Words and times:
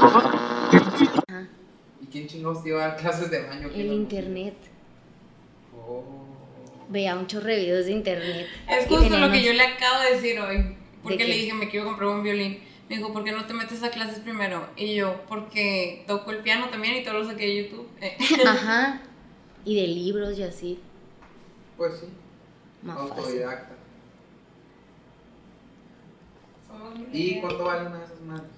Ajá. 0.00 1.48
¿Y 2.00 2.06
quién 2.06 2.26
chingados 2.26 2.62
te 2.62 2.70
iba 2.70 2.84
a 2.84 2.88
dar 2.88 2.96
clases 2.96 3.30
de 3.30 3.42
baño? 3.46 3.68
¿Quién 3.68 3.80
El 3.82 3.86
los- 3.88 3.96
internet. 3.96 4.54
Oh. 5.76 6.04
Veía 6.88 7.14
un 7.16 7.26
chorro 7.26 7.46
de 7.46 7.56
videos 7.56 7.86
de 7.86 7.92
internet. 7.92 8.46
Es 8.68 8.86
justo 8.88 9.18
lo 9.18 9.30
que 9.30 9.42
yo 9.44 9.52
le 9.52 9.62
acabo 9.62 10.00
de 10.02 10.14
decir 10.16 10.40
hoy. 10.40 10.76
Porque 11.02 11.24
le 11.24 11.34
dije, 11.34 11.54
me 11.54 11.68
quiero 11.68 11.86
comprar 11.86 12.08
un 12.10 12.22
violín. 12.22 12.58
Me 12.88 12.96
dijo, 12.96 13.12
¿por 13.12 13.22
qué 13.22 13.30
no 13.32 13.46
te 13.46 13.54
metes 13.54 13.82
a 13.84 13.90
clases 13.90 14.18
primero? 14.18 14.66
Y 14.76 14.96
yo, 14.96 15.20
porque 15.28 16.04
toco 16.08 16.32
el 16.32 16.38
piano 16.38 16.68
también 16.70 16.96
y 16.96 17.04
todo 17.04 17.14
lo 17.20 17.24
saqué 17.24 17.46
de 17.46 17.62
YouTube. 17.64 17.88
Eh, 18.00 18.16
Ajá. 18.46 19.00
Y 19.64 19.80
de 19.80 19.86
libros 19.86 20.36
y 20.38 20.42
así. 20.42 20.80
Pues 21.76 21.98
sí, 22.00 22.06
Más 22.82 22.96
fácil. 22.98 23.12
autodidacta. 23.18 23.74
somos 26.66 26.98
muy 26.98 27.06
¿Y 27.12 27.40
cuánto 27.40 27.64
vale 27.64 27.86
una 27.86 27.98
de 27.98 28.04
esas 28.04 28.20
madres? 28.22 28.50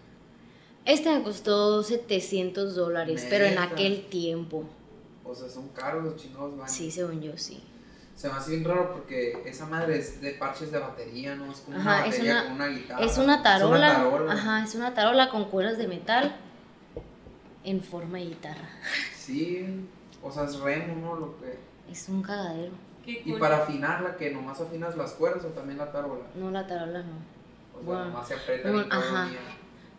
Este 0.85 1.15
me 1.17 1.23
costó 1.23 1.83
700 1.83 2.75
dólares, 2.75 3.27
pero 3.31 3.45
en 3.45 3.59
aquel 3.59 4.07
tiempo. 4.09 4.65
O 5.25 5.35
sea, 5.35 5.49
son 5.49 5.69
caros 5.69 6.05
los 6.05 6.17
chingados 6.17 6.57
baños. 6.57 6.71
Sí, 6.73 6.91
según 6.91 7.21
yo, 7.23 7.33
sí. 7.37 7.63
Se 8.17 8.29
me 8.29 8.35
hace 8.35 8.51
bien 8.53 8.65
raro 8.65 8.93
porque 8.93 9.43
esa 9.47 9.67
madre 9.67 9.99
es 9.99 10.21
de 10.21 10.33
parches 10.33 10.71
de 10.71 10.79
batería, 10.79 11.35
¿no? 11.35 11.51
Es 11.51 11.59
como 11.61 11.77
una 11.79 11.99
Ajá, 11.99 12.07
es 12.07 12.13
batería 12.13 12.33
una- 12.33 12.45
con 12.45 12.53
una 12.55 12.67
guitarra. 12.69 13.05
Es 13.05 13.19
una 13.19 13.43
tarola. 13.43 13.89
Es 13.91 13.97
una 13.97 14.05
tarola. 14.11 14.33
Ajá, 14.33 14.65
es 14.65 14.75
una 14.75 14.95
tarola 14.95 15.31
con 15.31 15.45
cuerdas 15.47 15.79
de 15.79 15.89
metal 15.89 16.37
en 17.65 17.81
forma 17.83 18.19
de 18.19 18.25
guitarra. 18.27 18.69
Sí, 19.17 19.87
o 20.23 20.31
sea, 20.31 20.45
es 20.45 20.59
remo, 20.61 20.97
¿no? 21.01 21.17
Lo 21.17 21.39
que... 21.39 21.59
Es 21.91 22.09
un 22.09 22.23
cagadero. 22.23 22.73
Qué 23.05 23.23
Y 23.25 23.31
cool. 23.31 23.39
para 23.41 23.59
afinarla, 23.63 24.17
que 24.17 24.31
nomás 24.31 24.61
afinas 24.61 24.97
las 24.97 25.13
cuerdas 25.13 25.45
o 25.45 25.49
también 25.49 25.79
la 25.79 25.91
tarola. 25.91 26.25
No, 26.35 26.51
la 26.51 26.67
tarola 26.67 27.03
no. 27.03 27.13
O 27.75 27.79
sea, 27.79 27.83
Bueno, 27.85 28.05
nomás 28.07 28.29
se 28.29 28.35
aprieta 28.35 28.69
no, 28.69 28.75
bien 28.75 28.89
todo 28.89 29.01
ajá. 29.01 29.25
el 29.25 29.31
día. 29.31 29.41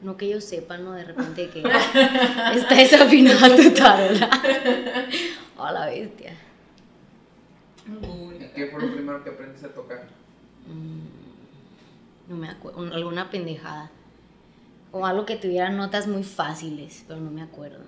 No 0.03 0.17
que 0.17 0.29
yo 0.29 0.41
sepa, 0.41 0.77
¿no? 0.77 0.91
De 0.93 1.03
repente 1.05 1.49
que 1.49 1.59
está 2.55 2.75
desafinada 2.75 3.55
tu 3.55 3.71
tarola. 3.71 4.29
A 5.57 5.71
la 5.71 5.85
bestia. 5.85 6.35
Cool. 8.01 8.35
¿Y 8.35 8.47
¿Qué 8.53 8.67
fue 8.67 8.81
lo 8.81 8.93
primero 8.93 9.23
que 9.23 9.29
aprendiste 9.29 9.67
a 9.67 9.69
tocar? 9.73 10.03
Mm, 10.67 12.29
No 12.29 12.35
me 12.35 12.49
acuerdo. 12.49 12.81
Alguna 12.93 13.29
pendejada. 13.29 13.89
O 14.91 15.05
algo 15.05 15.25
que 15.25 15.37
tuviera 15.37 15.69
notas 15.69 16.07
muy 16.07 16.23
fáciles, 16.23 17.03
pero 17.07 17.19
no 17.19 17.31
me 17.31 17.41
acuerdo. 17.41 17.79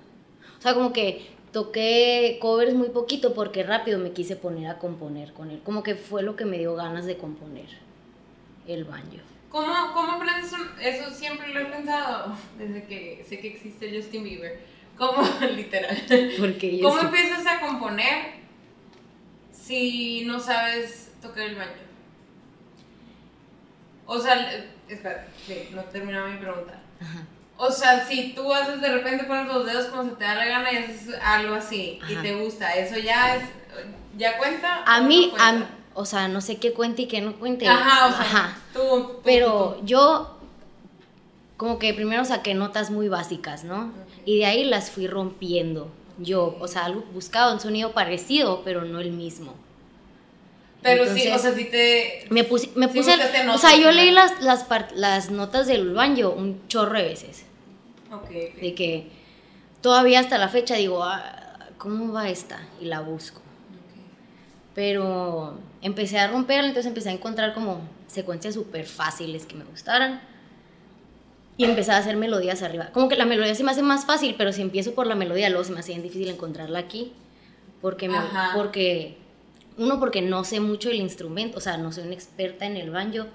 O 0.58 0.62
sea, 0.62 0.74
como 0.74 0.94
que 0.94 1.28
toqué 1.52 2.38
covers 2.42 2.74
muy 2.74 2.90
poquito 2.90 3.34
porque 3.34 3.64
rápido 3.64 4.00
me 4.00 4.12
quise 4.12 4.36
poner 4.38 4.68
a 4.68 4.78
componer 4.80 5.34
con 5.34 5.52
él. 5.52 5.60
Como 5.64 5.84
que 5.84 5.96
fue 5.96 6.24
lo 6.24 6.36
que 6.36 6.46
me 6.46 6.58
dio 6.58 6.76
ganas 6.76 7.06
de 7.06 7.18
componer 7.18 7.68
el 8.68 8.86
baño. 8.86 9.22
¿Cómo, 9.56 9.94
¿Cómo 9.94 10.12
aprendes 10.12 10.52
un- 10.52 10.70
eso? 10.82 11.10
Siempre 11.12 11.48
lo 11.54 11.62
he 11.62 11.66
pensado 11.68 12.36
desde 12.58 12.84
que 12.84 13.26
sé 13.26 13.40
que 13.40 13.48
existe 13.48 13.90
Justin 13.96 14.26
Bieber. 14.26 14.60
¿Cómo, 14.98 15.22
literal? 15.56 15.98
Porque 16.38 16.82
¿Cómo 16.84 17.00
sí- 17.00 17.06
empiezas 17.06 17.48
a 17.48 17.62
componer 17.62 18.34
si 19.54 20.26
no 20.26 20.42
sabes 20.42 21.14
tocar 21.22 21.44
el 21.44 21.56
baño? 21.56 21.72
O 24.06 24.20
sea, 24.20 24.66
espera, 24.90 25.26
sí, 25.48 25.70
no 25.74 25.84
terminaba 25.86 26.28
mi 26.28 26.38
pregunta. 26.38 26.78
Ajá. 27.00 27.24
O 27.56 27.72
sea, 27.72 28.06
si 28.06 28.34
tú 28.34 28.54
haces 28.54 28.82
de 28.82 28.90
repente 28.94 29.24
pones 29.24 29.48
los 29.48 29.66
dedos 29.66 29.86
como 29.86 30.04
se 30.04 30.16
te 30.18 30.26
da 30.26 30.36
la 30.36 30.46
gana 30.48 30.74
y 30.74 30.78
haces 30.80 31.16
algo 31.24 31.56
así 31.56 32.00
y 32.10 32.14
Ajá. 32.14 32.22
te 32.22 32.36
gusta, 32.36 32.74
eso 32.74 32.98
ya 33.00 33.38
es, 33.38 33.44
ya 34.18 34.38
cuenta. 34.38 34.84
A 34.84 34.98
o 34.98 35.02
no 35.04 35.08
mí, 35.08 35.30
cuenta? 35.30 35.48
a 35.48 35.52
mí- 35.54 35.66
o 35.96 36.06
sea, 36.06 36.28
no 36.28 36.42
sé 36.42 36.58
qué 36.58 36.74
cuente 36.74 37.04
y 37.04 37.08
qué 37.08 37.22
no 37.22 37.36
cuente. 37.38 37.68
Ajá, 37.68 38.08
o 38.08 38.12
sea, 38.12 38.22
Ajá. 38.22 38.58
tú, 38.74 38.80
tú, 38.80 39.22
Pero 39.24 39.78
tú, 39.80 39.86
yo 39.86 40.38
como 41.58 41.80
que 41.80 41.94
primero 41.94 42.26
saqué 42.26 42.54
notas 42.54 42.92
muy 42.92 43.08
básicas, 43.08 43.64
¿no? 43.64 43.92
Y 44.26 44.40
de 44.40 44.46
ahí 44.46 44.66
las 44.66 44.92
fui 44.92 45.08
rompiendo. 45.08 45.90
Yo, 46.18 46.58
o 46.60 46.68
sea, 46.68 46.90
buscaba 47.14 47.54
un 47.54 47.60
sonido 47.60 47.94
parecido, 47.94 48.62
pero 48.64 48.84
no 48.84 49.00
el 49.00 49.12
mismo. 49.12 49.56
Pero 50.82 51.06
sí, 51.16 51.28
o 51.30 51.40
sea, 51.40 51.54
si 51.54 51.66
te... 51.66 52.28
Me 52.30 52.44
puse, 52.44 52.70
me 52.76 52.88
Sí 52.88 53.00
puse, 53.00 53.14
o 53.14 53.18
notas, 53.46 53.62
sea, 53.62 53.76
yo 53.76 53.92
leí 53.92 54.12
las, 54.12 54.34
las, 54.42 55.32
notas 55.32 55.66
del 55.66 55.94
banjo 55.94 56.30
un 56.30 56.68
chorro 56.68 56.98
de 56.98 57.04
veces. 57.04 57.46
Ok, 58.12 58.30
De 58.30 58.76
que 58.76 59.08
todavía 59.82 60.20
hasta 60.20 60.38
la 60.38 60.48
fecha 60.48 60.76
digo, 60.76 61.04
"Ah, 61.04 61.70
¿cómo 61.80 62.14
va 62.14 62.30
esta? 62.30 62.60
Y 62.80 62.86
la 62.86 63.00
busco. 63.00 63.42
Pero 64.76 65.58
empecé 65.82 66.20
a 66.20 66.28
romperla, 66.28 66.68
entonces 66.68 66.90
empecé 66.90 67.10
a 67.10 67.14
encontrar 67.14 67.54
como 67.54 67.80
secuencias 68.08 68.54
súper 68.54 68.86
fáciles 68.86 69.46
que 69.46 69.56
me 69.56 69.64
gustaran. 69.64 70.22
Y 71.58 71.64
empecé 71.64 71.92
a 71.94 71.98
hacer 71.98 72.18
melodías 72.18 72.62
arriba. 72.64 72.90
Como 72.92 73.08
que 73.08 73.16
la 73.16 73.26
melodía 73.26 73.56
se 73.56 73.64
me 73.64 73.72
hace 73.72 73.82
más 73.82 74.06
fácil, 74.06 74.36
pero 74.38 74.52
si 74.52 74.62
empiezo 74.62 74.94
por 74.94 75.08
la 75.08 75.16
melodía, 75.16 75.50
luego 75.50 75.64
se 75.64 75.72
me 75.72 75.80
hace 75.80 75.92
bien 75.94 76.04
difícil 76.04 76.30
encontrarla 76.30 76.80
aquí. 76.80 77.14
Porque, 77.82 78.10
me- 78.10 78.18
porque 78.54 79.18
uno, 79.78 80.00
porque 80.00 80.22
no 80.22 80.44
sé 80.44 80.60
mucho 80.60 80.90
el 80.90 80.98
instrumento, 80.98 81.58
o 81.60 81.62
sea, 81.62 81.78
no 81.78 81.94
soy 81.94 82.04
una 82.04 82.14
experta 82.14 82.66
en 82.66 82.76
el 82.76 82.90
banjo. 82.92 83.26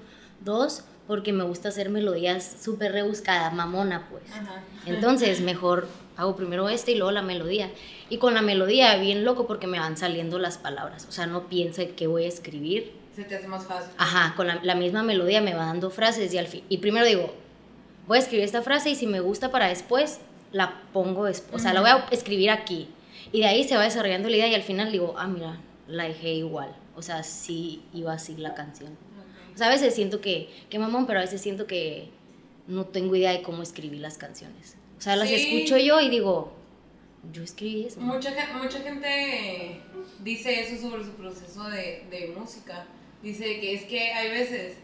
Dos, 0.44 0.84
porque 1.06 1.32
me 1.32 1.44
gusta 1.44 1.70
hacer 1.70 1.88
melodías 1.88 2.56
súper 2.62 2.92
rebuscadas, 2.92 3.54
mamona, 3.54 4.06
pues. 4.10 4.22
Ajá. 4.32 4.60
Entonces, 4.84 5.40
mejor 5.40 5.88
hago 6.20 6.36
primero 6.36 6.68
este 6.68 6.92
y 6.92 6.94
luego 6.96 7.12
la 7.12 7.22
melodía. 7.22 7.70
Y 8.08 8.18
con 8.18 8.34
la 8.34 8.42
melodía, 8.42 8.96
bien 8.96 9.24
loco, 9.24 9.46
porque 9.46 9.66
me 9.66 9.78
van 9.78 9.96
saliendo 9.96 10.38
las 10.38 10.58
palabras. 10.58 11.06
O 11.08 11.12
sea, 11.12 11.26
no 11.26 11.48
pienso 11.48 11.82
en 11.82 11.94
qué 11.94 12.06
voy 12.06 12.24
a 12.24 12.28
escribir. 12.28 12.92
Se 13.14 13.24
te 13.24 13.36
hace 13.36 13.48
más 13.48 13.64
fácil. 13.64 13.92
Ajá, 13.96 14.34
con 14.36 14.46
la, 14.46 14.60
la 14.62 14.74
misma 14.74 15.02
melodía 15.02 15.40
me 15.40 15.54
va 15.54 15.66
dando 15.66 15.90
frases 15.90 16.32
y 16.32 16.38
al 16.38 16.46
fin. 16.46 16.62
Y 16.68 16.78
primero 16.78 17.06
digo, 17.06 17.34
voy 18.06 18.18
a 18.18 18.20
escribir 18.20 18.44
esta 18.44 18.62
frase 18.62 18.90
y 18.90 18.96
si 18.96 19.06
me 19.06 19.20
gusta 19.20 19.50
para 19.50 19.68
después, 19.68 20.20
la 20.52 20.82
pongo 20.92 21.24
después. 21.24 21.54
O 21.54 21.58
sea, 21.58 21.72
la 21.72 21.80
voy 21.80 21.90
a 21.90 22.06
escribir 22.10 22.50
aquí. 22.50 22.88
Y 23.32 23.40
de 23.40 23.46
ahí 23.46 23.64
se 23.64 23.76
va 23.76 23.84
desarrollando 23.84 24.28
la 24.28 24.36
idea 24.36 24.48
y 24.48 24.54
al 24.54 24.62
final 24.62 24.92
digo, 24.92 25.14
ah, 25.16 25.26
mira, 25.26 25.58
la 25.86 26.04
dejé 26.04 26.34
igual. 26.34 26.74
O 26.96 27.02
sea, 27.02 27.22
sí 27.22 27.82
iba 27.94 28.12
así 28.12 28.36
la 28.36 28.54
canción. 28.54 28.96
O 29.54 29.58
sea, 29.58 29.68
a 29.68 29.70
veces 29.70 29.94
siento 29.94 30.20
que, 30.20 30.48
que 30.68 30.78
mamón, 30.78 31.06
pero 31.06 31.18
a 31.18 31.22
veces 31.22 31.40
siento 31.40 31.66
que 31.66 32.10
no 32.66 32.86
tengo 32.86 33.16
idea 33.16 33.32
de 33.32 33.42
cómo 33.42 33.62
escribir 33.62 34.00
las 34.00 34.18
canciones. 34.18 34.76
O 35.00 35.02
sea, 35.02 35.16
las 35.16 35.28
Sí. 35.28 35.34
escucho 35.34 35.78
yo 35.78 35.98
y 36.00 36.10
digo, 36.10 36.52
yo 37.32 37.42
escribí 37.42 37.86
eso. 37.86 37.98
Mucha, 38.00 38.30
mucha 38.54 38.80
gente 38.80 39.80
dice 40.22 40.60
eso 40.60 40.90
sobre 40.90 41.04
su 41.04 41.12
proceso 41.12 41.64
de, 41.70 42.04
de 42.10 42.34
música. 42.36 42.86
Dice 43.22 43.60
que 43.60 43.74
es 43.74 43.84
que 43.84 44.12
hay 44.12 44.30
veces 44.30 44.74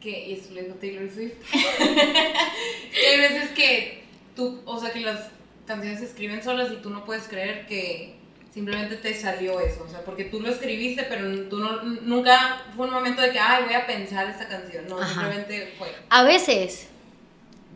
que, 0.00 0.28
y 0.28 0.32
esto 0.32 0.54
lo 0.54 0.62
dijo 0.62 0.74
Taylor 0.76 1.10
Swift, 1.10 1.34
que 1.52 3.06
hay 3.06 3.20
veces 3.20 3.50
que 3.50 4.02
tú, 4.34 4.60
o 4.64 4.80
sea, 4.80 4.90
que 4.90 5.00
las 5.00 5.28
canciones 5.66 6.00
se 6.00 6.06
escriben 6.06 6.42
solas 6.42 6.72
y 6.72 6.76
tú 6.76 6.88
no 6.90 7.04
puedes 7.04 7.28
creer 7.28 7.66
que 7.66 8.14
simplemente 8.52 8.96
te 8.96 9.14
salió 9.14 9.60
eso, 9.60 9.84
o 9.86 9.88
sea, 9.88 10.04
porque 10.04 10.24
tú 10.24 10.40
lo 10.40 10.48
escribiste, 10.50 11.04
pero 11.04 11.48
tú 11.48 11.58
no, 11.58 11.82
nunca 11.82 12.62
fue 12.76 12.86
un 12.86 12.92
momento 12.94 13.22
de 13.22 13.32
que, 13.32 13.38
ay, 13.38 13.64
voy 13.64 13.74
a 13.74 13.86
pensar 13.86 14.28
esta 14.28 14.48
canción, 14.48 14.86
no, 14.88 14.98
Ajá. 14.98 15.08
simplemente 15.12 15.72
fue. 15.78 15.88
A 16.10 16.24
veces, 16.24 16.88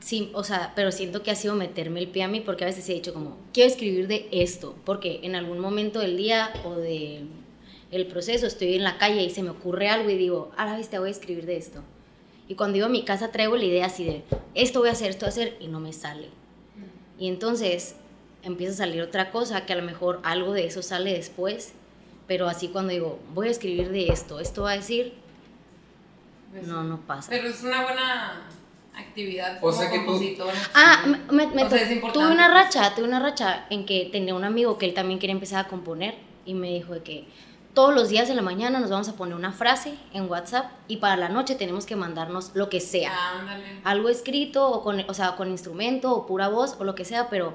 sí, 0.01 0.31
o 0.35 0.45
sea, 0.45 0.73
pero 0.75 0.93
siento 0.93 1.23
que 1.23 1.31
ha 1.31 1.35
sido 1.35 1.55
meterme 1.55 2.01
el 2.01 2.09
pie 2.09 2.23
a 2.23 2.29
mí 2.29 2.41
porque 2.41 2.65
a 2.65 2.67
veces 2.67 2.89
he 2.89 2.95
dicho 2.95 3.13
como, 3.13 3.37
quiero 3.53 3.71
escribir 3.71 4.09
de 4.09 4.29
esto, 4.31 4.77
porque 4.85 5.21
en 5.23 5.35
algún 5.35 5.59
momento 5.59 6.01
del 6.01 6.17
día 6.17 6.53
o 6.65 6.75
del 6.75 7.29
el 7.91 8.07
proceso 8.07 8.47
estoy 8.47 8.75
en 8.75 8.85
la 8.85 8.99
calle 8.99 9.23
y 9.23 9.31
se 9.31 9.43
me 9.43 9.51
ocurre 9.51 9.89
algo 9.89 10.11
y 10.11 10.17
digo, 10.17 10.51
a 10.57 10.67
la 10.67 10.77
vez 10.77 10.89
te 10.89 10.99
voy 10.99 11.09
a 11.09 11.13
escribir 11.13 11.47
de 11.47 11.57
esto. 11.57 11.83
Y 12.49 12.55
cuando 12.55 12.79
iba 12.79 12.87
a 12.87 12.91
mi 12.91 13.05
casa 13.05 13.33
traigo 13.33 13.57
la 13.57 13.65
idea 13.65 13.87
así 13.87 14.05
de, 14.05 14.25
esto 14.55 14.81
voy 14.81 14.89
a 14.89 14.93
hacer, 14.93 15.11
esto 15.11 15.27
voy 15.27 15.29
a 15.29 15.33
hacer, 15.33 15.57
y 15.61 15.69
no 15.69 15.81
me 15.81 15.93
sale. 15.93 16.29
Y 17.19 17.29
entonces 17.29 17.97
empieza 18.43 18.73
a 18.75 18.77
salir 18.77 19.03
otra 19.03 19.31
cosa 19.31 19.67
que 19.67 19.73
a 19.73 19.77
lo 19.77 19.83
mejor 19.83 20.21
algo 20.23 20.53
de 20.53 20.67
eso 20.67 20.83
sale 20.83 21.13
después, 21.13 21.73
pero 22.27 22.49
así 22.49 22.69
cuando 22.69 22.93
digo, 22.93 23.19
voy 23.35 23.49
a 23.49 23.51
escribir 23.51 23.91
de 23.91 24.09
esto, 24.09 24.41
esto 24.41 24.63
va 24.63 24.73
a 24.73 24.77
decir, 24.77 25.15
Pues, 26.53 26.67
no, 26.67 26.85
no 26.85 27.01
pasa. 27.01 27.31
Pero 27.31 27.49
es 27.49 27.63
una 27.63 27.83
buena 27.83 28.49
actividad 28.97 29.59
O 29.59 29.61
como 29.61 29.73
sea 29.73 29.91
que 29.91 29.99
tú- 30.01 30.07
compositor. 30.07 30.49
Ah, 30.75 31.05
me, 31.31 31.45
O 31.45 31.51
sea, 31.71 31.83
es 31.83 31.91
importante, 31.93 32.13
tuve 32.13 32.33
una 32.33 32.49
racha, 32.49 32.95
tuve 32.95 33.05
una 33.07 33.21
racha 33.21 33.67
en 33.71 33.85
que 33.87 34.09
tenía 34.11 34.35
un 34.35 34.45
amigo 34.45 34.79
que 34.79 34.87
él 34.87 34.95
también 34.95 35.19
quería 35.19 35.35
empezar 35.35 35.65
a 35.65 35.69
componer 35.69 36.15
y 36.45 36.55
me 36.55 36.69
dijo 36.73 36.95
de 36.95 37.03
que 37.03 37.29
todos 37.75 37.95
los 37.95 38.09
días 38.09 38.27
de 38.27 38.35
la 38.35 38.41
mañana 38.41 38.81
nos 38.81 38.89
vamos 38.89 39.07
a 39.11 39.17
poner 39.17 39.35
una 39.35 39.53
frase 39.53 39.95
en 40.15 40.31
WhatsApp 40.31 40.71
y 40.89 40.97
para 40.97 41.17
la 41.17 41.29
noche 41.29 41.55
tenemos 41.57 41.85
que 41.85 41.95
mandarnos 41.95 42.53
lo 42.55 42.71
que 42.71 42.81
sea, 42.81 43.13
Ándale. 43.41 43.65
algo 43.85 44.09
escrito 44.09 44.67
o 44.71 44.83
con, 44.83 45.05
o 45.09 45.13
sea, 45.15 45.37
con 45.37 45.51
instrumento 45.51 46.11
o 46.13 46.27
pura 46.27 46.49
voz 46.49 46.77
o 46.79 46.85
lo 46.85 46.95
que 46.95 47.05
sea, 47.05 47.29
pero 47.29 47.53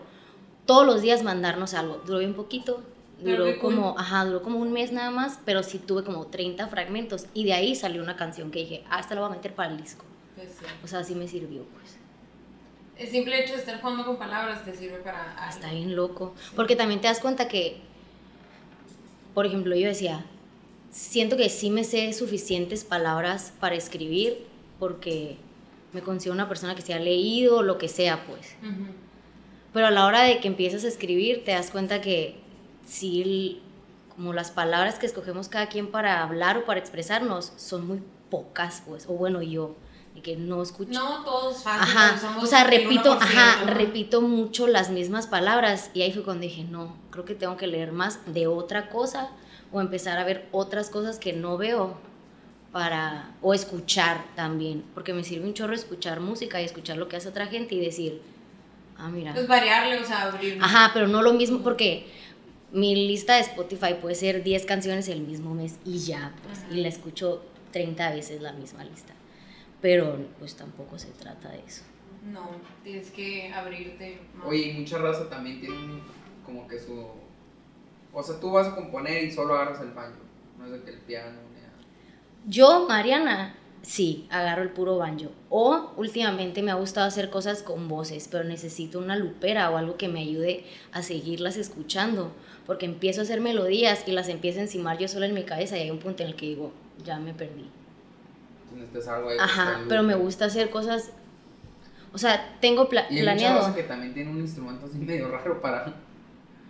todos 0.67 0.85
los 0.85 1.01
días 1.01 1.23
mandarnos 1.23 1.73
algo. 1.73 2.01
Duró 2.05 2.19
bien 2.19 2.35
poquito, 2.35 2.83
duró 3.19 3.45
cool. 3.45 3.59
como, 3.59 3.95
ajá, 3.97 4.23
duró 4.25 4.43
como 4.43 4.59
un 4.59 4.71
mes 4.71 4.91
nada 4.91 5.09
más, 5.09 5.39
pero 5.43 5.63
sí 5.63 5.79
tuve 5.79 6.03
como 6.03 6.27
30 6.27 6.67
fragmentos 6.67 7.25
y 7.33 7.45
de 7.45 7.53
ahí 7.53 7.75
salió 7.75 8.03
una 8.03 8.15
canción 8.15 8.51
que 8.51 8.59
dije, 8.59 8.83
ah, 8.91 8.99
esta 8.99 9.15
la 9.15 9.21
voy 9.21 9.31
a 9.31 9.35
meter 9.35 9.55
para 9.55 9.71
el 9.71 9.77
disco. 9.81 10.05
Pues 10.41 10.55
sí. 10.59 10.65
O 10.83 10.87
sea, 10.87 11.03
sí 11.03 11.13
me 11.13 11.27
sirvió, 11.27 11.63
pues. 11.65 11.97
El 12.97 13.07
simple 13.07 13.43
hecho 13.43 13.53
de 13.53 13.59
estar 13.59 13.79
jugando 13.79 14.05
con 14.05 14.17
palabras 14.17 14.65
te 14.65 14.75
sirve 14.75 14.97
para 14.97 15.33
algo. 15.33 15.55
Está 15.55 15.71
bien 15.71 15.95
loco. 15.95 16.33
Porque 16.55 16.75
también 16.75 17.01
te 17.01 17.07
das 17.07 17.19
cuenta 17.19 17.47
que, 17.47 17.77
por 19.33 19.45
ejemplo, 19.45 19.75
yo 19.75 19.87
decía, 19.87 20.25
siento 20.91 21.37
que 21.37 21.49
sí 21.49 21.69
me 21.69 21.83
sé 21.83 22.11
suficientes 22.13 22.83
palabras 22.83 23.53
para 23.59 23.75
escribir 23.75 24.45
porque 24.79 25.37
me 25.93 26.01
considero 26.01 26.33
una 26.33 26.47
persona 26.47 26.75
que 26.75 26.81
se 26.81 26.93
ha 26.93 26.99
leído, 26.99 27.61
lo 27.61 27.77
que 27.77 27.87
sea, 27.87 28.25
pues. 28.25 28.55
Ujú. 28.61 28.91
Pero 29.73 29.87
a 29.87 29.91
la 29.91 30.05
hora 30.05 30.23
de 30.23 30.39
que 30.39 30.47
empiezas 30.47 30.83
a 30.83 30.87
escribir, 30.87 31.43
te 31.43 31.51
das 31.51 31.71
cuenta 31.71 32.01
que 32.01 32.35
sí, 32.85 33.61
como 34.15 34.33
las 34.33 34.51
palabras 34.51 34.99
que 34.99 35.05
escogemos 35.05 35.49
cada 35.49 35.67
quien 35.67 35.91
para 35.91 36.23
hablar 36.23 36.57
o 36.57 36.65
para 36.65 36.79
expresarnos 36.79 37.53
son 37.57 37.87
muy 37.87 38.01
pocas, 38.29 38.83
pues. 38.85 39.05
O 39.07 39.13
bueno, 39.13 39.41
yo, 39.41 39.75
de 40.15 40.21
que 40.21 40.35
no 40.35 40.61
escucho. 40.61 40.91
No, 40.91 41.23
todos 41.23 41.63
fácil. 41.63 41.97
Ajá, 41.97 42.39
o 42.41 42.45
sea, 42.45 42.63
repito, 42.65 43.17
1%, 43.17 43.21
ajá, 43.21 43.63
repito 43.65 44.21
mucho 44.21 44.67
las 44.67 44.89
mismas 44.89 45.27
palabras 45.27 45.89
y 45.93 46.01
ahí 46.01 46.11
fue 46.11 46.23
cuando 46.23 46.43
dije, 46.43 46.63
no, 46.65 46.95
creo 47.11 47.25
que 47.25 47.35
tengo 47.35 47.57
que 47.57 47.67
leer 47.67 47.91
más 47.91 48.19
de 48.25 48.47
otra 48.47 48.89
cosa 48.89 49.29
o 49.71 49.79
empezar 49.79 50.17
a 50.17 50.23
ver 50.25 50.47
otras 50.51 50.89
cosas 50.89 51.17
que 51.17 51.31
no 51.33 51.57
veo 51.57 51.95
para, 52.71 53.31
o 53.41 53.53
escuchar 53.53 54.23
también, 54.35 54.83
porque 54.93 55.13
me 55.13 55.23
sirve 55.23 55.45
un 55.45 55.53
chorro 55.53 55.73
escuchar 55.73 56.19
música 56.21 56.61
y 56.61 56.65
escuchar 56.65 56.97
lo 56.97 57.07
que 57.07 57.17
hace 57.17 57.27
otra 57.29 57.47
gente 57.47 57.75
y 57.75 57.79
decir, 57.79 58.21
ah, 58.97 59.09
mira, 59.09 59.33
Pues 59.33 59.47
variarle, 59.47 59.99
o 59.99 60.05
sea, 60.05 60.23
abrir. 60.23 60.57
ajá, 60.61 60.91
pero 60.93 61.07
no 61.07 61.21
lo 61.21 61.33
mismo 61.33 61.59
porque 61.59 62.07
mi 62.71 62.95
lista 63.07 63.35
de 63.35 63.41
Spotify 63.41 63.95
puede 64.01 64.15
ser 64.15 64.43
10 64.43 64.65
canciones 64.65 65.09
el 65.09 65.21
mismo 65.21 65.53
mes 65.53 65.75
y 65.85 65.99
ya, 65.99 66.33
pues, 66.45 66.59
Ajá. 66.59 66.67
y 66.73 66.81
la 66.81 66.87
escucho 66.87 67.41
30 67.71 68.09
veces 68.11 68.41
la 68.41 68.53
misma 68.53 68.83
lista, 68.85 69.13
pero 69.81 70.17
pues 70.39 70.55
tampoco 70.55 70.97
se 70.97 71.09
trata 71.11 71.49
de 71.49 71.59
eso. 71.65 71.83
No, 72.23 72.49
tienes 72.83 73.09
que 73.09 73.51
abrirte. 73.51 74.19
más. 74.35 74.47
Oye, 74.47 74.67
y 74.67 74.73
mucha 74.73 74.99
raza 74.99 75.27
también 75.29 75.59
tiene 75.59 76.01
como 76.45 76.67
que 76.67 76.79
su... 76.79 77.07
O 78.13 78.21
sea, 78.21 78.39
tú 78.39 78.51
vas 78.51 78.67
a 78.67 78.75
componer 78.75 79.23
y 79.23 79.31
solo 79.31 79.55
agarras 79.55 79.81
el 79.81 79.91
banjo. 79.91 80.19
No 80.59 80.65
es 80.65 80.71
de 80.71 80.83
que 80.83 80.91
el 80.91 80.99
piano, 80.99 81.39
ni 81.53 81.61
nada. 81.61 81.73
Yo, 82.45 82.85
Mariana, 82.87 83.55
sí, 83.81 84.27
agarro 84.29 84.61
el 84.61 84.69
puro 84.69 84.97
banjo. 84.97 85.31
O 85.49 85.93
últimamente 85.97 86.61
me 86.61 86.71
ha 86.71 86.75
gustado 86.75 87.07
hacer 87.07 87.31
cosas 87.31 87.63
con 87.63 87.87
voces, 87.87 88.27
pero 88.29 88.43
necesito 88.43 88.99
una 88.99 89.15
lupera 89.15 89.71
o 89.71 89.77
algo 89.77 89.97
que 89.97 90.09
me 90.09 90.21
ayude 90.21 90.65
a 90.91 91.01
seguirlas 91.01 91.57
escuchando. 91.57 92.31
Porque 92.67 92.85
empiezo 92.85 93.21
a 93.21 93.23
hacer 93.23 93.41
melodías 93.41 94.03
y 94.05 94.11
las 94.11 94.29
empiezo 94.29 94.59
a 94.59 94.63
encimar 94.63 94.99
yo 94.99 95.07
sola 95.07 95.25
en 95.25 95.33
mi 95.33 95.43
cabeza 95.43 95.77
y 95.77 95.81
hay 95.81 95.91
un 95.91 95.99
punto 95.99 96.21
en 96.21 96.29
el 96.29 96.35
que 96.35 96.47
digo, 96.47 96.71
ya 97.03 97.17
me 97.17 97.33
perdí. 97.33 97.80
Necesitas 98.73 99.07
algo 99.07 99.29
ahí. 99.29 99.37
Ajá, 99.39 99.81
pero 99.89 100.03
me 100.03 100.15
gusta 100.15 100.45
hacer 100.45 100.69
cosas. 100.69 101.11
O 102.13 102.17
sea, 102.17 102.57
tengo 102.59 102.89
pla- 102.89 103.05
Y 103.09 103.15
hay 103.17 103.21
mucha 103.21 103.23
planeado. 103.33 103.59
raza 103.59 103.75
que 103.75 103.83
también 103.83 104.13
tiene 104.13 104.31
un 104.31 104.39
instrumento 104.39 104.85
así 104.85 104.97
medio 104.99 105.29
raro 105.29 105.61
para... 105.61 105.93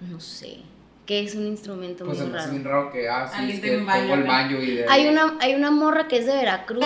No 0.01 0.19
sé. 0.19 0.57
¿Qué 1.06 1.21
es 1.24 1.36
un 1.36 1.48
instrumento 1.48 2.06
Pues 2.06 2.19
muy 2.19 2.30
raro? 2.31 2.51
bien 2.51 2.63
raro 2.63 2.92
que, 2.92 3.09
ah, 3.09 3.27
sí, 3.27 3.36
Alguien 3.39 3.56
es 3.57 3.62
que 3.63 3.74
el 3.75 3.83
banjo 4.24 4.56
y 4.62 4.75
de... 4.77 4.86
Hay 4.88 5.07
una, 5.07 5.38
hay 5.39 5.56
una 5.56 5.71
morra 5.71 6.07
que 6.07 6.18
es 6.19 6.25
de 6.25 6.33
Veracruz 6.33 6.86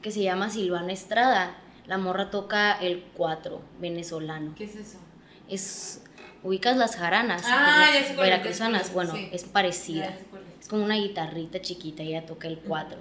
que 0.00 0.10
se 0.10 0.22
llama 0.22 0.48
Silvana 0.50 0.92
Estrada. 0.92 1.56
La 1.86 1.98
morra 1.98 2.30
toca 2.30 2.72
el 2.72 3.02
cuatro 3.14 3.60
venezolano. 3.80 4.54
¿Qué 4.56 4.64
es 4.64 4.76
eso? 4.76 4.98
Es, 5.48 6.02
ubicas 6.44 6.76
las 6.76 6.96
jaranas 6.96 7.42
Ah, 7.44 7.88
Veracruzanas? 7.90 7.96
es, 8.10 8.14
cuál 8.16 8.30
veracruzanas, 8.30 8.82
es, 8.86 8.92
bueno, 8.94 9.12
sí. 9.14 9.28
es 9.32 9.44
parecida. 9.44 10.10
Ya 10.10 10.16
sé 10.16 10.24
cuál 10.30 10.42
es. 10.42 10.60
Es 10.62 10.68
como 10.68 10.84
una 10.84 10.94
guitarrita 10.96 11.60
chiquita, 11.60 12.02
ella 12.04 12.24
toca 12.24 12.46
el 12.48 12.58
cuatro. 12.60 12.98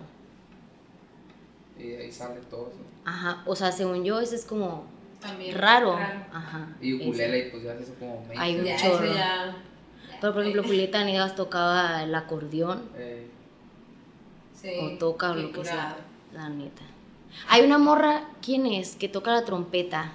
Y 1.83 1.87
de 1.89 2.03
ahí 2.03 2.11
sale 2.11 2.39
todo 2.49 2.67
eso. 2.69 2.79
Ajá, 3.05 3.41
o 3.45 3.55
sea, 3.55 3.71
según 3.71 4.03
yo, 4.03 4.19
ese 4.19 4.35
es 4.35 4.45
como 4.45 4.85
También. 5.19 5.57
raro. 5.57 5.93
Ajá. 5.93 6.67
Y 6.81 6.93
ukulele, 6.95 7.47
y 7.47 7.51
pues 7.51 7.63
ya 7.63 7.75
se 7.77 7.83
hizo 7.83 7.95
como... 7.95 8.13
mainstream. 8.27 8.41
Hay 8.41 8.55
un 8.59 8.65
Ya, 8.65 8.77
chorro. 8.77 9.05
eso 9.05 9.13
ya. 9.15 9.55
Pero 10.19 10.33
por 10.33 10.41
ejemplo, 10.43 10.63
Julieta 10.63 11.03
Negas 11.03 11.35
tocaba 11.35 12.03
el 12.03 12.13
acordeón 12.13 12.83
Eh, 12.97 13.27
Sí. 14.53 14.69
o 14.79 14.97
toca 14.99 15.33
qué 15.33 15.39
lo 15.41 15.51
que 15.51 15.65
sea, 15.65 15.97
la 16.33 16.47
neta. 16.49 16.83
Hay 17.49 17.63
una 17.63 17.79
morra, 17.79 18.25
¿quién 18.43 18.67
es? 18.67 18.95
Que 18.95 19.07
toca 19.09 19.31
la 19.31 19.43
trompeta. 19.45 20.11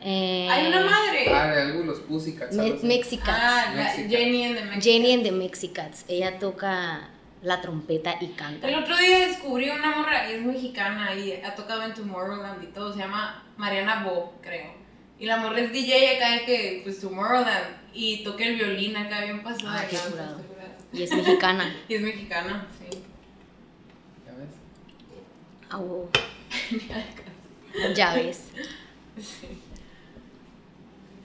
Eh, 0.00 0.48
Hay 0.50 0.66
una 0.66 0.84
madre. 0.84 1.28
ah, 1.32 1.46
de 1.54 1.84
los 1.84 2.00
Pussycats. 2.00 2.54
Me-. 2.56 2.74
Mexicats. 2.82 3.28
Ah, 3.40 3.72
la 3.74 3.82
Mexican. 3.84 4.10
Jenny 4.10 4.44
and 4.44 4.54
the 4.56 4.62
Mexicans. 4.64 4.84
Jenny 4.84 5.12
and 5.14 5.22
the 5.22 5.32
Mexicats. 5.32 6.04
Ella 6.08 6.38
toca 6.38 7.10
la 7.44 7.60
trompeta 7.60 8.16
y 8.20 8.28
canta. 8.28 8.66
El 8.66 8.74
otro 8.74 8.96
día 8.96 9.28
descubrí 9.28 9.68
una 9.68 9.96
morra, 9.96 10.30
y 10.30 10.34
es 10.34 10.42
mexicana 10.42 11.14
y 11.14 11.32
ha 11.32 11.54
tocado 11.54 11.82
en 11.82 11.92
Tomorrowland 11.92 12.62
y 12.64 12.66
todo, 12.68 12.92
se 12.92 13.00
llama 13.00 13.44
Mariana 13.58 14.02
Bo, 14.02 14.34
creo. 14.40 14.72
Y 15.18 15.26
la 15.26 15.36
morra 15.36 15.60
es 15.60 15.72
DJ 15.72 16.16
acá 16.16 16.32
de 16.32 16.44
que, 16.46 16.80
pues 16.82 17.00
Tomorrowland, 17.00 17.66
y 17.92 18.24
toca 18.24 18.44
el 18.44 18.56
violín 18.56 18.96
acá 18.96 19.20
bien 19.22 19.42
pasado. 19.42 19.72
Ah, 19.72 19.84
qué 19.88 19.96
curado. 19.96 20.40
Y 20.92 21.02
es 21.02 21.14
mexicana. 21.14 21.76
Y 21.88 21.94
es 21.94 22.00
mexicana, 22.00 22.66
sí. 22.78 23.02
¿Ya 24.26 24.32
ves? 24.32 24.48
Ah, 25.70 25.76
wow. 25.76 26.08
Ya 27.94 28.14
ves. 28.14 28.48
sí. 29.20 29.60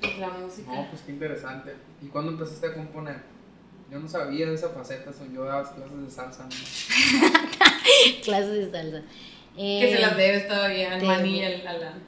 Pues 0.02 0.18
la 0.18 0.30
música. 0.30 0.72
No, 0.74 0.90
pues 0.90 1.02
qué 1.04 1.12
interesante. 1.12 1.76
¿Y 2.02 2.08
cuándo 2.08 2.32
empezaste 2.32 2.68
a 2.68 2.74
componer? 2.74 3.22
Yo 3.92 4.00
no 4.00 4.08
sabía 4.08 4.46
de 4.48 4.54
esa 4.56 4.70
faceta, 4.70 5.12
son 5.12 5.34
yo 5.34 5.44
daba 5.46 5.64
clases 5.64 6.02
de 6.06 6.12
salsa. 6.12 6.44
¿no? 6.44 6.50
Clases 8.24 8.52
de 8.52 8.72
salsa. 8.72 9.02
que 9.56 9.88
se 9.90 9.96
Eh, 9.96 10.00
las 10.00 10.16
debes 10.18 10.48
todavía 10.48 10.94
al 10.94 11.02
maní 11.04 11.40
y 11.40 11.44
al 11.44 11.68
Alan. 11.68 12.04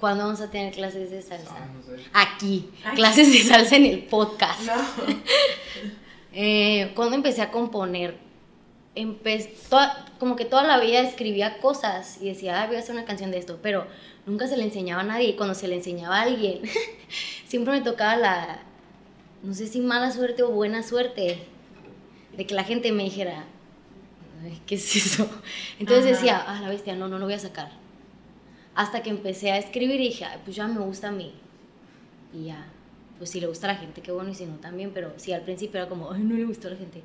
¿Cuándo 0.00 0.24
vamos 0.24 0.40
a 0.40 0.50
tener 0.50 0.72
clases 0.74 1.10
de 1.12 1.22
salsa? 1.22 1.54
Ah, 1.56 1.66
no 1.72 1.80
sé. 1.82 2.02
Aquí. 2.12 2.70
Ay. 2.84 2.96
Clases 2.96 3.32
de 3.32 3.38
salsa 3.38 3.76
en 3.76 3.86
el 3.86 4.00
podcast. 4.04 4.60
No. 4.62 4.74
Eh, 6.34 6.92
cuando 6.94 7.14
empecé 7.14 7.42
a 7.42 7.50
componer, 7.50 8.16
empe- 8.96 9.50
toda- 9.68 10.06
como 10.18 10.34
que 10.34 10.46
toda 10.46 10.62
la 10.62 10.80
vida 10.80 11.00
escribía 11.00 11.58
cosas 11.58 12.16
y 12.22 12.28
decía, 12.30 12.62
ah, 12.62 12.66
voy 12.66 12.76
a 12.76 12.78
hacer 12.78 12.94
una 12.94 13.04
canción 13.04 13.30
de 13.30 13.36
esto, 13.36 13.58
pero 13.62 13.86
nunca 14.24 14.46
se 14.46 14.56
le 14.56 14.64
enseñaba 14.64 15.02
a 15.02 15.04
nadie. 15.04 15.28
Y 15.28 15.36
cuando 15.36 15.54
se 15.54 15.68
le 15.68 15.74
enseñaba 15.76 16.20
a 16.20 16.22
alguien, 16.22 16.62
siempre 17.46 17.74
me 17.74 17.82
tocaba 17.82 18.16
la, 18.16 18.62
no 19.42 19.54
sé 19.54 19.66
si 19.66 19.80
mala 19.80 20.10
suerte 20.12 20.42
o 20.42 20.50
buena 20.50 20.82
suerte, 20.82 21.38
de 22.36 22.46
que 22.46 22.54
la 22.54 22.64
gente 22.64 22.92
me 22.92 23.04
dijera, 23.04 23.44
"Ay, 24.42 24.60
¿qué 24.66 24.76
es 24.76 24.96
eso? 24.96 25.28
Entonces 25.78 26.04
Ajá. 26.06 26.14
decía, 26.14 26.44
ah, 26.46 26.60
la 26.60 26.68
bestia, 26.68 26.94
no, 26.96 27.08
no 27.08 27.18
lo 27.18 27.24
voy 27.26 27.34
a 27.34 27.38
sacar. 27.38 27.70
Hasta 28.74 29.02
que 29.02 29.10
empecé 29.10 29.50
a 29.52 29.58
escribir 29.58 30.00
y 30.00 30.04
dije, 30.08 30.24
"Ay, 30.24 30.38
pues 30.44 30.56
ya 30.56 30.66
me 30.66 30.80
gusta 30.80 31.08
a 31.08 31.12
mí. 31.12 31.32
Y 32.32 32.46
ya, 32.46 32.64
pues 33.18 33.30
si 33.30 33.40
le 33.40 33.46
gusta 33.46 33.68
a 33.68 33.74
la 33.74 33.78
gente, 33.78 34.00
qué 34.00 34.10
bueno, 34.12 34.30
y 34.30 34.34
si 34.34 34.46
no 34.46 34.54
también, 34.56 34.92
pero 34.94 35.12
sí, 35.16 35.32
al 35.32 35.42
principio 35.42 35.78
era 35.80 35.88
como, 35.88 36.10
ay, 36.10 36.22
no 36.22 36.34
le 36.34 36.44
gustó 36.44 36.68
a 36.68 36.70
la 36.70 36.76
gente. 36.78 37.02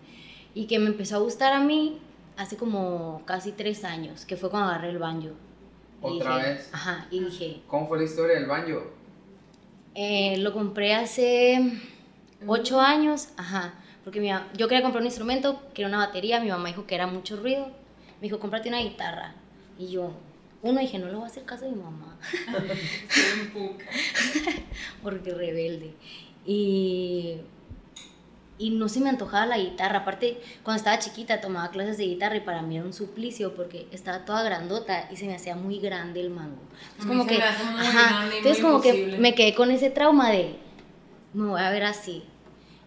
Y 0.55 0.65
que 0.67 0.79
me 0.79 0.87
empezó 0.87 1.17
a 1.17 1.19
gustar 1.19 1.51
a 1.53 1.59
mí 1.59 1.97
hace 2.37 2.55
como 2.55 3.21
casi 3.25 3.51
tres 3.51 3.83
años, 3.83 4.25
que 4.25 4.37
fue 4.37 4.49
cuando 4.49 4.69
agarré 4.69 4.89
el 4.91 4.99
banjo. 4.99 5.31
¿Otra 6.01 6.37
dije- 6.37 6.49
vez? 6.53 6.69
Ajá, 6.71 7.07
y 7.11 7.19
dije, 7.19 7.61
¿Cómo 7.67 7.87
fue 7.87 7.97
la 7.97 8.03
historia 8.05 8.35
del 8.35 8.45
banjo? 8.45 8.93
eh, 9.95 10.37
lo 10.37 10.53
compré 10.53 10.93
hace 10.93 11.59
ocho 12.45 12.79
años, 12.79 13.29
ajá, 13.37 13.73
porque 14.03 14.19
mi 14.19 14.29
yo 14.55 14.67
quería 14.67 14.81
comprar 14.83 15.01
un 15.01 15.07
instrumento, 15.07 15.61
quería 15.73 15.87
una 15.87 15.97
batería, 15.97 16.39
mi 16.39 16.49
mamá 16.49 16.67
dijo 16.69 16.85
que 16.85 16.95
era 16.95 17.07
mucho 17.07 17.37
ruido, 17.37 17.67
me 18.21 18.27
dijo, 18.27 18.39
cómprate 18.39 18.69
una 18.69 18.79
guitarra. 18.79 19.35
Y 19.77 19.89
yo, 19.89 20.11
uno, 20.61 20.79
dije, 20.79 20.97
no 20.97 21.07
le 21.07 21.13
voy 21.15 21.23
a 21.23 21.27
hacer 21.27 21.43
caso 21.43 21.65
a 21.65 21.69
mi 21.69 21.75
mamá. 21.75 22.17
Porque 25.03 25.33
rebelde. 25.33 25.93
Y, 26.45 27.37
y 28.57 28.69
no 28.71 28.89
se 28.89 28.99
me 29.01 29.09
antojaba 29.09 29.45
la 29.45 29.57
guitarra. 29.57 29.99
Aparte, 29.99 30.41
cuando 30.63 30.77
estaba 30.77 30.97
chiquita 30.99 31.41
tomaba 31.41 31.69
clases 31.69 31.97
de 31.97 32.05
guitarra 32.05 32.37
y 32.37 32.41
para 32.41 32.61
mí 32.61 32.77
era 32.77 32.85
un 32.85 32.93
suplicio 32.93 33.53
porque 33.55 33.87
estaba 33.91 34.25
toda 34.25 34.43
grandota 34.43 35.09
y 35.11 35.17
se 35.17 35.25
me 35.25 35.35
hacía 35.35 35.55
muy 35.55 35.79
grande 35.79 36.21
el 36.21 36.29
mango. 36.29 36.61
A 36.97 36.99
Es 37.01 37.05
mí 37.05 37.11
como 37.11 37.27
que, 37.27 37.41
ajá, 37.41 38.09
grande 38.19 38.37
entonces 38.37 38.63
como 38.63 38.81
que 38.81 39.17
me 39.19 39.35
quedé 39.35 39.53
con 39.53 39.69
ese 39.69 39.89
trauma 39.89 40.31
de, 40.31 40.55
me 41.33 41.45
voy 41.49 41.61
a 41.61 41.69
ver 41.69 41.83
así. 41.83 42.23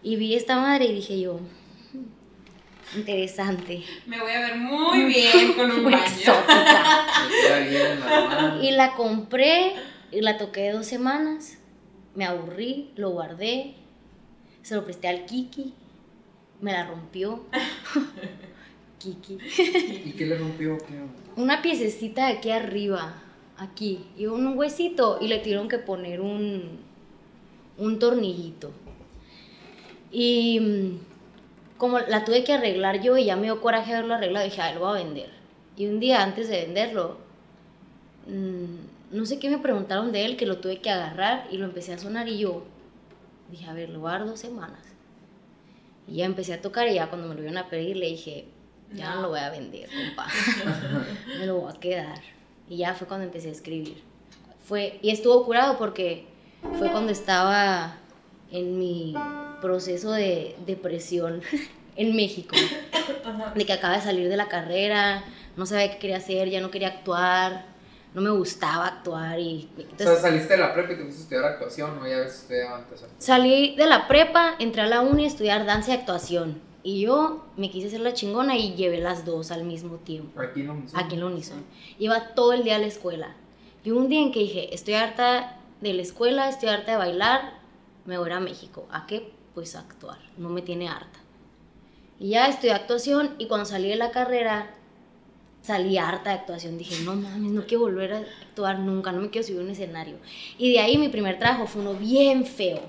Y 0.03 0.15
vi 0.15 0.35
esta 0.35 0.57
madre 0.59 0.85
y 0.85 0.93
dije 0.93 1.19
yo, 1.19 1.39
"Hmm, 1.93 2.97
interesante. 2.97 3.83
Me 4.07 4.19
voy 4.19 4.31
a 4.31 4.39
ver 4.41 4.57
muy 4.57 5.05
bien 5.05 5.53
con 5.53 5.71
un 5.71 5.83
Muy 5.83 5.93
baño. 5.93 6.33
Y 8.61 8.71
la 8.71 8.93
compré 8.95 9.73
y 10.11 10.21
la 10.21 10.37
toqué 10.37 10.71
dos 10.71 10.85
semanas. 10.87 11.57
Me 12.15 12.25
aburrí, 12.25 12.91
lo 12.95 13.11
guardé, 13.11 13.75
se 14.63 14.75
lo 14.75 14.83
presté 14.83 15.07
al 15.07 15.25
Kiki, 15.25 15.73
me 16.59 16.73
la 16.73 16.85
rompió. 16.87 17.45
Kiki. 18.99 19.37
¿Y 20.05 20.11
qué 20.17 20.25
le 20.25 20.37
rompió? 20.37 20.77
¿Qué? 20.77 20.93
Una 21.41 21.61
piececita 21.61 22.27
de 22.27 22.33
aquí 22.33 22.51
arriba, 22.51 23.13
aquí, 23.57 24.05
y 24.17 24.25
un 24.27 24.57
huesito, 24.57 25.17
y 25.21 25.27
le 25.27 25.39
tuvieron 25.39 25.69
que 25.69 25.77
poner 25.79 26.21
un, 26.21 26.79
un 27.81 27.97
tornillito. 27.99 28.71
Y 30.11 30.59
mm, 30.59 31.77
como 31.77 31.99
la 31.99 32.23
tuve 32.23 32.43
que 32.43 32.53
arreglar 32.53 33.01
yo 33.01 33.17
y 33.17 33.25
ya 33.25 33.35
me 33.35 33.43
dio 33.43 33.59
coraje 33.59 33.93
haberlo 33.93 34.13
arreglado, 34.13 34.45
dije, 34.45 34.61
ay, 34.61 34.75
lo 34.75 34.81
voy 34.81 34.99
a 34.99 35.03
vender. 35.03 35.29
Y 35.75 35.87
un 35.87 35.99
día 35.99 36.21
antes 36.21 36.47
de 36.47 36.61
venderlo, 36.61 37.17
mm, 38.27 39.15
no 39.17 39.25
sé 39.25 39.39
qué 39.39 39.49
me 39.49 39.57
preguntaron 39.57 40.11
de 40.11 40.25
él, 40.25 40.37
que 40.37 40.45
lo 40.45 40.57
tuve 40.57 40.79
que 40.79 40.89
agarrar 40.91 41.47
y 41.51 41.57
lo 41.57 41.65
empecé 41.65 41.93
a 41.93 41.97
sonar 41.97 42.27
y 42.29 42.37
yo 42.37 42.63
dije, 43.49 43.65
a 43.65 43.73
ver, 43.73 43.89
lo 43.89 43.99
voy 43.99 44.09
a 44.09 44.19
dar 44.19 44.27
dos 44.27 44.39
semanas. 44.39 44.79
Y 46.07 46.17
ya 46.17 46.25
empecé 46.25 46.53
a 46.53 46.61
tocar 46.61 46.87
y 46.87 46.95
ya 46.95 47.09
cuando 47.09 47.27
me 47.27 47.35
lo 47.35 47.41
iban 47.41 47.57
a 47.57 47.67
pedir 47.69 47.97
le 47.97 48.07
dije, 48.07 48.45
ya 48.93 49.09
no, 49.09 49.15
No. 49.15 49.21
lo 49.23 49.29
voy 49.29 49.39
a 49.39 49.49
vender, 49.49 49.89
compa. 49.89 50.27
me 51.39 51.45
lo 51.47 51.61
voy 51.61 51.73
a 51.73 51.79
quedar. 51.79 52.21
Y 52.69 52.77
ya 52.77 52.93
fue 52.93 53.07
cuando 53.07 53.25
empecé 53.25 53.49
a 53.49 53.51
escribir. 53.51 54.03
Fue, 54.63 54.99
y 55.01 55.09
estuvo 55.09 55.43
curado 55.45 55.77
porque 55.77 56.30
fue 56.77 56.91
cuando 56.91 57.11
estaba 57.11 57.95
en 58.51 58.77
mi 58.77 59.13
proceso 59.61 60.11
de 60.11 60.55
depresión 60.65 61.41
en 61.95 62.15
México, 62.15 62.55
de 63.55 63.65
que 63.65 63.73
acaba 63.73 63.95
de 63.95 64.01
salir 64.01 64.29
de 64.29 64.37
la 64.37 64.47
carrera, 64.47 65.23
no 65.55 65.65
sabía 65.65 65.91
qué 65.91 65.99
quería 65.99 66.17
hacer, 66.17 66.49
ya 66.49 66.61
no 66.61 66.71
quería 66.71 66.89
actuar, 66.89 67.65
no 68.13 68.21
me 68.21 68.29
gustaba 68.29 68.87
actuar 68.87 69.39
y... 69.39 69.69
o 69.93 69.97
sea, 69.97 70.15
saliste 70.17 70.53
de 70.53 70.59
la 70.59 70.73
prepa 70.73 70.93
y 70.93 70.97
te 70.97 71.03
fuiste 71.03 71.19
a 71.19 71.23
estudiar 71.23 71.45
actuación, 71.45 71.95
¿no? 71.95 72.07
Ya 72.07 72.17
habías 72.17 72.41
estudiado 72.41 72.75
antes. 72.75 73.05
Salí 73.17 73.75
de 73.75 73.85
la 73.85 74.07
prepa, 74.07 74.55
entré 74.59 74.81
a 74.81 74.87
la 74.87 75.01
uni 75.01 75.23
a 75.23 75.27
estudiar 75.27 75.65
danza 75.65 75.91
y 75.91 75.93
actuación. 75.95 76.61
Y 76.83 77.01
yo 77.01 77.45
me 77.57 77.69
quise 77.69 77.87
hacer 77.87 77.99
la 77.99 78.13
chingona 78.13 78.57
y 78.57 78.73
llevé 78.73 78.99
las 78.99 79.23
dos 79.23 79.51
al 79.51 79.63
mismo 79.63 79.97
tiempo. 79.97 80.41
Aquí 80.41 80.61
en 80.61 80.67
la 80.67 80.73
Unison. 80.73 80.99
Aquí 80.99 81.13
en 81.13 81.19
la 81.21 81.25
Unison. 81.27 81.63
Iba 81.99 82.33
todo 82.33 82.53
el 82.53 82.63
día 82.63 82.77
a 82.77 82.79
la 82.79 82.87
escuela. 82.87 83.35
Y 83.83 83.91
un 83.91 84.09
día 84.09 84.21
en 84.21 84.31
que 84.31 84.39
dije, 84.39 84.73
estoy 84.73 84.95
harta 84.95 85.60
de 85.81 85.93
la 85.93 86.01
escuela, 86.01 86.47
estoy 86.49 86.69
harta 86.69 86.91
de 86.91 86.97
bailar, 86.97 87.59
me 88.05 88.17
voy 88.17 88.31
a 88.31 88.39
México. 88.39 88.87
¿A 88.91 89.05
qué? 89.07 89.31
Pues 89.53 89.75
a 89.75 89.79
actuar. 89.79 90.19
No 90.37 90.49
me 90.49 90.61
tiene 90.61 90.87
harta. 90.87 91.19
Y 92.19 92.29
ya 92.29 92.47
estudié 92.47 92.73
actuación 92.73 93.35
y 93.39 93.47
cuando 93.47 93.65
salí 93.65 93.89
de 93.89 93.95
la 93.95 94.11
carrera 94.11 94.75
salí 95.61 95.97
harta 95.97 96.29
de 96.29 96.37
actuación. 96.37 96.77
Dije, 96.77 97.03
no 97.03 97.15
mames, 97.15 97.51
no 97.51 97.65
quiero 97.65 97.81
volver 97.81 98.13
a 98.13 98.17
actuar 98.19 98.79
nunca, 98.79 99.11
no 99.11 99.21
me 99.21 99.29
quiero 99.29 99.45
subir 99.45 99.59
a 99.59 99.63
un 99.63 99.69
escenario. 99.69 100.15
Y 100.57 100.71
de 100.71 100.79
ahí 100.79 100.97
mi 100.97 101.09
primer 101.09 101.39
trabajo 101.39 101.67
fue 101.67 101.81
uno 101.81 101.93
bien 101.95 102.45
feo, 102.45 102.81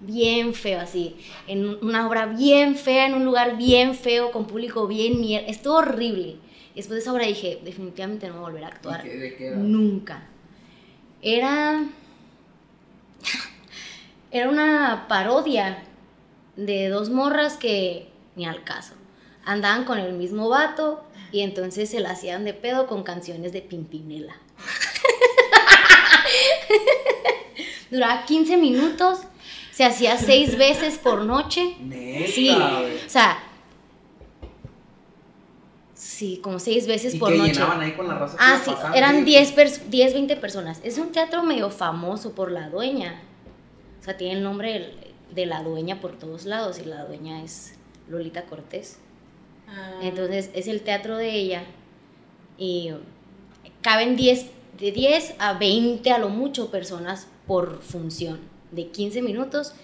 bien 0.00 0.54
feo 0.54 0.80
así, 0.80 1.16
en 1.46 1.66
una 1.84 2.06
obra 2.06 2.26
bien 2.26 2.74
fea, 2.76 3.06
en 3.06 3.14
un 3.14 3.24
lugar 3.24 3.56
bien 3.56 3.94
feo, 3.94 4.30
con 4.32 4.46
público 4.46 4.86
bien 4.86 5.20
mierda. 5.20 5.48
Estuvo 5.48 5.74
horrible. 5.74 6.36
Después 6.74 6.96
de 6.96 7.00
esa 7.00 7.12
obra 7.12 7.26
dije, 7.26 7.60
definitivamente 7.64 8.28
no 8.28 8.34
voy 8.34 8.42
a 8.42 8.46
volver 8.46 8.64
a 8.64 8.68
actuar. 8.68 9.02
¿De 9.02 9.36
qué 9.36 9.48
era? 9.48 9.56
Nunca. 9.56 10.26
Era... 11.20 11.84
Era 14.30 14.48
una 14.48 15.06
parodia 15.08 15.82
de 16.56 16.88
dos 16.88 17.10
morras 17.10 17.56
que 17.56 18.08
ni 18.36 18.46
al 18.46 18.62
caso. 18.64 18.94
Andaban 19.44 19.84
con 19.84 19.98
el 19.98 20.12
mismo 20.12 20.48
vato 20.48 21.02
y 21.32 21.40
entonces 21.40 21.90
se 21.90 22.00
la 22.00 22.10
hacían 22.10 22.44
de 22.44 22.54
pedo 22.54 22.86
con 22.86 23.02
canciones 23.02 23.52
de 23.52 23.62
Pimpinela. 23.62 24.36
Duraba 27.90 28.24
15 28.24 28.56
minutos, 28.56 29.18
se 29.72 29.84
hacía 29.84 30.16
seis 30.16 30.56
veces 30.56 30.96
por 30.98 31.24
noche. 31.24 31.74
Neta, 31.80 32.30
Sí, 32.32 32.50
o 32.50 33.08
sea, 33.08 33.38
sí, 35.94 36.40
como 36.42 36.60
seis 36.60 36.86
veces 36.86 37.14
¿Y 37.14 37.18
por 37.18 37.32
que 37.32 37.38
noche. 37.38 37.54
llenaban 37.54 37.80
ahí 37.80 37.92
con 37.92 38.06
la 38.06 38.14
raza 38.16 38.36
Ah, 38.38 38.60
sí, 38.64 38.70
eran 38.94 39.24
10, 39.24 39.56
pers- 39.56 39.80
10, 39.88 40.14
20 40.14 40.36
personas. 40.36 40.80
Es 40.84 40.98
un 40.98 41.10
teatro 41.10 41.42
medio 41.42 41.70
famoso 41.70 42.32
por 42.32 42.52
la 42.52 42.68
dueña. 42.68 43.20
O 44.00 44.04
sea, 44.04 44.16
tiene 44.16 44.34
el 44.34 44.42
nombre 44.42 44.92
de 45.34 45.46
la 45.46 45.62
dueña 45.62 46.00
por 46.00 46.18
todos 46.18 46.44
lados 46.44 46.78
y 46.78 46.84
la 46.84 47.04
dueña 47.04 47.42
es 47.42 47.74
Lolita 48.08 48.44
Cortés. 48.46 48.98
Ah. 49.68 50.00
Entonces 50.02 50.50
es 50.54 50.66
el 50.68 50.80
teatro 50.82 51.16
de 51.16 51.32
ella 51.34 51.62
y 52.58 52.90
caben 53.82 54.16
10, 54.16 54.46
de 54.78 54.92
10 54.92 55.34
a 55.38 55.54
20 55.54 56.10
a 56.10 56.18
lo 56.18 56.28
mucho 56.30 56.70
personas 56.70 57.28
por 57.46 57.80
función, 57.82 58.40
de 58.72 58.88
15 58.88 59.22
minutos. 59.22 59.74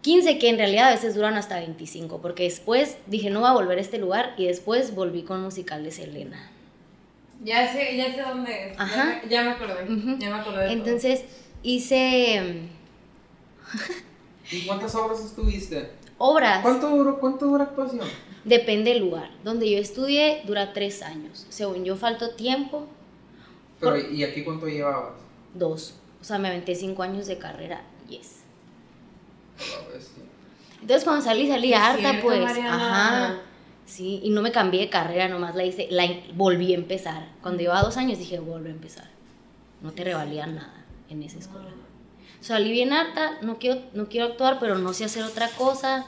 15 0.00 0.38
que 0.38 0.48
en 0.48 0.56
realidad 0.58 0.88
a 0.88 0.94
veces 0.94 1.14
duran 1.14 1.34
hasta 1.34 1.60
25, 1.60 2.20
porque 2.20 2.42
después 2.44 2.96
dije 3.06 3.30
no 3.30 3.40
voy 3.40 3.50
a 3.50 3.52
volver 3.52 3.78
a 3.78 3.80
este 3.82 3.98
lugar 3.98 4.34
y 4.36 4.46
después 4.46 4.94
volví 4.96 5.22
con 5.22 5.40
musical 5.42 5.84
de 5.84 5.92
Selena. 5.92 6.50
Ya 7.44 7.72
sé, 7.72 7.96
ya 7.96 8.12
sé 8.12 8.20
dónde 8.22 8.70
es. 8.70 8.76
Ya 8.76 8.82
Ajá. 8.82 9.20
me- 9.22 9.28
Ya, 9.30 9.42
me 9.44 9.50
acordé. 9.50 9.86
Ya 10.18 10.30
me 10.30 10.36
acordé. 10.40 10.64
todo. 10.64 10.70
Entonces 10.72 11.24
hice 11.62 12.62
¿Y 14.50 14.66
cuántas 14.66 14.94
obras 14.94 15.20
estuviste? 15.24 15.90
obras, 16.18 16.62
¿Cuánto 16.62 16.88
duró, 16.90 17.18
cuánto 17.18 17.46
dura 17.46 17.64
actuación? 17.64 18.06
depende 18.44 18.90
del 18.92 19.00
lugar. 19.02 19.30
Donde 19.44 19.70
yo 19.70 19.78
estudié 19.78 20.42
dura 20.46 20.72
tres 20.72 21.02
años. 21.02 21.46
Según 21.48 21.84
yo 21.84 21.96
faltó 21.96 22.30
tiempo, 22.30 22.86
Pero, 23.80 23.92
Por- 23.96 24.12
¿y 24.12 24.22
aquí 24.24 24.44
cuánto 24.44 24.66
llevabas? 24.68 25.14
dos. 25.54 25.94
O 26.20 26.24
sea, 26.24 26.38
me 26.38 26.48
aventé 26.48 26.74
cinco 26.76 27.02
años 27.02 27.26
de 27.26 27.38
carrera, 27.38 27.82
yes. 28.08 28.42
Entonces 30.80 31.04
cuando 31.04 31.22
salí, 31.24 31.48
salí 31.48 31.68
Sí, 31.68 31.74
harta, 31.74 31.98
cierto, 32.00 32.22
pues. 32.22 32.40
Mariana. 32.40 32.74
Ajá. 33.30 33.40
Sí, 33.86 34.20
y 34.22 34.30
no 34.30 34.40
me 34.42 34.52
cambié 34.52 34.80
de 34.82 34.90
carrera, 34.90 35.28
nomás 35.28 35.54
la 35.54 35.64
hice, 35.64 35.86
la 35.90 36.04
volví 36.34 36.72
a 36.72 36.76
empezar. 36.76 37.28
Cuando 37.42 37.60
llevaba 37.60 37.82
dos 37.82 37.96
años 37.96 38.18
dije, 38.18 38.38
vuelvo 38.38 38.66
a 38.66 38.70
empezar. 38.70 39.08
No 39.82 39.92
te 39.92 40.04
revalían 40.04 40.54
nada 40.54 40.84
en 41.10 41.22
esa 41.22 41.38
escuela. 41.38 41.68
Salí 42.42 42.70
bien 42.72 42.92
harta, 42.92 43.38
no 43.40 43.58
quiero, 43.58 43.80
no 43.94 44.08
quiero 44.08 44.26
actuar, 44.26 44.58
pero 44.60 44.76
no 44.76 44.92
sé 44.92 45.04
hacer 45.06 45.22
otra 45.24 45.48
cosa. 45.48 46.04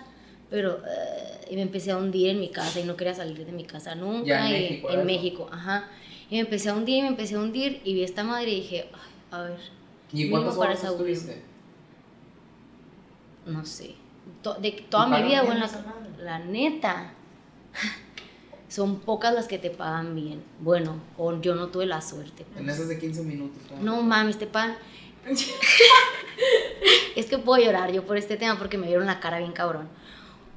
Pero, 0.50 0.78
eh, 0.86 1.46
y 1.50 1.56
me 1.56 1.62
empecé 1.62 1.92
a 1.92 1.96
hundir 1.96 2.28
en 2.28 2.40
mi 2.40 2.50
casa 2.50 2.78
y 2.80 2.84
no 2.84 2.96
quería 2.96 3.14
salir 3.14 3.46
de 3.46 3.52
mi 3.52 3.64
casa 3.64 3.94
nunca. 3.94 4.26
Ya 4.26 4.48
en 4.50 4.56
y- 4.56 4.58
México, 4.68 4.90
en. 4.90 5.06
México, 5.06 5.48
ajá. 5.50 5.88
Y 6.30 6.34
me 6.34 6.40
empecé 6.40 6.68
a 6.68 6.74
hundir, 6.74 7.02
me 7.02 7.08
empecé 7.08 7.36
a 7.36 7.38
hundir 7.38 7.80
y 7.84 7.94
vi 7.94 8.02
a 8.02 8.04
esta 8.04 8.24
madre 8.24 8.50
y 8.50 8.54
dije, 8.56 8.88
"Ay, 8.92 9.00
a 9.30 9.42
ver, 9.44 9.58
¿Y 10.12 10.28
cuántas 10.30 10.56
para 10.56 10.72
esa 10.74 10.88
estuviste? 10.90 11.40
no 13.46 13.64
sé. 13.64 13.94
To- 14.42 14.54
de 14.54 14.72
toda 14.72 15.06
¿Y 15.06 15.22
mi 15.22 15.28
vida, 15.28 15.42
bueno, 15.42 15.60
madre? 15.60 16.22
la 16.24 16.38
neta. 16.40 17.12
Son 18.68 18.98
pocas 19.00 19.32
las 19.34 19.46
que 19.46 19.58
te 19.58 19.70
pagan 19.70 20.14
bien. 20.16 20.42
Bueno, 20.60 20.96
o 21.16 21.40
yo 21.40 21.54
no 21.54 21.68
tuve 21.68 21.86
la 21.86 22.00
suerte. 22.00 22.44
pues. 22.44 22.60
En 22.60 22.68
esas 22.70 22.88
de 22.88 22.98
15 22.98 23.22
minutos. 23.22 23.62
¿no? 23.80 23.96
No 23.96 24.02
mames, 24.02 24.36
te 24.38 24.46
pagan. 24.46 24.76
es 27.16 27.26
que 27.26 27.38
puedo 27.38 27.62
llorar 27.62 27.92
yo 27.92 28.04
por 28.04 28.16
este 28.16 28.36
tema 28.36 28.58
porque 28.58 28.78
me 28.78 28.86
vieron 28.86 29.06
la 29.06 29.20
cara 29.20 29.38
bien 29.38 29.52
cabrón. 29.52 29.88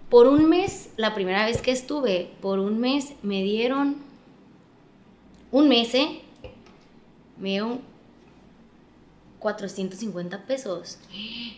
Por 0.09 0.27
un 0.27 0.47
mes, 0.47 0.89
la 0.97 1.13
primera 1.13 1.45
vez 1.45 1.61
que 1.61 1.71
estuve, 1.71 2.31
por 2.41 2.59
un 2.59 2.79
mes 2.79 3.13
me 3.23 3.43
dieron. 3.43 3.97
Un 5.51 5.67
mes, 5.67 5.93
¿eh? 5.95 6.21
Me 7.37 7.49
dieron 7.49 7.81
450 9.39 10.45
pesos 10.45 10.97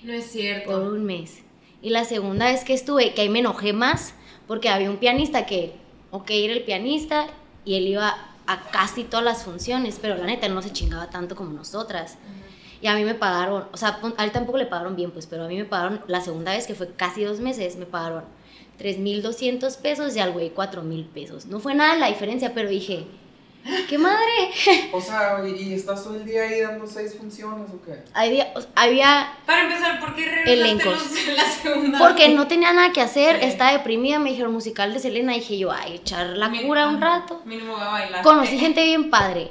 No 0.03 0.13
es 0.13 0.25
cierto. 0.31 0.69
por 0.71 0.81
un 0.81 1.05
mes. 1.05 1.39
Y 1.81 1.91
la 1.91 2.03
segunda 2.03 2.47
vez 2.51 2.63
que 2.63 2.73
estuve, 2.73 3.13
que 3.13 3.21
ahí 3.21 3.29
me 3.29 3.39
enojé 3.39 3.71
más, 3.73 4.13
porque 4.47 4.69
había 4.69 4.89
un 4.89 4.97
pianista 4.97 5.45
que, 5.45 5.73
ok, 6.11 6.29
era 6.31 6.53
el 6.53 6.63
pianista 6.63 7.27
y 7.63 7.75
él 7.75 7.87
iba 7.87 8.17
a 8.47 8.61
casi 8.71 9.03
todas 9.03 9.23
las 9.23 9.43
funciones, 9.43 9.97
pero 10.01 10.15
la 10.17 10.25
neta 10.25 10.47
él 10.47 10.55
no 10.55 10.61
se 10.61 10.73
chingaba 10.73 11.09
tanto 11.09 11.35
como 11.35 11.51
nosotras. 11.51 12.17
Y 12.81 12.87
a 12.87 12.95
mí 12.95 13.03
me 13.03 13.13
pagaron, 13.15 13.65
o 13.73 13.77
sea, 13.77 13.99
a 14.17 14.23
él 14.23 14.31
tampoco 14.31 14.57
le 14.57 14.65
pagaron 14.65 14.95
bien, 14.95 15.11
pues, 15.11 15.25
pero 15.27 15.43
a 15.43 15.47
mí 15.47 15.57
me 15.57 15.65
pagaron, 15.65 16.01
la 16.07 16.21
segunda 16.21 16.53
vez 16.53 16.65
que 16.65 16.75
fue 16.75 16.89
casi 16.95 17.23
dos 17.23 17.39
meses, 17.41 17.75
me 17.75 17.85
pagaron 17.85 18.23
3.200 18.79 19.77
pesos 19.77 20.15
y 20.15 20.19
al 20.19 20.31
güey 20.31 20.53
4.000 20.53 21.07
pesos. 21.09 21.45
No 21.47 21.59
fue 21.59 21.75
nada 21.75 21.95
la 21.97 22.07
diferencia, 22.07 22.53
pero 22.53 22.69
dije, 22.69 23.05
¡qué 23.89 23.97
madre! 23.97 24.23
O 24.93 25.01
sea, 25.01 25.43
¿y 25.45 25.73
estás 25.73 26.03
todo 26.03 26.15
el 26.15 26.23
día 26.25 26.43
ahí 26.43 26.61
dando 26.61 26.87
seis 26.87 27.15
funciones 27.19 27.69
o 27.69 27.81
qué? 27.85 27.99
Había, 28.13 28.51
o- 28.55 28.61
había 28.75 29.33
Para 29.45 29.63
empezar, 29.63 29.99
¿por 29.99 30.15
qué 30.15 30.25
regresaste 30.45 30.85
los- 30.85 31.27
la 31.37 31.43
segunda? 31.43 31.99
Porque 31.99 32.29
no 32.29 32.47
tenía 32.47 32.71
nada 32.73 32.91
que 32.93 33.01
hacer, 33.01 33.39
Sí. 33.41 33.45
estaba 33.47 33.73
deprimida, 33.73 34.19
me 34.19 34.29
dijeron 34.31 34.53
musical 34.53 34.93
de 34.93 34.99
Selena, 34.99 35.33
dije 35.33 35.57
yo, 35.57 35.71
ay, 35.71 35.95
echar 35.95 36.27
la 36.27 36.47
Mi- 36.49 36.63
cura 36.65 36.87
un 36.87 37.01
rato. 37.01 37.41
Mínimo 37.45 37.73
voy 37.73 37.81
a 37.81 37.89
bailar. 37.89 38.23
Conocí 38.23 38.57
gente 38.57 38.83
bien 38.85 39.09
padre. 39.09 39.49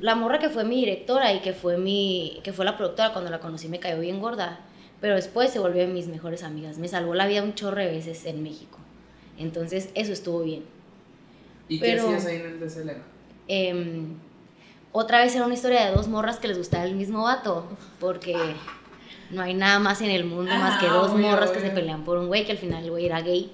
La 0.00 0.14
morra 0.14 0.38
que 0.38 0.48
fue 0.48 0.64
mi 0.64 0.76
directora 0.76 1.32
y 1.34 1.40
que 1.40 1.52
fue 1.52 1.76
mi 1.76 2.40
que 2.42 2.52
fue 2.52 2.64
la 2.64 2.76
productora 2.76 3.12
cuando 3.12 3.30
la 3.30 3.38
conocí 3.40 3.68
me 3.68 3.78
cayó 3.78 4.00
bien 4.00 4.18
gorda, 4.20 4.60
pero 5.00 5.14
después 5.14 5.50
se 5.50 5.58
volvió 5.58 5.86
de 5.86 5.92
mis 5.92 6.06
mejores 6.08 6.42
amigas. 6.42 6.78
Me 6.78 6.88
salvó 6.88 7.14
la 7.14 7.26
vida 7.26 7.42
un 7.42 7.54
chorro 7.54 7.76
de 7.78 7.86
veces 7.90 8.24
en 8.24 8.42
México. 8.42 8.78
Entonces, 9.38 9.90
eso 9.94 10.12
estuvo 10.12 10.40
bien. 10.40 10.64
¿Y 11.68 11.78
Pero- 11.80 12.08
qué 12.08 12.14
hacías 12.16 12.26
ahí 12.26 12.36
en 12.40 12.46
el 12.46 12.60
de 12.60 12.70
Selena? 12.70 13.02
Em, 13.46 14.14
otra 14.92 15.20
vez 15.20 15.34
era 15.36 15.44
una 15.44 15.54
historia 15.54 15.86
de 15.86 15.92
dos 15.94 16.08
morras 16.08 16.38
que 16.38 16.48
les 16.48 16.56
gustaba 16.58 16.84
el 16.84 16.94
mismo 16.96 17.22
vato, 17.24 17.66
porque 18.00 18.34
no 19.30 19.42
hay 19.42 19.54
nada 19.54 19.78
más 19.78 20.00
en 20.00 20.10
el 20.10 20.24
mundo 20.24 20.50
más 20.56 20.80
que 20.80 20.86
Ajá, 20.86 20.96
dos 20.96 21.10
obvio, 21.12 21.28
morras 21.28 21.50
que 21.50 21.60
se 21.60 21.70
pelean 21.70 22.04
por 22.04 22.16
un 22.18 22.28
güey, 22.28 22.46
que 22.46 22.52
al 22.52 22.58
final 22.58 22.82
el 22.84 22.90
güey 22.90 23.04
era 23.06 23.20
gay. 23.20 23.52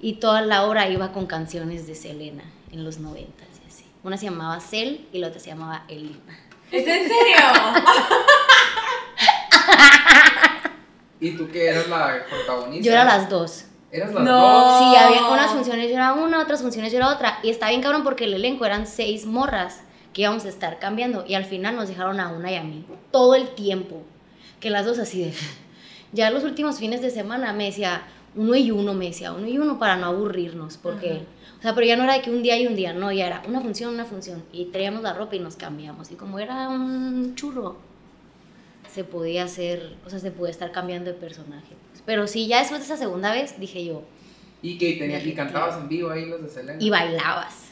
Y 0.00 0.14
toda 0.14 0.40
la 0.40 0.64
obra 0.64 0.88
iba 0.88 1.12
con 1.12 1.26
canciones 1.26 1.86
de 1.86 1.94
Selena 1.94 2.44
en 2.72 2.84
los 2.84 2.98
noventas. 3.00 3.48
Una 4.02 4.16
se 4.16 4.26
llamaba 4.26 4.58
Cel 4.60 5.06
y 5.12 5.18
la 5.18 5.28
otra 5.28 5.40
se 5.40 5.48
llamaba 5.50 5.84
Elina. 5.88 6.16
¿Es 6.70 6.86
en 6.86 7.08
serio? 7.08 7.10
¿Y 11.20 11.32
tú 11.36 11.48
qué 11.52 11.68
eras 11.68 11.88
la 11.88 12.24
protagonista? 12.28 12.84
Yo 12.86 12.92
era 12.92 13.04
las 13.04 13.28
dos. 13.28 13.64
¿Eras 13.92 14.14
las 14.14 14.24
No. 14.24 14.40
dos? 14.40 14.78
Sí, 14.78 14.96
había 14.96 15.26
unas 15.28 15.50
funciones 15.50 15.88
yo 15.88 15.94
era 15.94 16.14
una, 16.14 16.40
otras 16.40 16.62
funciones 16.62 16.92
yo 16.92 16.98
era 16.98 17.10
otra. 17.10 17.38
Y 17.42 17.50
está 17.50 17.68
bien 17.68 17.82
cabrón 17.82 18.04
porque 18.04 18.24
el 18.24 18.32
elenco 18.34 18.64
eran 18.64 18.86
seis 18.86 19.26
morras 19.26 19.80
que 20.14 20.22
íbamos 20.22 20.44
a 20.46 20.48
estar 20.48 20.78
cambiando. 20.78 21.24
Y 21.26 21.34
al 21.34 21.44
final 21.44 21.76
nos 21.76 21.88
dejaron 21.88 22.20
a 22.20 22.28
una 22.30 22.50
y 22.50 22.56
a 22.56 22.62
mí. 22.62 22.86
Todo 23.10 23.34
el 23.34 23.50
tiempo. 23.54 24.02
Que 24.60 24.70
las 24.70 24.86
dos 24.86 24.98
así 24.98 25.24
de... 25.24 25.34
Ya 26.12 26.30
los 26.32 26.42
últimos 26.42 26.78
fines 26.80 27.02
de 27.02 27.10
semana 27.10 27.52
me 27.52 27.66
decía 27.66 28.02
uno 28.34 28.56
y 28.56 28.72
uno, 28.72 28.94
me 28.94 29.04
decía 29.06 29.32
uno 29.32 29.46
y 29.46 29.58
uno 29.58 29.78
para 29.78 29.96
no 29.96 30.06
aburrirnos. 30.06 30.76
Porque... 30.78 31.24
O 31.60 31.62
sea, 31.62 31.74
pero 31.74 31.86
ya 31.86 31.96
no 31.96 32.04
era 32.04 32.14
de 32.14 32.22
que 32.22 32.30
un 32.30 32.42
día 32.42 32.58
y 32.58 32.66
un 32.66 32.74
día, 32.74 32.94
no, 32.94 33.12
ya 33.12 33.26
era 33.26 33.42
una 33.46 33.60
función, 33.60 33.92
una 33.94 34.06
función. 34.06 34.42
Y 34.50 34.64
traíamos 34.66 35.02
la 35.02 35.12
ropa 35.12 35.36
y 35.36 35.40
nos 35.40 35.56
cambiamos. 35.56 36.10
Y 36.10 36.14
como 36.14 36.38
era 36.38 36.68
un 36.70 37.34
churro. 37.34 37.76
se 38.90 39.04
podía 39.04 39.44
hacer, 39.44 39.94
o 40.04 40.10
sea, 40.10 40.18
se 40.18 40.30
podía 40.30 40.50
estar 40.50 40.72
cambiando 40.72 41.12
de 41.12 41.16
personaje. 41.18 41.76
pues. 41.90 42.02
Pero 42.04 42.26
sí, 42.26 42.46
ya 42.48 42.58
después 42.60 42.80
de 42.80 42.86
esa 42.86 42.96
segunda 42.96 43.32
vez 43.32 43.60
dije 43.60 43.84
yo, 43.84 44.02
Y 44.62 44.78
que 44.78 44.94
tenía, 44.94 45.22
y 45.22 45.34
cantabas 45.34 45.76
en 45.76 45.88
vivo 45.88 46.10
ahí 46.10 46.26
los 46.26 46.42
de 46.42 46.48
Selena. 46.48 46.78
y 46.82 46.90
bailabas. 46.90 47.66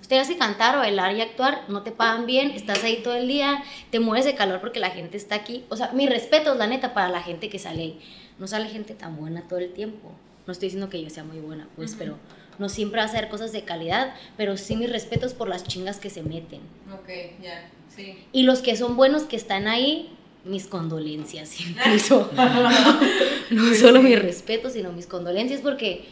Ustedes 0.00 0.28
que 0.28 0.36
cantar, 0.36 0.76
bailar 0.76 1.16
y 1.16 1.22
actuar, 1.22 1.62
no 1.68 1.82
te 1.82 1.90
pagan 1.90 2.26
bien, 2.26 2.50
estás 2.50 2.84
ahí 2.84 3.02
todo 3.02 3.14
el 3.14 3.26
día, 3.26 3.64
te 3.90 4.00
mueres 4.00 4.26
de 4.26 4.34
calor 4.34 4.60
porque 4.60 4.78
la 4.78 4.90
gente 4.90 5.16
está 5.16 5.34
aquí. 5.34 5.64
O 5.70 5.76
sea, 5.76 5.92
mi 5.92 6.06
respeto, 6.06 6.54
la 6.56 6.66
neta, 6.66 6.92
para 6.92 7.08
la 7.08 7.22
gente 7.22 7.48
que 7.48 7.58
sale 7.58 7.82
ahí. 7.82 8.00
No 8.38 8.46
sale 8.46 8.68
gente 8.68 8.94
tan 8.94 9.16
buena 9.16 9.48
todo 9.48 9.60
el 9.60 9.72
tiempo. 9.72 10.12
No 10.46 10.52
estoy 10.52 10.66
diciendo 10.66 10.90
que 10.90 11.02
yo 11.02 11.08
sea 11.08 11.24
muy 11.24 11.38
buena, 11.38 11.66
pues, 11.74 11.96
pero 11.98 12.18
no 12.58 12.68
siempre 12.68 12.98
va 12.98 13.04
a 13.04 13.06
hacer 13.06 13.28
cosas 13.28 13.52
de 13.52 13.62
calidad, 13.64 14.14
pero 14.36 14.56
sí 14.56 14.76
mis 14.76 14.90
respetos 14.90 15.34
por 15.34 15.48
las 15.48 15.64
chingas 15.64 15.98
que 15.98 16.10
se 16.10 16.22
meten. 16.22 16.60
Ok, 16.92 17.08
ya, 17.42 17.70
sí. 17.94 18.18
Y 18.32 18.42
los 18.44 18.60
que 18.60 18.76
son 18.76 18.96
buenos 18.96 19.24
que 19.24 19.36
están 19.36 19.66
ahí, 19.68 20.10
mis 20.44 20.66
condolencias 20.66 21.60
incluso. 21.66 22.30
no 23.50 23.74
solo 23.74 24.02
mis 24.02 24.20
respetos, 24.20 24.74
sino 24.74 24.92
mis 24.92 25.06
condolencias 25.06 25.60
porque 25.60 26.04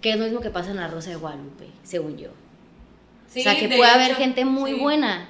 que 0.00 0.10
es 0.10 0.18
lo 0.18 0.24
mismo 0.24 0.40
que 0.40 0.50
pasa 0.50 0.70
en 0.70 0.76
la 0.76 0.88
Rosa 0.88 1.10
de 1.10 1.16
Guadalupe, 1.16 1.66
según 1.82 2.16
yo. 2.16 2.28
Sí, 3.28 3.40
o 3.40 3.42
sea, 3.42 3.58
que 3.58 3.68
de 3.68 3.76
puede 3.76 3.90
haber 3.90 4.14
gente 4.14 4.44
muy 4.44 4.72
sí. 4.72 4.78
buena, 4.78 5.28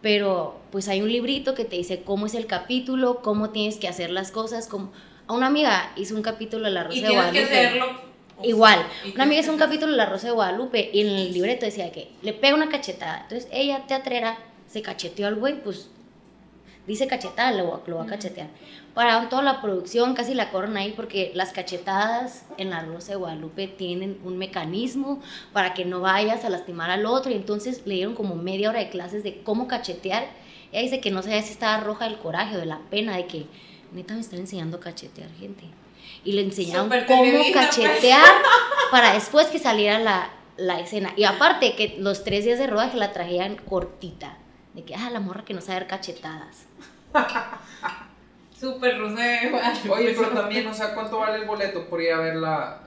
pero 0.00 0.58
pues 0.70 0.88
hay 0.88 1.02
un 1.02 1.10
librito 1.12 1.54
que 1.54 1.64
te 1.64 1.76
dice 1.76 2.02
cómo 2.02 2.26
es 2.26 2.34
el 2.34 2.46
capítulo, 2.46 3.20
cómo 3.22 3.50
tienes 3.50 3.76
que 3.76 3.88
hacer 3.88 4.10
las 4.10 4.30
cosas. 4.30 4.68
Como... 4.68 4.92
A 5.26 5.34
una 5.34 5.48
amiga 5.48 5.92
hizo 5.96 6.14
un 6.16 6.22
capítulo 6.22 6.64
de 6.64 6.70
la 6.70 6.84
Rosa 6.84 6.96
Y 6.96 7.00
de 7.02 7.08
tienes 7.08 7.24
Guadalupe. 7.24 7.48
que 7.52 7.66
hacerlo. 7.66 8.09
Igual, 8.42 8.84
una 9.14 9.24
amiga 9.24 9.40
hizo 9.40 9.52
un 9.52 9.58
capítulo 9.58 9.90
de 9.92 9.96
La 9.98 10.06
Rosa 10.06 10.28
de 10.28 10.32
Guadalupe 10.32 10.90
y 10.92 11.00
en 11.00 11.08
el 11.08 11.32
libreto 11.32 11.66
decía 11.66 11.90
que 11.92 12.10
le 12.22 12.32
pega 12.32 12.54
una 12.54 12.68
cachetada. 12.68 13.22
Entonces 13.22 13.48
ella, 13.52 13.84
teatrera, 13.86 14.38
se 14.66 14.82
cacheteó 14.82 15.26
al 15.26 15.34
güey, 15.36 15.62
pues 15.62 15.88
dice 16.86 17.06
cachetada, 17.06 17.52
lo, 17.52 17.70
va- 17.70 17.80
lo 17.86 17.96
va 17.96 18.04
a 18.04 18.06
cachetear. 18.06 18.48
Pararon 18.94 19.28
toda 19.28 19.42
la 19.42 19.60
producción, 19.62 20.14
casi 20.14 20.34
la 20.34 20.50
corren 20.50 20.76
ahí 20.76 20.92
porque 20.96 21.30
las 21.34 21.52
cachetadas 21.52 22.44
en 22.58 22.70
La 22.70 22.80
Rosa 22.82 23.12
de 23.12 23.16
Guadalupe 23.18 23.68
tienen 23.68 24.18
un 24.24 24.36
mecanismo 24.38 25.20
para 25.52 25.74
que 25.74 25.84
no 25.84 26.00
vayas 26.00 26.44
a 26.44 26.50
lastimar 26.50 26.90
al 26.90 27.06
otro 27.06 27.30
y 27.30 27.34
entonces 27.36 27.82
le 27.86 27.94
dieron 27.94 28.14
como 28.14 28.34
media 28.34 28.70
hora 28.70 28.80
de 28.80 28.88
clases 28.88 29.22
de 29.22 29.42
cómo 29.42 29.68
cachetear. 29.68 30.26
Ella 30.72 30.82
dice 30.82 31.00
que 31.00 31.10
no 31.12 31.22
sabía 31.22 31.42
si 31.42 31.52
estaba 31.52 31.78
roja 31.82 32.06
del 32.06 32.18
coraje 32.18 32.56
o 32.56 32.60
de 32.60 32.66
la 32.66 32.80
pena 32.90 33.16
de 33.16 33.26
que 33.26 33.46
neta 33.92 34.14
me 34.14 34.20
están 34.20 34.40
enseñando 34.40 34.78
a 34.78 34.80
cachetear 34.80 35.30
gente. 35.38 35.64
Y 36.24 36.32
le 36.32 36.42
enseñaron 36.42 36.84
Súper 36.86 37.06
cómo 37.06 37.22
pues. 37.30 37.52
cachetear 37.52 38.28
para 38.90 39.14
después 39.14 39.46
que 39.48 39.58
saliera 39.58 39.98
la, 39.98 40.30
la 40.56 40.80
escena. 40.80 41.12
Y 41.16 41.24
aparte 41.24 41.74
que 41.76 41.96
los 41.98 42.24
tres 42.24 42.44
días 42.44 42.58
de 42.58 42.66
rodaje 42.66 42.96
la 42.96 43.12
traían 43.12 43.56
cortita. 43.56 44.36
De 44.74 44.84
que, 44.84 44.94
ah, 44.94 45.10
la 45.10 45.18
morra 45.20 45.44
que 45.44 45.54
no 45.54 45.60
sabe 45.60 45.80
dar 45.80 45.86
cachetadas. 45.88 46.64
Súper 48.58 49.00
Guadalupe. 49.00 49.88
Oye, 49.90 50.14
pero 50.16 50.28
también, 50.32 50.66
o 50.66 50.74
sea, 50.74 50.94
¿cuánto 50.94 51.18
vale 51.18 51.38
el 51.38 51.46
boleto 51.46 51.86
por 51.88 52.00
ir 52.02 52.12
a 52.12 52.18
ver 52.20 52.36
la, 52.36 52.80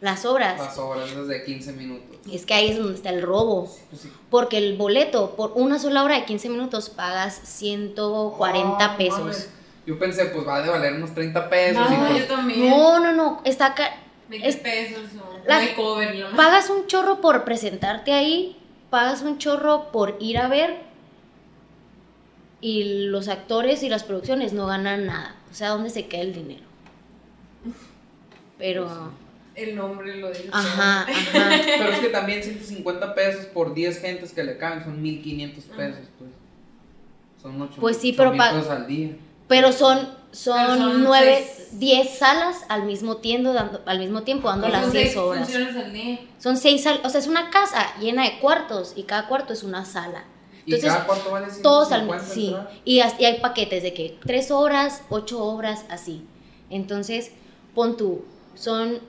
Las 0.00 0.24
obras. 0.26 0.58
las 0.58 0.76
obras 0.78 1.26
de 1.26 1.44
15 1.44 1.72
minutos? 1.72 2.18
Es 2.30 2.44
que 2.44 2.52
ahí 2.54 2.68
es 2.70 2.78
donde 2.78 2.94
está 2.94 3.08
el 3.08 3.22
robo. 3.22 3.64
Pues 3.90 4.02
sí. 4.02 4.12
Porque 4.30 4.58
el 4.58 4.76
boleto 4.76 5.34
por 5.34 5.52
una 5.54 5.78
sola 5.78 6.04
hora 6.04 6.16
de 6.16 6.24
15 6.26 6.50
minutos 6.50 6.90
pagas 6.90 7.40
140 7.44 8.76
Ah, 8.84 8.96
pesos. 8.98 9.48
Yo 9.86 9.98
pensé, 9.98 10.26
pues 10.26 10.46
va 10.46 10.58
a 10.64 10.70
valer 10.70 10.94
unos 10.94 11.12
30 11.14 11.48
pesos. 11.50 11.86
y 11.90 11.94
No, 11.94 12.06
pues, 12.08 12.18
yo 12.20 12.24
también. 12.34 12.70
No, 12.70 13.00
no, 13.00 13.12
no. 13.12 13.40
Está 13.44 13.74
ca- 13.74 13.96
20 14.28 14.48
es- 14.48 14.56
pesos 14.56 15.00
o 15.20 15.46
la- 15.48 15.58
de 15.58 15.74
cover. 15.74 16.14
¿no? 16.14 16.36
pagas 16.36 16.70
un 16.70 16.86
chorro 16.86 17.20
por 17.20 17.44
presentarte 17.44 18.12
ahí, 18.12 18.56
pagas 18.90 19.22
un 19.22 19.38
chorro 19.38 19.90
por 19.90 20.16
ir 20.20 20.38
a 20.38 20.46
ver 20.48 20.76
y 22.60 23.06
los 23.08 23.26
actores 23.28 23.82
y 23.82 23.88
las 23.88 24.04
producciones 24.04 24.52
no 24.52 24.66
ganan 24.66 25.06
nada. 25.06 25.34
O 25.50 25.54
sea, 25.54 25.70
¿dónde 25.70 25.90
se 25.90 26.06
queda 26.06 26.22
el 26.22 26.32
dinero? 26.34 26.62
Pero, 28.58 29.10
El 29.54 29.74
nombre 29.74 30.16
lo 30.18 30.28
dice. 30.28 30.48
ajá, 30.52 31.00
ajá. 31.08 31.50
Pero 31.78 31.88
es 31.90 31.98
que 31.98 32.08
también 32.08 32.42
150 32.42 33.14
pesos 33.14 33.46
por 33.46 33.74
10 33.74 34.00
gentes 34.00 34.32
que 34.32 34.44
le 34.44 34.56
caben 34.56 34.84
son 34.84 35.02
1500 35.02 35.64
pesos, 35.64 36.06
pues. 36.18 36.30
Son 37.42 37.60
8 37.60 37.80
Pues 37.80 37.96
sí, 37.96 38.12
pero 38.16 38.36
pa- 38.36 38.52
pesos 38.52 38.70
al 38.70 38.86
día. 38.86 39.10
Pero 39.52 39.70
son, 39.70 39.98
Pero 39.98 40.66
son 40.66 40.78
son 40.78 41.04
nueve, 41.04 41.46
seis. 41.46 41.68
diez 41.78 42.18
salas 42.18 42.64
al 42.68 42.84
mismo 42.84 43.18
tiempo, 43.18 43.52
dando, 43.52 43.82
al 43.84 43.98
mismo 43.98 44.22
tiempo 44.22 44.48
dando 44.48 44.66
Son 44.68 44.72
las 44.72 44.90
seis 44.90 45.12
seis 45.12 45.24
funciones 45.24 45.76
al 45.76 45.92
día. 45.92 46.20
Son 46.38 46.56
seis 46.56 46.82
salas, 46.82 47.02
o 47.04 47.10
sea, 47.10 47.20
es 47.20 47.26
una 47.26 47.50
casa 47.50 47.94
llena 48.00 48.24
de 48.24 48.38
cuartos 48.38 48.94
y 48.96 49.02
cada 49.02 49.28
cuarto 49.28 49.52
es 49.52 49.62
una 49.62 49.84
sala. 49.84 50.24
¿Y 50.64 50.74
Entonces, 50.74 50.92
cada 50.92 51.06
cuánto 51.06 51.30
vale 51.30 51.46
150 51.50 51.62
Todos 51.62 51.92
al 51.92 52.04
mismo 52.06 52.32
sí. 52.34 52.56
Y, 52.86 52.96
y 52.96 53.24
hay 53.26 53.40
paquetes 53.40 53.82
de 53.82 53.92
que 53.92 54.18
tres 54.24 54.50
horas, 54.50 55.02
ocho 55.10 55.44
horas, 55.44 55.84
así. 55.90 56.24
Entonces, 56.70 57.32
pon 57.74 57.98
tú, 57.98 58.24
son 58.54 59.00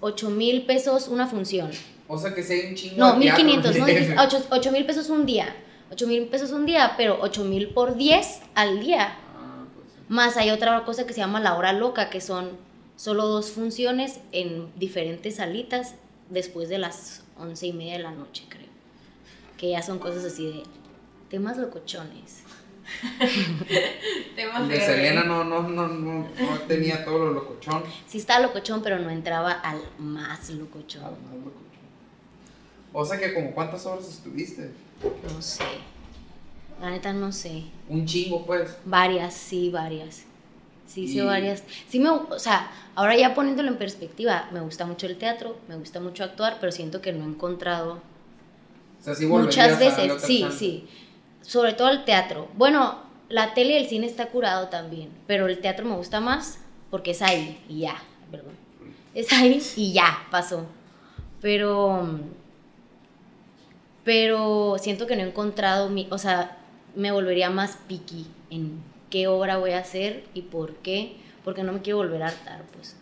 ocho 0.00 0.30
mil 0.30 0.66
pesos 0.66 1.08
una 1.08 1.26
función. 1.26 1.70
O 2.06 2.16
sea 2.16 2.32
que 2.32 2.44
si 2.44 2.52
hay 2.52 2.66
un 2.68 2.74
chingo 2.76 2.96
No, 2.96 3.16
mil 3.16 3.34
quinientos, 3.34 3.76
no, 3.76 3.86
ocho 4.50 4.70
mil 4.70 4.86
pesos 4.86 5.10
un 5.10 5.26
día. 5.26 5.52
Ocho 5.90 6.06
mil 6.06 6.26
pesos 6.28 6.52
un 6.52 6.66
día, 6.66 6.94
pero 6.96 7.18
ocho 7.20 7.44
mil 7.44 7.68
por 7.70 7.96
diez 7.96 8.40
al 8.54 8.80
día. 8.80 9.16
Ah, 9.36 9.64
pues 9.74 9.86
sí. 9.92 10.00
Más 10.08 10.36
hay 10.36 10.50
otra 10.50 10.84
cosa 10.84 11.06
que 11.06 11.12
se 11.12 11.20
llama 11.20 11.40
la 11.40 11.56
hora 11.56 11.72
loca, 11.72 12.10
que 12.10 12.20
son 12.20 12.50
solo 12.96 13.26
dos 13.26 13.50
funciones 13.50 14.20
en 14.30 14.70
diferentes 14.78 15.36
salitas 15.36 15.94
después 16.28 16.68
de 16.68 16.78
las 16.78 17.24
once 17.36 17.66
y 17.66 17.72
media 17.72 17.94
de 17.94 18.04
la 18.04 18.12
noche, 18.12 18.44
creo. 18.48 18.68
Que 19.56 19.70
ya 19.70 19.82
son 19.82 19.98
cosas 19.98 20.24
así 20.24 20.46
de 20.46 20.62
temas 21.28 21.56
locochones. 21.56 22.44
Temas 24.36 24.68
de 24.68 24.80
Selena 24.80 25.22
no, 25.24 25.44
no, 25.44 25.62
no, 25.62 25.86
no, 25.88 26.28
no 26.38 26.58
tenía 26.66 27.04
todo 27.04 27.18
lo 27.26 27.32
locochón. 27.32 27.82
Sí 28.06 28.18
estaba 28.18 28.40
locochón, 28.40 28.82
pero 28.82 28.98
no 28.98 29.10
entraba 29.10 29.52
al 29.52 29.80
más 29.98 30.50
locochón. 30.50 31.04
Ah, 31.04 31.10
más 31.10 31.34
locochón. 31.34 31.60
O 32.92 33.04
sea 33.04 33.18
que 33.18 33.32
como 33.32 33.52
cuántas 33.52 33.86
horas 33.86 34.08
estuviste. 34.08 34.70
No 35.02 35.42
sé. 35.42 35.64
La 36.80 36.90
neta 36.90 37.12
no 37.12 37.32
sé. 37.32 37.64
Un 37.88 38.06
chingo, 38.06 38.44
pues. 38.46 38.76
Varias, 38.84 39.34
sí, 39.34 39.70
varias. 39.70 40.24
Sí, 40.86 41.06
sí, 41.06 41.18
Y- 41.18 41.20
varias. 41.20 41.62
Sí 41.88 42.00
me, 42.00 42.08
o 42.10 42.38
sea, 42.38 42.70
ahora 42.94 43.16
ya 43.16 43.34
poniéndolo 43.34 43.68
en 43.68 43.76
perspectiva, 43.78 44.48
me 44.52 44.60
gusta 44.60 44.86
mucho 44.86 45.06
el 45.06 45.16
teatro, 45.18 45.56
me 45.68 45.76
gusta 45.76 46.00
mucho 46.00 46.24
actuar, 46.24 46.56
pero 46.60 46.72
siento 46.72 47.00
que 47.00 47.12
no 47.12 47.24
he 47.24 47.28
encontrado 47.28 48.00
O 49.00 49.04
sea, 49.04 49.14
sí 49.14 49.26
volverías 49.26 49.70
Muchas 49.70 49.78
veces, 49.78 50.22
sí, 50.22 50.46
sí. 50.50 50.88
Sobre 51.42 51.72
todo 51.74 51.88
el 51.90 52.04
teatro. 52.04 52.48
Bueno, 52.56 52.98
la 53.28 53.54
tele 53.54 53.74
y 53.74 53.76
el 53.82 53.86
cine 53.88 54.06
está 54.06 54.26
curado 54.26 54.68
también, 54.68 55.10
pero 55.26 55.46
el 55.46 55.60
teatro 55.60 55.86
me 55.86 55.94
gusta 55.96 56.20
más 56.20 56.58
porque 56.90 57.12
es 57.12 57.22
ahí 57.22 57.62
y 57.68 57.80
ya, 57.80 57.96
perdón. 58.30 58.54
Es 59.14 59.32
ahí 59.32 59.62
y 59.76 59.92
ya, 59.92 60.26
pasó. 60.30 60.66
Pero 61.40 62.18
pero 64.04 64.76
siento 64.78 65.06
que 65.06 65.16
no 65.16 65.22
he 65.22 65.26
encontrado 65.28 65.88
mi, 65.90 66.08
o 66.10 66.18
sea, 66.18 66.56
me 66.94 67.12
volvería 67.12 67.50
más 67.50 67.76
picky 67.88 68.26
en 68.50 68.82
qué 69.10 69.28
obra 69.28 69.58
voy 69.58 69.72
a 69.72 69.78
hacer 69.78 70.24
y 70.34 70.42
por 70.42 70.76
qué, 70.76 71.16
porque 71.44 71.62
no 71.62 71.72
me 71.72 71.80
quiero 71.82 71.98
volver 71.98 72.22
a 72.22 72.28
hartar, 72.28 72.62
pues. 72.74 72.96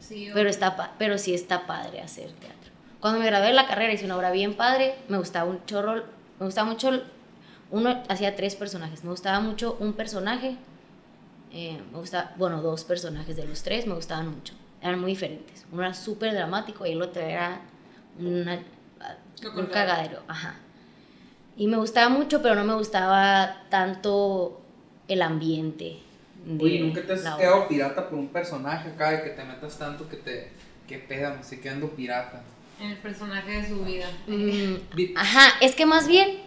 Sí, 0.00 0.28
Pero, 0.34 0.50
está, 0.50 0.94
pero 0.98 1.16
sí 1.18 1.34
está 1.34 1.66
padre 1.66 2.00
hacer 2.00 2.30
teatro. 2.32 2.72
Cuando 3.00 3.20
me 3.20 3.26
gradué 3.26 3.48
de 3.48 3.52
la 3.54 3.66
carrera 3.66 3.92
hice 3.92 4.04
una 4.04 4.16
obra 4.16 4.30
bien 4.30 4.54
padre, 4.54 4.94
me 5.08 5.18
gustaba 5.18 5.48
un 5.50 5.64
chorro, 5.66 6.04
me 6.38 6.46
gustaba 6.46 6.68
mucho, 6.70 6.90
uno 7.70 8.02
hacía 8.08 8.36
tres 8.36 8.54
personajes, 8.54 9.04
me 9.04 9.10
gustaba 9.10 9.40
mucho 9.40 9.76
un 9.80 9.94
personaje, 9.94 10.56
eh, 11.52 11.80
me 11.92 11.98
gustaba, 11.98 12.32
bueno, 12.36 12.60
dos 12.62 12.84
personajes 12.84 13.36
de 13.36 13.46
los 13.46 13.62
tres 13.62 13.86
me 13.86 13.94
gustaban 13.94 14.28
mucho, 14.28 14.54
eran 14.82 15.00
muy 15.00 15.12
diferentes. 15.12 15.64
Uno 15.72 15.82
era 15.82 15.94
súper 15.94 16.34
dramático 16.34 16.84
y 16.86 16.92
el 16.92 17.02
otro 17.02 17.22
era 17.22 17.60
una- 18.18 18.62
Lo 19.42 19.52
un 19.52 19.66
cagadero, 19.66 20.20
ajá. 20.28 20.56
Y 21.56 21.66
me 21.66 21.76
gustaba 21.76 22.08
mucho, 22.08 22.42
pero 22.42 22.54
no 22.56 22.64
me 22.64 22.74
gustaba 22.74 23.62
tanto 23.70 24.60
el 25.08 25.22
ambiente. 25.22 25.98
De 26.44 26.64
Oye, 26.64 26.80
¿nunca 26.80 27.02
te 27.06 27.12
has 27.12 27.20
quedado 27.20 27.56
obra. 27.58 27.68
pirata 27.68 28.08
por 28.08 28.18
un 28.18 28.28
personaje 28.28 28.88
acá 28.90 29.10
de 29.12 29.22
que 29.22 29.30
te 29.30 29.44
metas 29.44 29.78
tanto 29.78 30.08
que 30.08 30.16
te 30.16 30.50
que 30.88 30.98
peda, 30.98 31.32
me 31.34 31.40
estoy 31.40 31.58
quedando 31.58 31.88
pirata? 31.90 32.42
En 32.80 32.90
el 32.90 32.98
personaje 32.98 33.50
de 33.62 33.68
su 33.68 33.82
vida. 33.84 34.06
Mm, 34.26 35.16
Ajá, 35.16 35.54
es 35.62 35.74
que 35.74 35.86
más 35.86 36.06
bien 36.08 36.38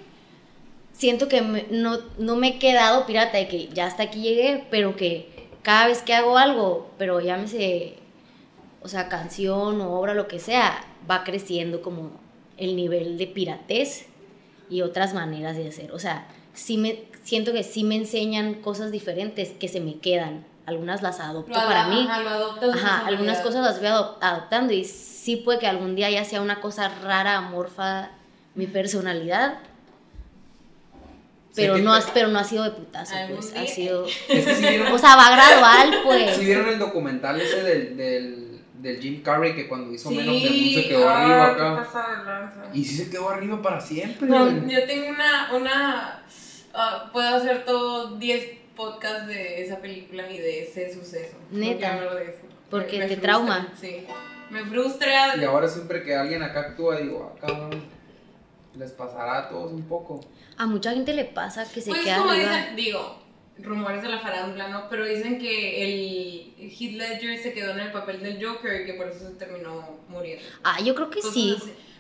siento 0.94 1.28
que 1.28 1.42
me- 1.42 1.66
no, 1.72 1.98
no 2.20 2.36
me 2.36 2.50
he 2.50 2.60
quedado 2.60 3.06
pirata 3.08 3.38
de 3.38 3.48
que 3.48 3.68
ya 3.70 3.88
hasta 3.88 4.04
aquí 4.04 4.22
llegué, 4.22 4.68
pero 4.70 4.96
que 4.96 5.48
cada 5.64 5.88
vez 5.88 6.02
que 6.02 6.14
hago 6.14 6.38
algo, 6.38 6.92
pero 7.00 7.20
llámese, 7.22 7.96
o 8.82 8.88
sea, 8.88 9.10
canción 9.10 9.82
o 9.82 9.92
obra, 10.00 10.14
lo 10.14 10.28
que 10.28 10.40
sea, 10.40 10.86
va 11.10 11.24
creciendo 11.24 11.82
como 11.82 12.12
el 12.58 12.76
nivel 12.76 13.18
de 13.18 13.28
piratez 13.28 14.06
y 14.70 14.82
otras 14.82 15.14
maneras 15.14 15.56
de 15.58 15.68
hacer. 15.70 15.92
O 15.92 16.00
sea, 16.00 16.28
sí 16.54 16.78
me, 16.78 17.04
siento 17.24 17.54
que 17.54 17.64
sí 17.64 17.84
me 17.84 17.96
enseñan 17.96 18.56
cosas 18.56 18.92
diferentes 18.92 19.50
que 19.50 19.68
se 19.68 19.80
me 19.80 20.00
quedan. 20.00 20.46
Algunas 20.66 21.02
las 21.02 21.22
adopto 21.22 21.54
Lo 21.54 21.66
para 21.66 21.88
mí. 21.88 22.06
Ajá, 22.10 22.60
de 22.60 22.72
Ajá, 22.74 23.08
algunas 23.08 23.40
cosas 23.40 23.64
las 23.64 23.80
voy 23.80 23.88
adop- 23.88 24.18
adoptando 24.20 24.74
y 24.74 24.84
sí 24.84 25.38
puede 25.38 25.60
que 25.60 25.68
algún 25.68 25.96
día 25.96 26.10
ya 26.10 26.26
sea 26.26 26.42
una 26.42 26.60
cosa 26.60 26.90
rara, 27.04 27.38
amorfa, 27.38 28.10
mi 28.54 28.68
personalidad. 28.68 29.60
Pero 31.56 31.78
no, 31.80 31.94
has, 31.94 32.06
pero 32.14 32.28
no 32.28 32.38
ha 32.38 32.44
sido 32.44 32.66
de 32.66 32.72
putazo, 32.72 33.16
pues. 33.34 33.54
Ha 33.56 33.66
sido. 33.66 34.06
Es 34.06 34.46
que 34.46 34.56
si 34.56 34.62
vieron, 34.62 34.92
O 34.94 34.98
sea, 35.00 35.16
va 35.16 35.32
gradual, 35.32 36.02
pues. 36.04 36.36
si 36.38 36.46
vieron 36.46 36.68
el 36.70 36.78
documental 36.78 37.40
ese 37.42 37.64
del, 37.64 37.98
del, 37.98 38.47
del 38.82 39.00
Jim 39.02 39.22
Carrey 39.24 39.56
que 39.56 39.68
cuando 39.68 39.94
hizo 39.94 40.10
Men 40.12 40.30
of 40.30 40.36
the 40.36 40.50
Moon 40.50 40.74
se 40.74 40.88
quedó 40.88 41.10
ah, 41.10 41.22
arriba 41.22 41.56
qué 41.56 41.62
acá. 41.62 42.62
de. 42.72 42.80
Y 42.80 42.84
sí 42.86 42.98
se 42.98 43.10
quedó 43.10 43.30
arriba 43.30 43.62
para 43.62 43.82
siempre. 43.82 44.28
No, 44.28 44.68
yo 44.68 44.86
tengo 44.86 45.10
una, 45.10 45.50
una, 45.56 46.24
ah, 46.74 47.10
puedo 47.12 47.36
hacer 47.36 47.66
todo 47.66 48.18
10 48.18 48.58
podcasts 48.76 49.28
de 49.28 49.64
esa 49.64 49.80
película 49.80 50.30
y 50.32 50.38
de 50.38 50.64
ese 50.64 50.94
suceso. 50.94 51.36
Neta. 51.52 52.00
De 52.16 52.24
eso. 52.26 52.42
Porque 52.70 53.00
Me- 53.00 53.06
me 53.06 53.08
te 53.08 53.16
frustra, 53.16 53.22
trauma. 53.22 53.74
Sí. 53.80 54.06
Me 54.52 54.64
frustra. 54.66 55.36
Y 55.38 55.44
ahora 55.44 55.68
siempre 55.68 56.04
que 56.04 56.16
alguien 56.16 56.44
acá 56.44 56.60
actúa, 56.62 56.98
digo, 56.98 57.34
ah, 57.36 57.40
cabrón, 57.48 57.84
les 58.78 58.92
pasará 58.92 59.40
a 59.40 59.50
todos 59.50 59.72
un 59.72 59.84
poco. 59.88 60.22
A 60.58 60.66
mucha 60.68 60.92
gente 60.92 61.14
le 61.14 61.26
pasa 61.26 61.66
que 61.72 61.82
se 61.82 61.90
Pues 61.90 62.04
queda 62.04 62.18
como 62.20 62.32
arriba. 62.32 62.56
dicen, 62.58 62.76
digo, 62.76 63.20
rumores 63.64 64.02
de 64.02 64.10
la 64.10 64.20
farándula, 64.20 64.68
¿no? 64.70 64.90
Pero 64.90 65.06
dicen 65.06 65.40
que 65.40 65.84
el 65.84 66.54
Heath 66.72 66.94
Ledger 66.94 67.38
se 67.40 67.54
quedó 67.54 67.72
en 67.74 67.80
el 67.80 67.92
papel 67.92 68.22
del 68.22 68.44
Joker 68.44 68.82
y 68.82 68.86
que 68.86 68.94
por 68.94 69.08
eso 69.08 69.28
se 69.30 69.36
terminó 69.36 70.00
muriendo. 70.10 70.44
Ah, 70.64 70.78
yo 70.84 70.94
creo 70.96 71.10
que 71.10 71.22
sí. 71.22 71.56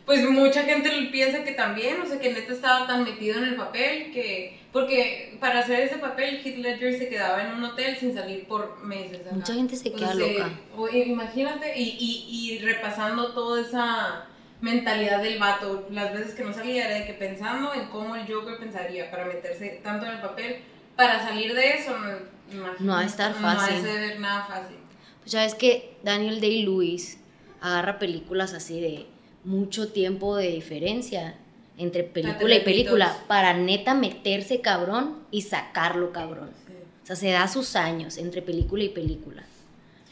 Pues 0.05 0.23
mucha 0.29 0.63
gente 0.63 0.89
piensa 1.11 1.43
que 1.43 1.51
también, 1.51 1.99
o 2.01 2.05
sea, 2.05 2.17
que 2.17 2.31
neta 2.31 2.53
estaba 2.53 2.87
tan 2.87 3.03
metido 3.03 3.37
en 3.39 3.43
el 3.43 3.55
papel 3.55 4.11
que... 4.13 4.57
Porque 4.71 5.35
para 5.41 5.59
hacer 5.59 5.81
ese 5.81 5.97
papel, 5.97 6.39
Heath 6.45 6.57
Ledger 6.59 6.97
se 6.97 7.09
quedaba 7.09 7.43
en 7.43 7.53
un 7.55 7.63
hotel 7.65 7.97
sin 7.97 8.13
salir 8.13 8.47
por 8.47 8.81
meses. 8.85 9.21
ajá. 9.25 9.35
Mucha 9.35 9.53
gente 9.53 9.75
se 9.75 9.91
queda 9.91 10.13
se- 10.13 10.19
loca. 10.19 10.49
o- 10.77 10.87
imagínate, 10.87 11.77
y, 11.77 11.97
y, 11.99 12.53
y 12.53 12.59
repasando 12.59 13.33
toda 13.33 13.61
esa 13.61 14.25
mentalidad 14.61 15.21
del 15.21 15.39
vato, 15.39 15.87
las 15.91 16.13
veces 16.13 16.35
que 16.35 16.43
no 16.43 16.53
salía 16.53 16.85
era 16.87 16.99
de 16.99 17.05
que 17.05 17.13
pensando 17.13 17.73
en 17.73 17.87
cómo 17.89 18.15
el 18.15 18.31
Joker 18.31 18.57
pensaría 18.59 19.11
para 19.11 19.25
meterse 19.25 19.81
tanto 19.83 20.05
en 20.05 20.13
el 20.13 20.21
papel, 20.21 20.57
para 20.97 21.23
salir 21.25 21.53
de 21.53 21.69
eso, 21.75 21.91
no, 21.97 22.07
imagínate, 22.51 22.83
No 22.83 22.91
va 22.93 22.99
a 22.99 23.05
estar 23.05 23.31
No 23.35 23.41
fácil. 23.41 23.75
va 23.75 23.79
a 23.79 23.81
ser 23.83 24.19
nada 24.19 24.45
fácil. 24.47 24.75
Pues 25.21 25.31
ya 25.31 25.43
ves 25.43 25.55
que 25.55 25.95
Daniel 26.03 26.41
Day-Lewis 26.41 27.19
agarra 27.61 27.99
películas 27.99 28.53
así 28.53 28.81
de 28.81 29.05
mucho 29.43 29.91
tiempo 29.93 30.35
de 30.35 30.49
diferencia 30.51 31.35
entre 31.77 32.03
película 32.03 32.55
y 32.55 32.61
película 32.61 33.15
para 33.27 33.53
neta 33.53 33.93
meterse 33.93 34.61
cabrón 34.61 35.19
y 35.31 35.43
sacarlo 35.43 36.11
cabrón. 36.11 36.49
Sí. 36.65 36.73
O 37.03 37.05
sea, 37.05 37.15
se 37.15 37.29
da 37.31 37.47
sus 37.47 37.75
años 37.75 38.17
entre 38.17 38.41
película 38.41 38.83
y 38.83 38.89
película. 38.89 39.43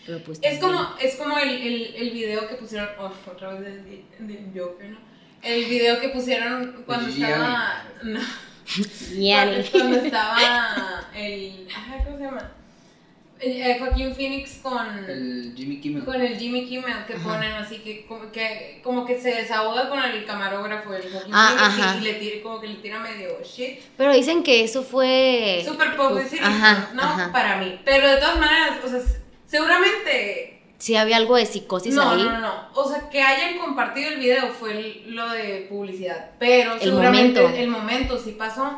Pero 0.05 0.19
pues 0.19 0.39
Es 0.43 0.59
también- 0.59 0.83
como, 0.83 0.95
es 1.01 1.15
como 1.15 1.37
el, 1.39 1.49
el, 1.49 1.95
el 1.95 2.09
video 2.11 2.47
que 2.47 2.55
pusieron, 2.55 2.89
oh, 2.99 3.11
otra 3.31 3.53
vez 3.53 3.61
del, 3.61 4.03
del 4.19 4.51
Joker, 4.55 4.91
¿no? 4.91 4.99
El 5.41 5.65
video 5.65 5.99
que 5.99 6.09
pusieron 6.09 6.83
cuando 6.85 7.09
estaba, 7.09 7.83
no, 8.03 8.19
Yanni. 9.17 9.63
cuando, 9.63 9.71
cuando 9.71 9.97
estaba 9.97 10.37
el, 11.15 11.67
¿cómo 12.05 12.17
se 12.17 12.23
llama? 12.23 12.51
Joaquín 13.79 14.15
Phoenix 14.15 14.59
con 14.63 14.87
El 15.07 15.53
Jimmy 15.55 15.79
Kimmel. 15.79 16.05
con 16.05 16.19
el 16.19 16.37
Jimmy 16.39 16.65
Kimmel 16.67 17.05
que 17.05 17.15
ponen 17.15 17.51
así 17.51 17.79
que 17.79 18.05
como, 18.07 18.31
que 18.31 18.79
como 18.83 19.05
que 19.05 19.19
se 19.19 19.29
desahoga 19.35 19.89
con 19.89 20.01
el 20.03 20.25
camarógrafo 20.25 20.93
el 20.95 21.03
Joaquín 21.11 21.31
Ah, 21.35 21.53
Phoenix 21.69 21.79
ajá. 21.85 21.97
y 21.97 22.01
le 22.05 22.13
tira 22.13 22.41
como 22.41 22.59
que 22.61 22.67
le 22.69 22.75
tira 22.75 22.99
medio 22.99 23.37
shit 23.43 23.81
Pero 23.97 24.13
dicen 24.13 24.41
que 24.41 24.63
eso 24.63 24.81
fue... 24.83 25.63
super 25.67 25.95
publicity 25.95 26.41
Ajá, 26.43 26.89
no 26.93 27.01
ajá. 27.03 27.31
para 27.31 27.57
mí 27.57 27.79
pero 27.85 28.07
de 28.09 28.17
todas 28.17 28.39
maneras 28.39 28.79
o 28.83 28.87
sea 28.89 28.99
seguramente 29.45 30.54
Sí 30.77 30.95
había 30.95 31.17
algo 31.17 31.35
de 31.37 31.45
psicosis 31.45 31.93
no, 31.95 32.09
ahí. 32.09 32.23
no, 32.23 32.31
no, 32.33 32.39
no. 32.41 32.53
O 32.75 32.89
sea, 32.89 33.09
que 33.09 33.21
hayan 33.21 33.57
compartido 33.59 34.09
el 34.11 34.19
video 34.19 34.47
fue 34.49 34.71
el- 34.71 35.15
lo 35.15 35.29
de 35.29 35.67
publicidad. 35.69 36.31
Pero 36.37 36.73
El 36.73 36.79
seguramente 36.81 37.39
momento. 37.41 37.59
el 37.61 37.67
momento 37.69 38.17
sí 38.19 38.31
pasó. 38.31 38.71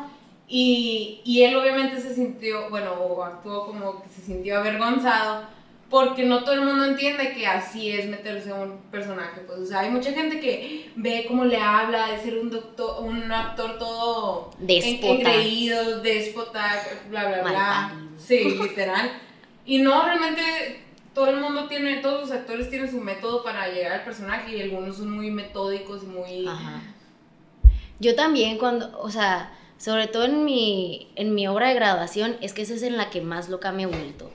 Y, 0.46 1.20
y 1.24 1.42
él 1.42 1.56
obviamente 1.56 2.00
se 2.00 2.14
sintió, 2.14 2.70
bueno, 2.70 2.92
o 2.92 3.22
actuó 3.22 3.66
como 3.66 4.02
que 4.02 4.08
se 4.08 4.22
sintió 4.22 4.58
avergonzado. 4.58 5.42
Porque 5.90 6.22
no 6.24 6.44
todo 6.44 6.52
el 6.52 6.60
mundo 6.66 6.84
entiende 6.84 7.32
que 7.32 7.46
así 7.46 7.90
es 7.90 8.06
meterse 8.08 8.50
a 8.50 8.54
un 8.56 8.76
personaje. 8.90 9.40
Pues, 9.46 9.58
o 9.60 9.64
sea, 9.66 9.80
hay 9.80 9.90
mucha 9.90 10.12
gente 10.12 10.38
que 10.38 10.90
ve 10.96 11.24
cómo 11.26 11.46
le 11.46 11.56
habla 11.58 12.08
de 12.08 12.18
ser 12.22 12.36
un 12.38 12.50
doctor, 12.50 13.02
un 13.02 13.32
actor 13.32 13.78
todo 13.78 14.50
engreído, 14.68 16.00
déspota, 16.00 16.82
bla, 17.08 17.24
bla, 17.28 17.40
bla. 17.42 17.52
Malparido. 17.94 18.08
Sí, 18.18 18.58
literal. 18.62 19.12
Y 19.64 19.78
no, 19.78 20.02
realmente 20.04 20.42
todo 21.18 21.30
el 21.30 21.40
mundo 21.40 21.66
tiene, 21.66 21.96
todos 21.96 22.20
los 22.20 22.30
actores 22.30 22.70
tienen 22.70 22.88
su 22.88 23.00
método 23.00 23.42
para 23.42 23.66
llegar 23.66 23.90
al 23.90 24.04
personaje 24.04 24.56
y 24.56 24.62
algunos 24.62 24.98
son 24.98 25.10
muy 25.10 25.32
metódicos 25.32 26.04
y 26.04 26.06
muy... 26.06 26.46
Ajá. 26.46 26.80
Yo 27.98 28.14
también 28.14 28.56
cuando, 28.56 28.96
o 29.00 29.10
sea, 29.10 29.52
sobre 29.78 30.06
todo 30.06 30.26
en 30.26 30.44
mi, 30.44 31.08
en 31.16 31.34
mi 31.34 31.48
obra 31.48 31.70
de 31.70 31.74
graduación, 31.74 32.36
es 32.40 32.52
que 32.52 32.62
esa 32.62 32.74
es 32.74 32.82
en 32.84 32.96
la 32.96 33.10
que 33.10 33.20
más 33.20 33.48
loca 33.48 33.72
me 33.72 33.82
he 33.82 33.86
vuelto. 33.86 34.30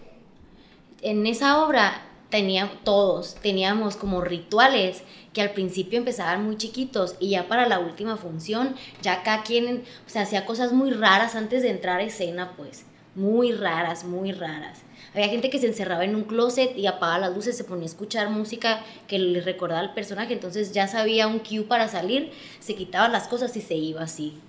En 1.02 1.26
esa 1.26 1.64
obra 1.64 2.02
tenía, 2.30 2.70
todos 2.84 3.36
teníamos 3.36 3.96
como 3.96 4.20
rituales 4.20 5.04
que 5.32 5.42
al 5.42 5.52
principio 5.52 5.98
empezaban 5.98 6.44
muy 6.44 6.58
chiquitos 6.58 7.16
y 7.22 7.30
ya 7.30 7.48
para 7.48 7.66
la 7.66 7.80
última 7.80 8.18
función, 8.18 8.76
ya 9.02 9.24
cada 9.24 9.44
quien, 9.44 9.86
o 10.06 10.10
sea, 10.10 10.24
hacía 10.24 10.46
cosas 10.46 10.74
muy 10.74 10.92
raras 10.92 11.36
antes 11.36 11.62
de 11.62 11.70
entrar 11.70 12.02
a 12.02 12.04
escena, 12.04 12.58
pues, 12.58 12.86
muy 13.16 13.54
raras, 13.54 14.04
muy 14.04 14.34
raras. 14.34 14.82
Había 15.14 15.30
gente 15.30 15.50
que 15.50 15.60
se 15.60 15.68
encerraba 15.68 16.06
en 16.06 16.16
un 16.16 16.24
closet 16.24 16.76
y 16.76 16.88
apagaba 16.88 17.20
las 17.20 17.36
luces, 17.36 17.56
se 17.56 17.64
ponía 17.64 17.84
a 17.84 17.88
escuchar 17.88 18.30
música 18.30 18.82
que 19.08 19.20
le 19.20 19.42
recordaba 19.42 19.80
al 19.82 19.94
personaje, 19.94 20.34
entonces 20.34 20.72
ya 20.72 20.88
sabía 20.88 21.28
un 21.28 21.40
cue 21.40 21.62
para 21.62 21.88
salir, 21.88 22.32
se 22.60 22.76
quitaba 22.76 23.08
las 23.10 23.28
cosas 23.28 23.56
y 23.56 23.62
se 23.62 23.76
iba 23.76 24.02
así. 24.02 24.40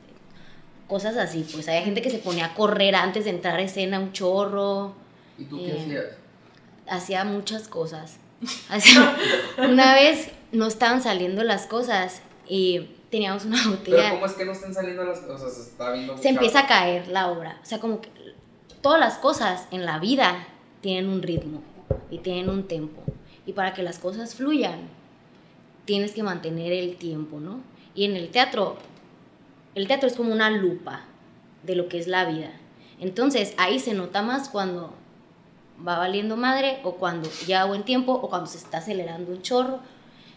Cosas 0.89 1.17
así, 1.17 1.47
pues 1.53 1.67
había 1.69 1.83
gente 1.83 2.03
que 2.03 2.11
se 2.11 2.19
ponía 2.19 2.47
a 2.47 2.55
correr 2.55 2.95
antes 2.95 3.25
de 3.25 3.31
entrar 3.31 3.59
a 3.59 3.63
escena, 3.63 3.99
un 4.01 4.13
chorro, 4.13 4.95
¿Y 5.39 5.45
tú 5.45 5.59
qué 5.59 5.71
Eh, 5.73 5.81
hacías? 5.81 6.05
hacía 6.89 7.25
muchas 7.25 7.69
cosas. 7.69 8.17
Hacía- 8.69 9.17
una 9.69 9.95
vez 9.95 10.29
no 10.53 10.67
estaban 10.67 11.03
saliendo 11.03 11.43
las 11.45 11.67
cosas 11.67 12.21
y 12.49 12.91
teníamos 13.11 13.45
una 13.45 13.57
Pero 13.59 13.71
botella. 13.77 14.11
¿cómo 14.11 14.27
es 14.27 14.33
que 14.33 14.45
no 14.45 14.53
están 14.53 14.73
saliendo 14.75 15.05
las 15.05 15.21
cosas? 15.21 15.55
Se 15.55 15.61
está 15.63 15.91
viendo 15.93 16.17
Se 16.19 16.29
empieza 16.29 16.61
a 16.61 16.67
caer 16.67 17.09
la 17.09 17.31
obra. 17.31 17.59
O 17.63 17.67
sea, 17.67 17.81
como 17.81 18.01
que 18.01 18.11
todas 18.83 19.01
las 19.01 19.15
cosas 19.19 19.67
en 19.71 19.85
la 19.87 19.99
vida 19.99 20.47
tienen 20.85 21.09
un 21.09 21.23
ritmo 21.23 21.63
y 22.11 22.19
tienen 22.19 22.51
un 22.51 22.65
tempo. 22.65 23.03
Y 23.47 23.55
para 23.55 23.73
que 23.73 23.83
las 23.83 23.99
cosas 23.99 24.35
fluyan, 24.35 24.81
tienes 25.87 26.13
que 26.13 26.23
mantener 26.23 26.75
el 26.75 26.97
tiempo, 26.97 27.41
¿no? 27.41 27.63
Y 27.95 28.05
en 28.05 28.17
el 28.17 28.29
teatro, 28.29 28.77
el 29.75 29.87
teatro 29.87 30.07
es 30.07 30.15
como 30.15 30.31
una 30.31 30.51
lupa 30.51 31.07
de 31.63 31.75
lo 31.75 31.89
que 31.89 31.99
es 31.99 32.07
la 32.07 32.27
vida. 32.27 32.51
Entonces, 33.01 33.55
ahí 33.57 33.79
se 33.79 33.95
nota 33.95 34.21
más 34.21 34.51
cuando 34.51 34.93
va 35.81 35.97
valiendo 35.97 36.37
madre 36.37 36.81
o 36.85 36.97
cuando 36.97 37.31
ya 37.47 37.65
buen 37.65 37.85
tiempo 37.85 38.13
o 38.13 38.29
cuando 38.29 38.51
se 38.51 38.59
está 38.59 38.77
acelerando 38.77 39.33
un 39.33 39.41
chorro. 39.41 39.81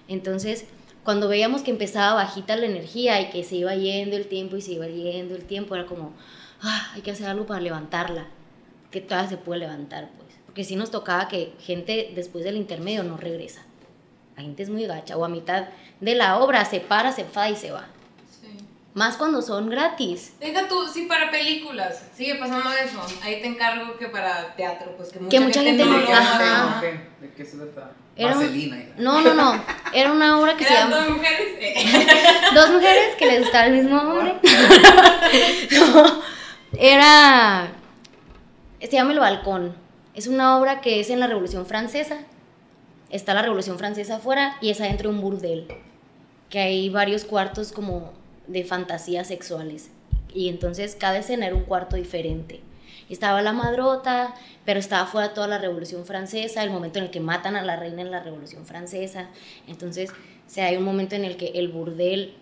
Entonces, 0.08 0.66
cuando 1.04 1.28
veíamos 1.28 1.62
que 1.62 1.72
empezaba 1.72 2.24
bajita 2.24 2.56
la 2.56 2.68
energía 2.68 3.20
y 3.20 3.32
que 3.32 3.44
se 3.44 3.58
iba 3.58 3.76
yendo 3.76 4.16
el 4.16 4.28
tiempo 4.28 4.56
y 4.56 4.62
se 4.62 4.72
iba 4.72 4.88
yendo 4.88 5.36
el 5.36 5.44
tiempo, 5.44 5.76
era 5.76 5.86
como, 5.86 6.14
ah, 6.62 6.94
hay 6.96 7.02
que 7.02 7.12
hacer 7.12 7.28
algo 7.28 7.46
para 7.46 7.60
levantarla, 7.60 8.28
que 8.92 9.02
todavía 9.02 9.32
se 9.32 9.36
puede 9.36 9.60
levantar, 9.60 10.10
pues. 10.16 10.27
Porque 10.58 10.70
si 10.70 10.76
nos 10.76 10.90
tocaba 10.90 11.28
que 11.28 11.54
gente 11.60 12.14
después 12.16 12.44
del 12.44 12.58
intermedio 12.58 13.04
no 13.04 13.16
regresa. 13.16 13.62
La 14.36 14.42
gente 14.42 14.64
es 14.64 14.72
muy 14.72 14.88
gacha, 14.88 15.16
o 15.16 15.24
a 15.24 15.30
mitad 15.30 15.66
de 16.02 16.16
la 16.16 16.40
obra 16.40 16.66
se 16.66 16.80
para, 16.80 17.12
se 17.12 17.22
enfada 17.22 17.48
y 17.52 17.56
se 17.56 17.70
va. 17.70 17.86
Sí. 18.42 18.48
Más 18.96 19.18
cuando 19.18 19.44
son 19.44 19.70
gratis. 19.70 20.34
Deja 20.40 20.68
tú, 20.68 20.88
sí, 20.92 21.06
para 21.06 21.30
películas, 21.30 22.06
sigue 22.16 22.34
pasando 22.40 22.72
eso. 22.72 23.00
Ahí 23.22 23.40
te 23.40 23.46
encargo 23.50 24.00
que 24.00 24.08
para 24.08 24.56
teatro, 24.56 24.96
pues 24.98 25.10
que 25.10 25.20
mucha, 25.20 25.30
Que 25.30 25.40
mucha 25.46 25.62
gente 25.62 25.86
no 25.86 25.92
no- 25.92 26.00
lo. 26.00 26.82
¿De 27.22 27.34
qué 27.38 27.46
se 27.46 27.58
trata? 27.58 27.92
Era 28.16 28.36
un-. 28.36 28.94
No, 28.98 29.22
no, 29.22 29.36
no. 29.36 29.64
Era 29.94 30.12
una 30.12 30.40
obra 30.40 30.58
que 30.58 30.64
se 30.66 30.74
llama... 30.74 30.98
dos 31.06 31.10
mujeres. 31.18 31.48
eh. 31.60 32.08
Dos 32.56 32.72
mujeres 32.72 33.16
que 33.16 33.26
les 33.28 33.42
gustaba 33.42 33.68
el 33.68 33.74
mismo 33.74 33.96
hombre. 34.02 34.34
No, 35.78 36.22
era. 36.80 37.68
Se 38.82 38.88
llama 38.92 39.12
El 39.14 39.20
Balcón. 39.20 39.87
Es 40.18 40.26
una 40.26 40.58
obra 40.58 40.82
que 40.82 41.00
es 41.00 41.12
en 41.12 41.20
la 41.20 41.28
Revolución 41.28 41.68
Francesa. 41.68 42.18
Está 43.12 43.36
la 43.36 43.44
Revolución 43.44 43.78
Francesa 43.78 44.16
afuera 44.16 44.58
y 44.62 44.72
es 44.72 44.82
adentro 44.82 45.12
de 45.12 45.16
un 45.16 45.22
burdel. 45.22 45.68
Que 46.50 46.58
hay 46.58 46.90
varios 46.90 47.24
cuartos 47.24 47.72
como 47.72 48.14
de 48.48 48.64
fantasías 48.64 49.28
sexuales. 49.28 49.92
Y 50.34 50.50
entonces 50.50 50.96
cada 50.96 51.20
escena 51.20 51.46
era 51.46 51.56
un 51.56 51.66
cuarto 51.66 51.98
diferente. 51.98 52.62
Estaba 53.10 53.44
la 53.44 53.54
madrota, 53.54 54.34
pero 54.66 54.80
estaba 54.80 55.06
fuera 55.06 55.36
toda 55.36 55.48
la 55.48 55.60
Revolución 55.60 56.04
Francesa, 56.04 56.64
el 56.64 56.72
momento 56.72 56.98
en 56.98 57.06
el 57.06 57.12
que 57.12 57.20
matan 57.20 57.56
a 57.56 57.62
la 57.62 57.76
reina 57.76 58.02
en 58.02 58.10
la 58.10 58.24
Revolución 58.24 58.66
Francesa. 58.66 59.28
Entonces, 59.68 60.10
o 60.10 60.62
hay 60.62 60.78
un 60.78 60.84
momento 60.84 61.14
en 61.14 61.26
el 61.26 61.38
que 61.38 61.50
el 61.50 61.68
burdel 61.68 62.34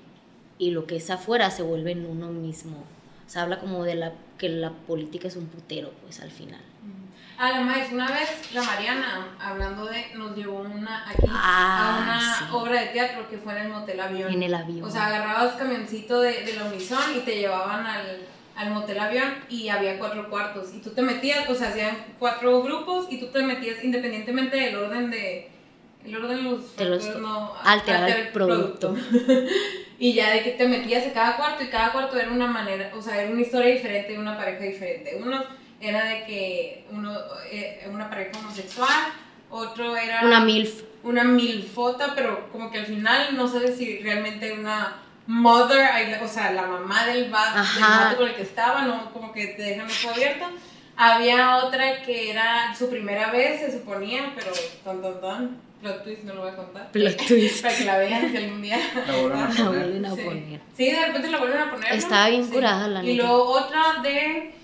y 0.57 0.71
lo 0.71 0.87
que 0.87 0.95
es 0.95 1.09
afuera 1.09 1.51
se 1.51 1.61
vuelven 1.61 2.05
uno 2.05 2.29
mismo. 2.29 2.77
O 2.77 3.29
sea, 3.29 3.41
habla 3.41 3.59
como 3.59 3.83
de 3.83 3.95
la, 3.95 4.13
que 4.37 4.47
la 4.47 4.71
política 4.71 5.27
es 5.27 5.35
un 5.35 5.47
putero, 5.47 5.91
pues 6.05 6.21
al 6.21 6.31
final. 6.31 6.61
A 7.37 7.51
la 7.51 7.61
maíz, 7.61 7.91
una 7.91 8.07
vez 8.09 8.53
la 8.53 8.63
Mariana, 8.63 9.27
hablando 9.41 9.85
de, 9.87 10.05
nos 10.15 10.35
llevó 10.37 10.59
una 10.61 11.03
aquí 11.09 11.23
Ah, 11.29 11.97
a 11.99 12.01
una 12.03 12.37
sí. 12.37 12.45
obra 12.53 12.79
de 12.81 12.87
teatro 12.87 13.27
que 13.29 13.37
fue 13.37 13.53
en 13.53 13.65
el 13.65 13.69
motel 13.73 13.99
avión. 13.99 14.31
En 14.33 14.41
el 14.43 14.53
avión. 14.53 14.83
O 14.87 14.89
sea, 14.91 15.07
agarrabas 15.07 15.53
camioncito 15.55 16.21
de, 16.21 16.43
de 16.43 16.53
la 16.53 16.63
Unison 16.65 17.01
y 17.15 17.19
te 17.19 17.35
llevaban 17.35 17.85
al, 17.85 18.21
al 18.55 18.69
motel 18.71 18.99
avión 18.99 19.33
y 19.49 19.67
había 19.67 19.99
cuatro 19.99 20.29
cuartos 20.29 20.73
y 20.73 20.79
tú 20.79 20.91
te 20.91 21.01
metías, 21.01 21.49
o 21.49 21.55
sea, 21.55 21.69
hacían 21.69 21.97
cuatro 22.19 22.63
grupos 22.63 23.07
y 23.09 23.19
tú 23.19 23.27
te 23.27 23.41
metías 23.43 23.83
independientemente 23.83 24.55
del 24.55 24.75
orden 24.77 25.11
de 25.11 25.51
el 26.05 26.15
orden 26.15 26.37
de 26.37 26.43
los, 26.43 26.75
De 26.77 26.85
los- 26.85 27.15
no, 27.17 27.53
alterar 27.63 28.03
el 28.03 28.13
alterar 28.13 28.31
producto. 28.31 28.95
y 29.99 30.13
ya 30.13 30.31
de 30.31 30.43
que 30.43 30.51
te 30.51 30.67
metías 30.67 31.05
a 31.07 31.13
cada 31.13 31.35
cuarto 31.35 31.63
y 31.63 31.67
cada 31.67 31.91
cuarto 31.91 32.17
era 32.17 32.31
una 32.31 32.47
manera, 32.47 32.91
o 32.95 33.01
sea, 33.01 33.21
era 33.21 33.31
una 33.31 33.41
historia 33.41 33.73
diferente 33.73 34.17
una 34.17 34.37
pareja 34.37 34.63
diferente. 34.63 35.17
Uno 35.21 35.43
era 35.89 36.03
de 36.05 36.25
que 36.25 36.85
uno 36.91 37.13
eh, 37.51 37.87
una 37.91 38.09
pareja 38.09 38.31
homosexual, 38.39 38.89
otro 39.49 39.95
era 39.95 40.21
Una 40.23 40.39
MILF. 40.39 40.83
una 41.03 41.23
milfota, 41.23 42.13
pero 42.15 42.49
como 42.51 42.71
que 42.71 42.79
al 42.79 42.85
final 42.85 43.35
no 43.35 43.47
sabes 43.47 43.77
si 43.77 43.99
realmente 43.99 44.51
una 44.53 44.97
mother, 45.27 46.19
o 46.23 46.27
sea, 46.27 46.51
la 46.51 46.63
mamá 46.63 47.05
del, 47.05 47.33
va- 47.33 47.53
del 47.53 47.81
vato 47.81 48.17
con 48.17 48.27
el 48.27 48.35
que 48.35 48.41
estaba, 48.43 48.83
no 48.83 49.11
como 49.11 49.31
que 49.33 49.47
te 49.47 49.61
dejan 49.63 49.87
eso 49.87 50.09
abierto. 50.11 50.45
Había 50.97 51.57
otra 51.57 52.01
que 52.03 52.31
era 52.31 52.73
su 52.77 52.89
primera 52.89 53.29
vez, 53.31 53.59
se 53.59 53.71
suponía, 53.71 54.31
pero 54.35 54.51
ton, 54.83 55.01
ton, 55.01 55.19
ton, 55.21 55.57
plot 55.81 56.03
twist, 56.05 56.23
no 56.23 56.35
lo 56.35 56.41
voy 56.43 56.51
a 56.51 56.55
contar. 56.55 56.91
Plot 56.91 57.17
twist. 57.27 57.61
Para 57.63 57.75
que 57.75 57.83
la 57.85 57.97
vean 57.97 58.31
si 58.31 58.37
algún 58.37 58.61
día. 58.61 58.79
La 59.05 59.13
vuelvan 59.17 59.43
a 59.43 59.49
La 59.49 59.55
poner. 59.65 59.79
vuelven 59.81 60.05
a 60.05 60.15
Sí. 60.15 60.21
poner. 60.21 60.59
Sí, 60.77 60.91
de 60.91 61.05
repente 61.05 61.27
la 61.31 61.37
vuelven 61.39 61.59
a 61.61 61.71
poner. 61.71 61.89
¿no? 61.89 61.95
Estaba 61.95 62.29
bien 62.29 62.45
Sí. 62.45 62.51
curada, 62.51 62.87
la 62.87 63.03
Y 63.03 63.07
neta. 63.07 63.23
luego 63.27 63.43
otra 63.51 63.83
de. 64.03 64.55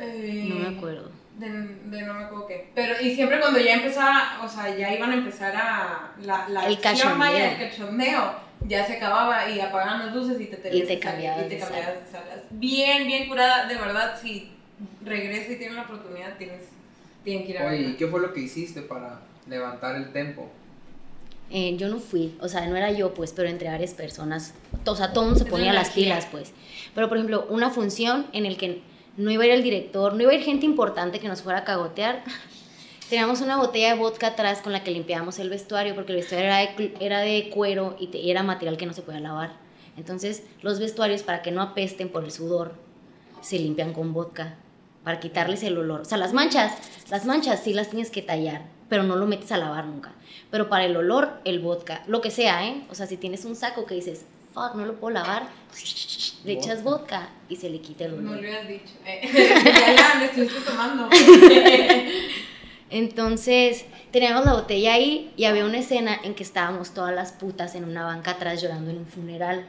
Eh, 0.00 0.46
No 0.48 0.56
me 0.56 0.76
acuerdo. 0.76 1.10
De, 1.38 1.48
de 1.48 2.02
no 2.02 2.14
me 2.14 2.24
acuerdo 2.24 2.46
qué. 2.48 2.70
Pero, 2.74 2.94
y 3.00 3.14
siempre 3.14 3.38
cuando 3.38 3.60
ya 3.60 3.74
empezaba, 3.74 4.40
o 4.42 4.48
sea, 4.48 4.76
ya 4.76 4.92
iban 4.92 5.12
a 5.12 5.14
empezar 5.14 5.54
a. 5.54 6.12
La, 6.22 6.48
la 6.48 6.66
El 6.66 6.80
cachondeo. 6.80 7.36
el 7.36 7.58
cachondeo, 7.58 8.34
ya 8.66 8.84
se 8.84 8.96
acababa 8.96 9.48
y 9.48 9.60
apagaban 9.60 10.06
las 10.06 10.14
luces 10.14 10.40
y 10.40 10.46
te 10.46 10.56
tenías 10.56 10.88
te 10.88 10.98
cambiabas 10.98 11.46
y 11.46 11.48
te 11.48 11.58
cambiabas 11.58 12.04
de 12.04 12.10
salas. 12.10 12.38
Bien, 12.50 13.06
bien 13.06 13.28
curada, 13.28 13.66
de 13.66 13.76
verdad, 13.76 14.18
si 14.20 14.50
regresas 15.04 15.52
y 15.52 15.56
tienes 15.56 15.76
la 15.76 15.82
oportunidad, 15.82 16.36
tienes, 16.36 16.62
tienen 17.22 17.44
que 17.44 17.50
ir 17.52 17.58
a 17.58 17.66
Oye, 17.68 17.82
¿y 17.82 17.94
qué 17.94 18.08
fue 18.08 18.20
lo 18.20 18.32
que 18.32 18.40
hiciste 18.40 18.82
para 18.82 19.20
levantar 19.48 19.94
el 19.96 20.12
tempo? 20.12 20.50
Eh, 21.50 21.76
yo 21.78 21.88
no 21.88 21.98
fui, 21.98 22.36
o 22.40 22.48
sea, 22.48 22.66
no 22.66 22.76
era 22.76 22.90
yo, 22.92 23.14
pues, 23.14 23.32
pero 23.32 23.48
entre 23.48 23.70
varias 23.70 23.94
personas, 23.94 24.54
o 24.84 24.94
sea, 24.94 25.12
todo 25.12 25.24
el 25.24 25.30
mundo 25.30 25.44
se 25.44 25.50
ponía 25.50 25.72
las 25.72 25.90
pilas, 25.90 26.26
pues. 26.30 26.52
Pero, 26.94 27.08
por 27.08 27.16
ejemplo, 27.16 27.46
una 27.48 27.70
función 27.70 28.26
en 28.32 28.44
el 28.44 28.58
que 28.58 28.82
no 29.18 29.30
iba 29.30 29.42
a 29.42 29.46
ir 29.46 29.52
el 29.52 29.62
director, 29.62 30.14
no 30.14 30.22
iba 30.22 30.32
a 30.32 30.34
ir 30.34 30.42
gente 30.42 30.64
importante 30.64 31.18
que 31.18 31.28
nos 31.28 31.42
fuera 31.42 31.58
a 31.60 31.64
cagotear. 31.64 32.24
Teníamos 33.10 33.40
una 33.40 33.56
botella 33.56 33.94
de 33.94 33.98
vodka 33.98 34.28
atrás 34.28 34.62
con 34.62 34.72
la 34.72 34.84
que 34.84 34.90
limpiábamos 34.90 35.38
el 35.38 35.50
vestuario, 35.50 35.94
porque 35.94 36.12
el 36.12 36.18
vestuario 36.18 36.46
era 36.46 36.58
de, 36.58 36.94
era 37.00 37.20
de 37.20 37.50
cuero 37.50 37.96
y, 37.98 38.14
y 38.16 38.30
era 38.30 38.42
material 38.42 38.76
que 38.76 38.86
no 38.86 38.92
se 38.92 39.02
podía 39.02 39.20
lavar. 39.20 39.52
Entonces, 39.96 40.44
los 40.62 40.78
vestuarios, 40.78 41.22
para 41.22 41.42
que 41.42 41.50
no 41.50 41.60
apesten 41.60 42.08
por 42.10 42.24
el 42.24 42.30
sudor, 42.30 42.74
se 43.40 43.58
limpian 43.58 43.92
con 43.92 44.12
vodka, 44.12 44.56
para 45.02 45.20
quitarles 45.20 45.62
el 45.62 45.78
olor. 45.78 46.02
O 46.02 46.04
sea, 46.04 46.18
las 46.18 46.32
manchas, 46.32 46.76
las 47.10 47.24
manchas 47.26 47.62
sí 47.62 47.72
las 47.72 47.90
tienes 47.90 48.10
que 48.10 48.22
tallar, 48.22 48.62
pero 48.88 49.02
no 49.02 49.16
lo 49.16 49.26
metes 49.26 49.50
a 49.50 49.58
lavar 49.58 49.86
nunca. 49.86 50.12
Pero 50.50 50.68
para 50.68 50.84
el 50.84 50.96
olor, 50.96 51.40
el 51.44 51.58
vodka, 51.60 52.04
lo 52.06 52.20
que 52.20 52.30
sea, 52.30 52.66
¿eh? 52.68 52.84
O 52.90 52.94
sea, 52.94 53.06
si 53.06 53.16
tienes 53.16 53.44
un 53.44 53.56
saco 53.56 53.86
que 53.86 53.94
dices, 53.94 54.24
fuck, 54.52 54.74
no 54.74 54.84
lo 54.84 54.94
puedo 54.94 55.14
lavar, 55.14 55.48
le 56.44 56.52
echas 56.52 56.82
vodka 56.82 57.28
y 57.48 57.56
se 57.56 57.70
le 57.70 57.80
quita 57.80 58.04
el 58.04 58.22
No 58.22 58.30
olor. 58.30 58.34
lo 58.34 58.40
hubieras 58.40 58.68
dicho. 58.68 58.94
Eh, 59.04 59.30
ya 59.96 60.24
estuviste 60.24 60.60
tomando. 60.60 61.08
Entonces, 62.90 63.84
teníamos 64.10 64.46
la 64.46 64.54
botella 64.54 64.94
ahí 64.94 65.32
y 65.36 65.44
había 65.44 65.66
una 65.66 65.78
escena 65.78 66.18
en 66.22 66.34
que 66.34 66.42
estábamos 66.42 66.92
todas 66.92 67.14
las 67.14 67.32
putas 67.32 67.74
en 67.74 67.84
una 67.84 68.04
banca 68.04 68.32
atrás 68.32 68.62
llorando 68.62 68.90
en 68.90 68.98
un 68.98 69.06
funeral. 69.06 69.66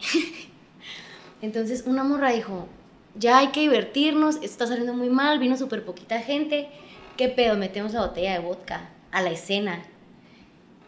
Entonces, 1.42 1.84
una 1.86 2.04
morra 2.04 2.30
dijo, 2.30 2.68
ya 3.16 3.38
hay 3.38 3.48
que 3.48 3.60
divertirnos, 3.60 4.36
esto 4.36 4.46
está 4.46 4.66
saliendo 4.68 4.94
muy 4.94 5.10
mal, 5.10 5.38
vino 5.38 5.56
súper 5.56 5.84
poquita 5.84 6.20
gente, 6.20 6.68
¿qué 7.16 7.28
pedo? 7.28 7.56
Metemos 7.56 7.92
la 7.92 8.06
botella 8.06 8.32
de 8.32 8.38
vodka 8.38 8.88
a 9.10 9.20
la 9.20 9.30
escena. 9.30 9.82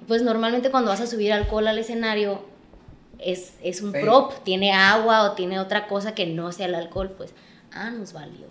Pues 0.06 0.22
normalmente 0.22 0.70
cuando 0.70 0.90
vas 0.90 1.00
a 1.00 1.06
subir 1.06 1.32
alcohol 1.32 1.66
al 1.66 1.78
escenario 1.78 2.44
es, 3.18 3.54
es 3.62 3.80
un 3.82 3.92
Sí. 3.92 3.98
prop, 4.00 4.32
tiene 4.44 4.72
agua 4.72 5.22
o 5.24 5.32
tiene 5.32 5.58
otra 5.58 5.86
cosa 5.86 6.14
que 6.14 6.26
no 6.26 6.52
sea 6.52 6.66
el 6.66 6.74
alcohol, 6.74 7.14
pues, 7.16 7.32
ah, 7.72 7.90
nos 7.90 8.12
valió. 8.12 8.46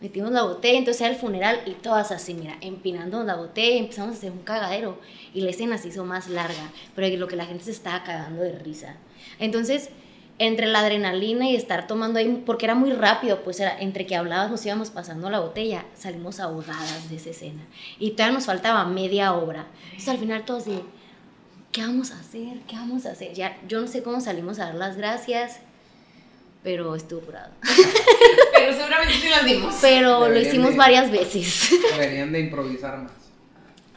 Metimos 0.00 0.32
la 0.32 0.42
botella, 0.42 0.78
entonces 0.78 1.00
era 1.00 1.10
el 1.10 1.16
funeral 1.16 1.60
y 1.64 1.70
todas 1.72 2.10
así, 2.12 2.34
mira, 2.34 2.56
empinando 2.60 3.22
la 3.24 3.36
botella 3.36 3.76
y 3.76 3.78
empezamos 3.78 4.14
a 4.14 4.18
hacer 4.18 4.32
un 4.32 4.40
cagadero. 4.42 4.98
Y 5.32 5.40
la 5.40 5.50
escena 5.50 5.78
se 5.78 5.88
hizo 5.88 6.04
más 6.04 6.28
larga, 6.28 6.70
pero 6.94 7.16
lo 7.16 7.26
que 7.26 7.36
la 7.36 7.46
gente 7.46 7.64
se 7.64 7.70
estaba 7.70 8.02
cagando 8.02 8.42
de 8.42 8.58
risa. 8.58 8.96
Entonces, 9.38 9.88
entre 10.38 10.66
la 10.66 10.80
adrenalina 10.80 11.48
y 11.48 11.56
estar 11.56 11.86
tomando 11.86 12.18
ahí, 12.18 12.42
porque 12.44 12.66
era 12.66 12.74
muy 12.74 12.92
rápido, 12.92 13.42
pues 13.44 13.60
era 13.60 13.78
entre 13.78 14.04
que 14.04 14.16
hablabas 14.16 14.50
nos 14.50 14.66
íbamos 14.66 14.90
pasando 14.90 15.30
la 15.30 15.40
botella, 15.40 15.86
salimos 15.94 16.40
ahogadas 16.40 17.08
de 17.08 17.16
esa 17.16 17.30
escena. 17.30 17.62
Y 17.98 18.10
todavía 18.10 18.34
nos 18.34 18.46
faltaba 18.46 18.84
media 18.84 19.32
hora. 19.32 19.66
Entonces 19.84 20.08
al 20.08 20.18
final 20.18 20.44
todos 20.44 20.64
de, 20.66 20.82
¿qué 21.74 21.80
vamos 21.82 22.12
a 22.12 22.20
hacer? 22.20 22.58
¿Qué 22.68 22.76
vamos 22.76 23.04
a 23.04 23.10
hacer? 23.10 23.34
Ya, 23.34 23.58
yo 23.68 23.80
no 23.80 23.88
sé 23.88 24.04
cómo 24.04 24.20
salimos 24.20 24.60
a 24.60 24.66
dar 24.66 24.74
las 24.76 24.96
gracias, 24.96 25.58
pero 26.62 26.94
estuvo 26.94 27.20
curado. 27.20 27.52
Pero 28.56 28.72
seguramente 28.72 29.12
sí 29.14 29.28
las 29.28 29.44
dimos. 29.44 29.74
Pero 29.82 30.28
lo 30.28 30.40
hicimos 30.40 30.70
de- 30.70 30.76
varias 30.76 31.10
veces. 31.10 31.68
Deberían 31.92 32.32
de 32.32 32.40
improvisar 32.40 32.96
más. 32.98 33.12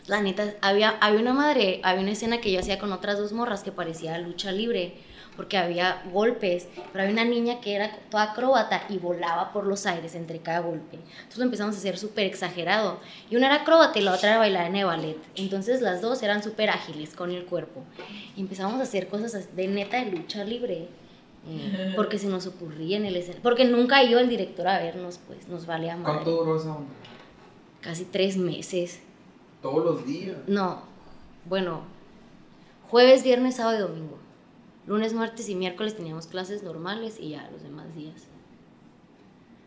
La 0.07 0.21
neta, 0.21 0.55
había, 0.61 0.89
había 0.99 1.19
una 1.21 1.33
madre, 1.33 1.79
había 1.83 2.01
una 2.01 2.11
escena 2.11 2.41
que 2.41 2.51
yo 2.51 2.59
hacía 2.59 2.79
con 2.79 2.91
otras 2.91 3.17
dos 3.19 3.31
morras 3.31 3.61
que 3.63 3.71
parecía 3.71 4.17
lucha 4.17 4.51
libre, 4.51 4.95
porque 5.38 5.56
había 5.58 6.02
golpes, 6.12 6.67
pero 6.91 7.04
había 7.04 7.13
una 7.13 7.23
niña 7.23 7.62
que 7.62 7.76
era 7.76 7.95
toda 8.10 8.23
acróbata 8.32 8.84
y 8.89 8.97
volaba 8.97 9.54
por 9.54 9.65
los 9.67 9.86
aires 9.86 10.15
entre 10.15 10.39
cada 10.39 10.60
golpe. 10.60 10.95
Entonces 10.95 11.38
lo 11.38 11.43
empezamos 11.45 11.76
a 11.76 11.78
hacer 11.78 11.97
súper 11.97 12.26
exagerado. 12.26 13.00
Y 13.30 13.36
una 13.36 13.45
era 13.45 13.56
acróbata 13.62 14.00
y 14.00 14.02
la 14.02 14.13
otra 14.15 14.30
era 14.30 14.39
bailarina 14.39 14.80
de 14.80 14.84
ballet. 14.84 15.17
Entonces 15.36 15.80
las 15.82 16.02
dos 16.02 16.21
eran 16.23 16.43
súper 16.43 16.71
ágiles 16.71 17.15
con 17.15 17.32
el 17.32 17.45
cuerpo. 17.45 17.84
Y 18.36 18.41
empezamos 18.41 18.80
a 18.80 18.84
hacer 18.84 19.08
cosas 19.08 19.56
de 19.56 19.67
neta 19.67 20.04
de 20.04 20.12
lucha 20.12 20.43
libre. 20.43 20.89
eh, 21.47 21.93
porque 21.95 22.17
se 22.17 22.28
nos 22.28 22.47
ocurría 22.47 22.97
en 22.97 23.06
el 23.06 23.15
escenario. 23.15 23.43
Porque 23.43 23.63
nunca 23.63 24.04
iba 24.04 24.19
el 24.19 24.28
director 24.28 24.67
a 24.67 24.80
vernos, 24.80 25.19
pues 25.28 25.47
nos 25.47 25.65
valía 25.65 25.95
madre. 25.95 26.23
¿Cuánto 26.23 26.32
duró 26.32 26.58
esa 26.58 26.71
onda? 26.76 26.89
Casi 27.80 28.06
tres 28.06 28.36
meses. 28.36 29.00
Todos 29.62 29.86
los 29.86 30.06
días. 30.06 30.36
No, 30.47 30.82
bueno, 31.45 31.82
jueves, 32.89 33.23
viernes, 33.23 33.56
sábado 33.56 33.78
y 33.78 33.82
domingo. 33.82 34.17
Lunes, 34.88 35.13
martes 35.13 35.47
y 35.50 35.56
miércoles 35.56 35.95
teníamos 35.95 36.28
clases 36.28 36.63
normales 36.63 37.17
y 37.19 37.30
ya 37.32 37.47
los 37.52 37.62
demás 37.62 37.93
días. 37.95 38.23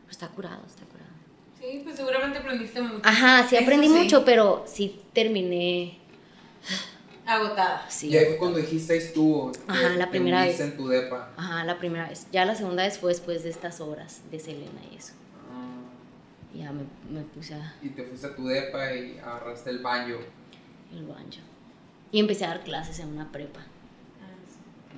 Pero 0.03 0.11
está 0.11 0.29
curado, 0.29 0.63
está 0.67 0.85
curado. 0.87 1.11
Sí, 1.61 1.83
pues 1.85 1.97
seguramente 1.97 2.39
aprendiste 2.39 2.81
mucho. 2.81 3.03
Ajá, 3.05 3.47
sí 3.47 3.55
Eso 3.57 3.65
aprendí 3.65 3.87
sí. 3.89 3.93
mucho, 3.95 4.25
pero 4.25 4.65
sí 4.67 5.01
terminé. 5.13 5.99
Agotada. 7.27 7.85
Sí. 7.89 8.09
Y 8.09 8.17
ahí 8.17 8.25
fue 8.27 8.37
cuando 8.39 8.59
dijiste 8.59 8.97
estuvo. 8.97 9.53
Ajá, 9.69 9.91
la 9.91 10.11
primera 10.11 10.43
vez. 10.47 10.59
en 10.59 10.77
tu 10.77 10.89
depa. 10.89 11.31
Ajá, 11.37 11.65
la 11.65 11.79
primera 11.79 12.09
vez. 12.09 12.27
Ya 12.33 12.45
la 12.47 12.55
segunda 12.55 12.83
vez 12.85 12.99
fue 12.99 13.11
después 13.13 13.45
de 13.45 13.51
estas 13.51 13.81
obras 13.81 14.23
de 14.31 14.41
Selena 14.41 14.81
y 14.91 14.97
eso. 14.97 15.13
Ah, 15.53 16.57
Ya 16.57 16.73
me, 16.73 16.85
me 17.11 17.21
puse 17.27 17.55
a 17.55 17.75
Y 17.83 17.91
te 17.91 18.03
fuiste 18.05 18.27
a 18.27 18.35
tu 18.35 18.47
depa 18.47 18.93
y 18.95 19.19
agarraste 19.19 19.69
el 19.71 19.79
baño. 19.81 20.17
el 20.93 21.05
banjo. 21.05 21.41
Y 22.11 22.19
empecé 22.21 22.47
a 22.47 22.49
dar 22.49 22.65
clases 22.65 22.99
en 22.99 23.09
una 23.11 23.31
prepa 23.31 23.61
Ah, 23.61 23.80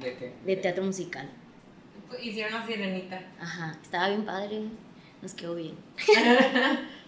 ¿De 0.00 0.16
qué? 0.16 0.32
de 0.44 0.56
teatro 0.56 0.84
musical. 0.84 1.28
sí. 2.10 2.28
Hicieron 2.28 2.52
la 2.52 2.66
sirenita. 2.66 3.20
Ajá, 3.40 3.78
estaba 3.82 4.08
bien 4.08 4.24
padre, 4.24 4.62
nos 5.20 5.34
quedó 5.34 5.54
bien. 5.54 5.76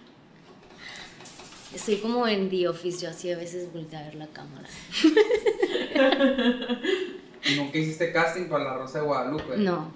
Estoy 1.75 1.97
como 1.97 2.27
en 2.29 2.49
The 2.51 2.69
Office, 2.69 3.03
yo 3.03 3.11
así 3.11 3.33
a 3.33 3.37
veces 3.37 3.73
volteo 3.73 3.99
a 3.99 4.03
ver 4.03 4.15
la 4.15 4.29
cámara. 4.29 4.69
¿Y 7.45 7.57
nunca 7.57 7.79
hiciste 7.79 8.13
casting 8.13 8.49
para 8.49 8.65
la 8.65 8.75
Rosa 8.75 9.01
de 9.01 9.07
Guadalupe? 9.07 9.57
No, 9.57 9.91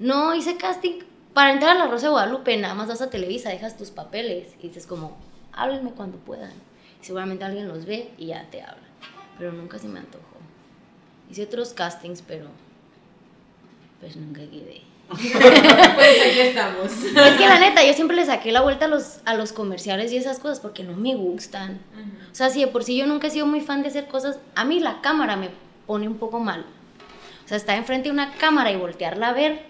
no 0.00 0.34
hice 0.34 0.56
casting. 0.56 0.98
Para 1.32 1.52
entrar 1.52 1.76
a 1.76 1.78
la 1.78 1.86
Rosa 1.86 2.06
de 2.06 2.12
Guadalupe, 2.12 2.56
nada 2.56 2.74
más 2.74 2.88
vas 2.88 3.00
a 3.00 3.10
Televisa, 3.10 3.50
dejas 3.50 3.76
tus 3.76 3.92
papeles 3.92 4.48
y 4.58 4.68
dices 4.68 4.86
como, 4.88 5.16
háblenme 5.52 5.92
cuando 5.92 6.18
puedan. 6.18 6.52
Y 7.00 7.04
seguramente 7.04 7.44
alguien 7.44 7.68
los 7.68 7.86
ve 7.86 8.10
y 8.18 8.26
ya 8.26 8.50
te 8.50 8.62
habla. 8.62 8.88
Pero 9.38 9.52
nunca 9.52 9.78
se 9.78 9.86
me 9.86 10.00
antojó. 10.00 10.24
Hice 11.30 11.44
otros 11.44 11.72
castings, 11.72 12.22
pero 12.22 12.46
pues 14.00 14.16
nunca 14.16 14.40
quedé. 14.40 14.82
pues 15.10 16.20
aquí 16.26 16.40
estamos. 16.40 16.86
Es 16.92 17.36
que 17.36 17.46
la 17.48 17.58
neta, 17.58 17.84
yo 17.84 17.92
siempre 17.94 18.16
le 18.16 18.24
saqué 18.26 18.52
la 18.52 18.60
vuelta 18.60 18.84
a 18.84 18.88
los, 18.88 19.18
a 19.24 19.34
los 19.34 19.52
comerciales 19.52 20.12
y 20.12 20.16
esas 20.16 20.38
cosas 20.38 20.60
porque 20.60 20.84
no 20.84 20.94
me 20.96 21.14
gustan. 21.16 21.80
O 22.30 22.34
sea, 22.34 22.48
si 22.50 22.60
de 22.60 22.68
por 22.68 22.84
sí 22.84 22.96
yo 22.96 23.06
nunca 23.06 23.26
he 23.26 23.30
sido 23.30 23.46
muy 23.46 23.60
fan 23.60 23.82
de 23.82 23.88
hacer 23.88 24.06
cosas, 24.06 24.38
a 24.54 24.64
mí 24.64 24.78
la 24.80 25.00
cámara 25.00 25.36
me 25.36 25.50
pone 25.86 26.06
un 26.06 26.16
poco 26.18 26.38
mal. 26.40 26.64
O 27.44 27.48
sea, 27.48 27.56
estar 27.56 27.76
enfrente 27.76 28.08
de 28.08 28.12
una 28.12 28.32
cámara 28.34 28.70
y 28.70 28.76
voltearla 28.76 29.28
a 29.28 29.32
ver, 29.32 29.62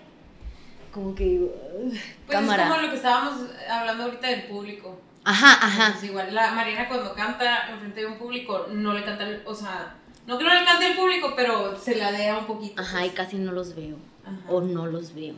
como 0.92 1.14
que 1.14 1.24
digo, 1.24 1.46
"Ugh, 1.82 1.90
Pues 1.92 2.02
cámara. 2.38 2.64
es 2.64 2.70
como 2.70 2.82
lo 2.82 2.90
que 2.90 2.96
estábamos 2.96 3.46
hablando 3.70 4.04
ahorita 4.04 4.26
del 4.28 4.42
público. 4.44 5.00
Ajá, 5.24 5.52
ajá. 5.66 5.92
Pues 5.92 6.04
igual, 6.04 6.34
la 6.34 6.50
Mariana 6.52 6.88
cuando 6.88 7.14
canta 7.14 7.70
enfrente 7.70 8.00
de 8.00 8.06
un 8.06 8.18
público, 8.18 8.66
no 8.72 8.92
le 8.92 9.04
canta, 9.04 9.26
o 9.46 9.54
sea, 9.54 9.94
no 10.26 10.38
que 10.38 10.44
no 10.44 10.54
le 10.54 10.64
cante 10.64 10.86
al 10.86 10.96
público, 10.96 11.32
pero 11.36 11.76
se 11.78 11.96
la 11.96 12.12
dea 12.12 12.38
un 12.38 12.46
poquito. 12.46 12.80
Ajá, 12.80 13.04
y 13.06 13.10
casi 13.10 13.36
no 13.38 13.52
los 13.52 13.74
veo. 13.74 13.96
Ajá. 14.24 14.38
O 14.52 14.60
no 14.60 14.86
los 14.86 15.14
veo. 15.14 15.34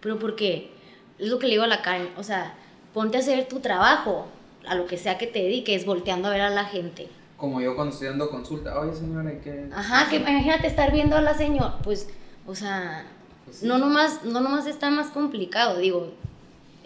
pero 0.00 0.18
porque 0.18 0.70
es 1.18 1.28
lo 1.28 1.38
que 1.38 1.46
le 1.46 1.52
digo 1.54 1.64
a 1.64 1.68
la 1.68 1.82
Karen, 1.82 2.10
o 2.16 2.22
sea, 2.22 2.54
ponte 2.94 3.16
a 3.16 3.20
hacer 3.20 3.48
tu 3.48 3.60
trabajo, 3.60 4.26
a 4.66 4.74
lo 4.74 4.86
que 4.86 4.96
sea 4.98 5.18
que 5.18 5.26
te 5.26 5.40
dediques, 5.40 5.84
volteando 5.86 6.28
a 6.28 6.30
ver 6.30 6.42
a 6.42 6.50
la 6.50 6.64
gente. 6.64 7.08
Como 7.36 7.60
yo 7.60 7.74
cuando 7.74 7.92
estoy 7.92 8.08
dando 8.08 8.30
consulta, 8.30 8.78
oye 8.78 8.94
señora, 8.94 9.32
¿y 9.32 9.38
qué? 9.38 9.68
Ajá, 9.74 10.08
que 10.08 10.16
imagínate 10.16 10.66
estar 10.68 10.92
viendo 10.92 11.16
a 11.16 11.20
la 11.22 11.34
señora, 11.34 11.78
pues, 11.82 12.08
o 12.46 12.54
sea, 12.54 13.04
Pues 13.44 13.58
sí. 13.58 13.66
no 13.66 13.78
nomás, 13.78 14.24
no 14.24 14.40
nomás 14.40 14.66
está 14.66 14.90
más 14.90 15.08
complicado, 15.08 15.78
digo, 15.78 16.12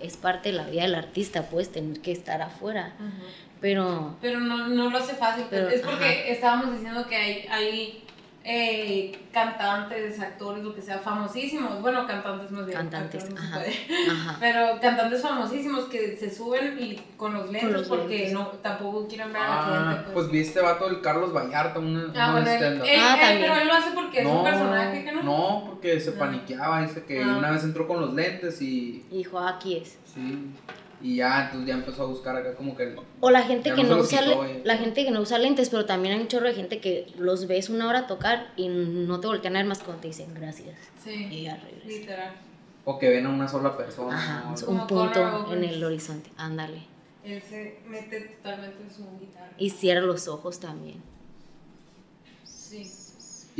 es 0.00 0.16
parte 0.16 0.50
de 0.50 0.56
la 0.56 0.66
vida 0.66 0.82
del 0.82 0.94
artista, 0.94 1.50
puedes 1.50 1.70
tener 1.70 2.00
que 2.00 2.12
estar 2.12 2.40
afuera, 2.42 2.92
pero 3.60 4.16
Pero 4.20 4.40
no, 4.40 4.68
no 4.68 4.90
lo 4.90 4.98
hace 4.98 5.14
fácil. 5.14 5.44
Pero, 5.50 5.68
es 5.68 5.80
porque 5.82 6.04
ajá. 6.04 6.28
estábamos 6.28 6.72
diciendo 6.72 7.06
que 7.06 7.16
hay, 7.16 7.46
hay 7.50 8.04
eh, 8.42 9.12
cantantes, 9.32 10.18
actores, 10.18 10.64
lo 10.64 10.74
que 10.74 10.80
sea, 10.80 10.98
famosísimos. 10.98 11.82
Bueno, 11.82 12.06
cantantes 12.06 12.50
más 12.50 12.64
bien. 12.64 12.78
cantantes, 12.78 13.28
no 13.28 13.36
ajá, 13.38 13.60
ajá. 14.10 14.36
Pero 14.40 14.80
cantantes 14.80 15.20
famosísimos 15.20 15.84
que 15.84 16.16
se 16.16 16.34
suben 16.34 16.78
y 16.80 16.96
con 17.18 17.34
los 17.34 17.50
lentes 17.52 17.70
los 17.70 17.88
porque 17.88 18.16
lentes. 18.16 18.32
no 18.32 18.46
tampoco 18.62 19.06
quieren 19.06 19.30
ver 19.34 19.42
a 19.42 19.46
la 19.48 19.60
Ah, 19.90 19.94
gente. 19.96 20.10
pues 20.14 20.30
vi 20.30 20.40
este 20.40 20.60
vato 20.62 20.86
del 20.88 21.02
Carlos 21.02 21.34
Vallarta, 21.34 21.78
una, 21.80 22.04
Ah, 22.16 22.30
una 22.30 22.32
bueno, 22.32 22.50
él, 22.50 22.62
Ah, 22.62 22.66
él- 22.66 22.78
también. 22.80 23.40
pero 23.42 23.54
él 23.56 23.68
lo 23.68 23.74
hace 23.74 23.90
porque 23.90 24.20
es 24.22 24.26
un 24.26 24.42
personaje 24.42 25.04
que 25.04 25.12
no. 25.12 25.22
No, 25.22 25.64
porque 25.68 26.00
se 26.00 26.10
Ah. 26.10 26.18
paniqueaba, 26.18 26.80
dice 26.82 27.04
que 27.04 27.22
Ah. 27.22 27.36
una 27.36 27.50
vez 27.50 27.62
entró 27.62 27.86
con 27.86 28.00
los 28.00 28.14
lentes 28.14 28.62
y 28.62 29.04
Y 29.10 29.18
dijo, 29.18 29.38
"Ah, 29.38 29.56
aquí 29.56 29.76
es. 29.76 29.98
sí, 30.06 30.46
y 31.02 31.16
ya, 31.16 31.44
entonces 31.46 31.68
ya 31.68 31.74
empezó 31.74 32.02
a 32.02 32.06
buscar 32.06 32.36
acá 32.36 32.54
como 32.54 32.76
que 32.76 32.94
O 33.20 33.30
la 33.30 33.42
gente 33.42 33.70
Ya 33.70 33.74
que 33.76 33.84
no 33.84 33.96
usa 33.98 34.20
quitó, 34.22 34.44
eh. 34.44 34.60
la 34.64 34.76
gente 34.76 35.04
que 35.04 35.10
no 35.10 35.20
usa 35.20 35.38
lentes, 35.38 35.70
pero 35.70 35.86
también 35.86 36.14
hay 36.14 36.20
un 36.20 36.28
chorro 36.28 36.46
de 36.46 36.54
gente 36.54 36.80
que 36.80 37.12
los 37.18 37.46
ves 37.46 37.68
una 37.70 37.88
hora 37.88 38.06
tocar 38.06 38.52
y 38.56 38.68
no 38.68 39.18
te 39.20 39.26
voltean 39.26 39.56
a 39.56 39.60
ver 39.60 39.66
más 39.66 39.78
cuando 39.80 40.02
te 40.02 40.08
dicen 40.08 40.32
gracias. 40.34 40.76
Y 41.06 41.10
Sí, 41.10 41.42
ya 41.44 41.56
regresa. 41.56 41.86
literal. 41.86 42.32
o 42.84 42.98
que 42.98 43.08
ven 43.08 43.26
a 43.26 43.28
una 43.30 43.46
sola 43.48 43.76
persona. 43.76 44.16
Ajá, 44.16 44.44
¿no? 44.48 44.54
es 44.54 44.62
Como 44.64 44.82
un 44.82 44.86
punto 44.86 45.20
en 45.20 45.34
Oberst. 45.58 45.64
el 45.74 45.84
horizonte. 45.84 46.30
Ándale. 46.36 46.82
Él 47.24 47.40
se 47.42 47.78
mete 47.86 48.20
totalmente 48.20 48.82
en 48.82 48.90
su 48.90 49.02
guitarra. 49.20 49.50
Y 49.58 49.70
cierra 49.70 50.00
los 50.00 50.26
ojos 50.28 50.58
también. 50.60 51.02
Sí. 52.44 52.90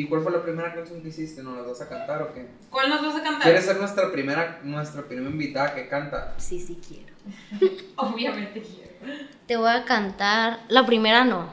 ¿Y 0.01 0.07
cuál 0.07 0.23
fue 0.23 0.33
la 0.33 0.43
primera 0.43 0.75
canción 0.75 1.03
que 1.03 1.09
hiciste? 1.09 1.43
¿Nos 1.43 1.59
las 1.59 1.67
vas 1.67 1.81
a 1.83 1.89
cantar 1.91 2.23
o 2.23 2.33
qué? 2.33 2.47
¿Cuál 2.71 2.89
nos 2.89 3.03
vas 3.03 3.17
a 3.17 3.23
cantar? 3.23 3.43
¿Quieres 3.43 3.67
ser 3.67 3.77
nuestra 3.77 4.11
primera, 4.11 4.59
nuestra 4.63 5.03
primera 5.03 5.29
invitada 5.29 5.75
que 5.75 5.89
canta? 5.89 6.33
Sí, 6.39 6.59
sí 6.59 6.81
quiero. 6.89 7.13
Obviamente 7.97 8.63
quiero. 8.63 9.27
Te 9.47 9.59
voy 9.59 9.69
a 9.69 9.85
cantar. 9.85 10.61
La 10.69 10.87
primera 10.87 11.27
no. 11.27 11.53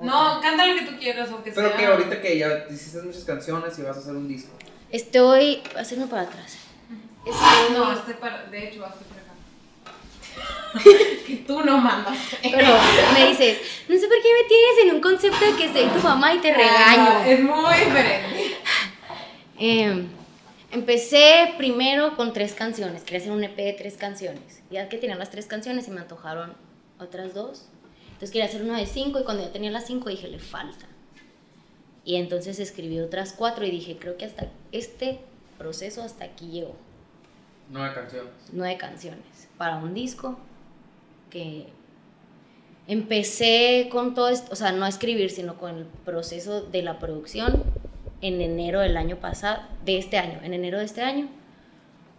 No, 0.00 0.40
canta 0.40 0.64
lo 0.64 0.74
que 0.74 0.86
tú 0.86 0.98
quieras 0.98 1.30
o 1.32 1.42
que 1.44 1.52
Pero 1.52 1.68
sea. 1.68 1.76
que 1.76 1.84
ahorita 1.84 2.22
que 2.22 2.38
ya 2.38 2.64
hiciste 2.70 3.02
muchas 3.02 3.24
canciones 3.24 3.78
y 3.78 3.82
vas 3.82 3.98
a 3.98 4.00
hacer 4.00 4.16
un 4.16 4.26
disco. 4.26 4.56
Estoy. 4.90 5.62
Hacerme 5.76 6.06
para 6.06 6.22
atrás. 6.22 6.56
Estoy. 7.26 7.76
No, 7.76 8.18
para. 8.20 8.44
De 8.46 8.68
hecho. 8.68 8.86
Que 11.26 11.36
tú 11.46 11.60
no 11.62 11.78
mandas. 11.78 12.16
Pero 12.42 12.68
me 13.14 13.28
dices, 13.28 13.58
no 13.88 13.96
sé 13.96 14.06
por 14.08 14.16
qué 14.22 14.28
me 14.42 14.48
tienes 14.48 14.84
en 14.84 14.94
un 14.94 15.00
concepto 15.00 15.44
de 15.44 15.56
que 15.56 15.72
soy 15.72 15.88
tu 15.88 16.02
mamá 16.02 16.34
y 16.34 16.38
te 16.38 16.52
Ah, 16.52 16.56
regaño. 16.56 17.24
Es 17.24 17.40
muy 17.42 17.74
diferente. 17.74 18.56
Eh, 19.62 20.06
empecé 20.70 21.52
primero 21.58 22.16
con 22.16 22.32
tres 22.32 22.54
canciones. 22.54 23.02
Quería 23.02 23.18
hacer 23.18 23.32
un 23.32 23.44
EP 23.44 23.54
de 23.56 23.74
tres 23.74 23.98
canciones. 23.98 24.62
Ya 24.70 24.88
que 24.88 24.96
tenía 24.96 25.16
las 25.16 25.30
tres 25.30 25.44
canciones, 25.46 25.84
se 25.84 25.90
me 25.90 26.00
antojaron 26.00 26.54
otras 26.98 27.34
dos. 27.34 27.66
Entonces 28.06 28.30
quería 28.30 28.46
hacer 28.46 28.62
una 28.62 28.78
de 28.78 28.86
cinco 28.86 29.20
y 29.20 29.24
cuando 29.24 29.42
ya 29.42 29.52
tenía 29.52 29.70
las 29.70 29.86
cinco 29.86 30.08
dije, 30.08 30.28
le 30.28 30.38
falta. 30.38 30.86
Y 32.06 32.16
entonces 32.16 32.58
escribí 32.58 33.00
otras 33.00 33.34
cuatro 33.34 33.66
y 33.66 33.70
dije, 33.70 33.98
creo 34.00 34.16
que 34.16 34.24
hasta 34.24 34.48
este 34.72 35.20
proceso 35.58 36.02
hasta 36.02 36.24
aquí 36.24 36.46
llegó. 36.46 36.74
Nueve 37.68 37.94
canciones. 37.94 38.32
Nueve 38.52 38.78
canciones 38.78 39.20
para 39.60 39.76
un 39.76 39.92
disco 39.92 40.38
que 41.28 41.66
empecé 42.86 43.90
con 43.92 44.14
todo 44.14 44.30
esto, 44.30 44.50
o 44.52 44.56
sea, 44.56 44.72
no 44.72 44.86
a 44.86 44.88
escribir, 44.88 45.28
sino 45.30 45.58
con 45.58 45.76
el 45.76 45.84
proceso 45.84 46.62
de 46.62 46.80
la 46.80 46.98
producción 46.98 47.62
en 48.22 48.40
enero 48.40 48.80
del 48.80 48.96
año 48.96 49.16
pasado, 49.16 49.60
de 49.84 49.98
este 49.98 50.16
año, 50.16 50.40
en 50.42 50.54
enero 50.54 50.78
de 50.78 50.86
este 50.86 51.02
año, 51.02 51.28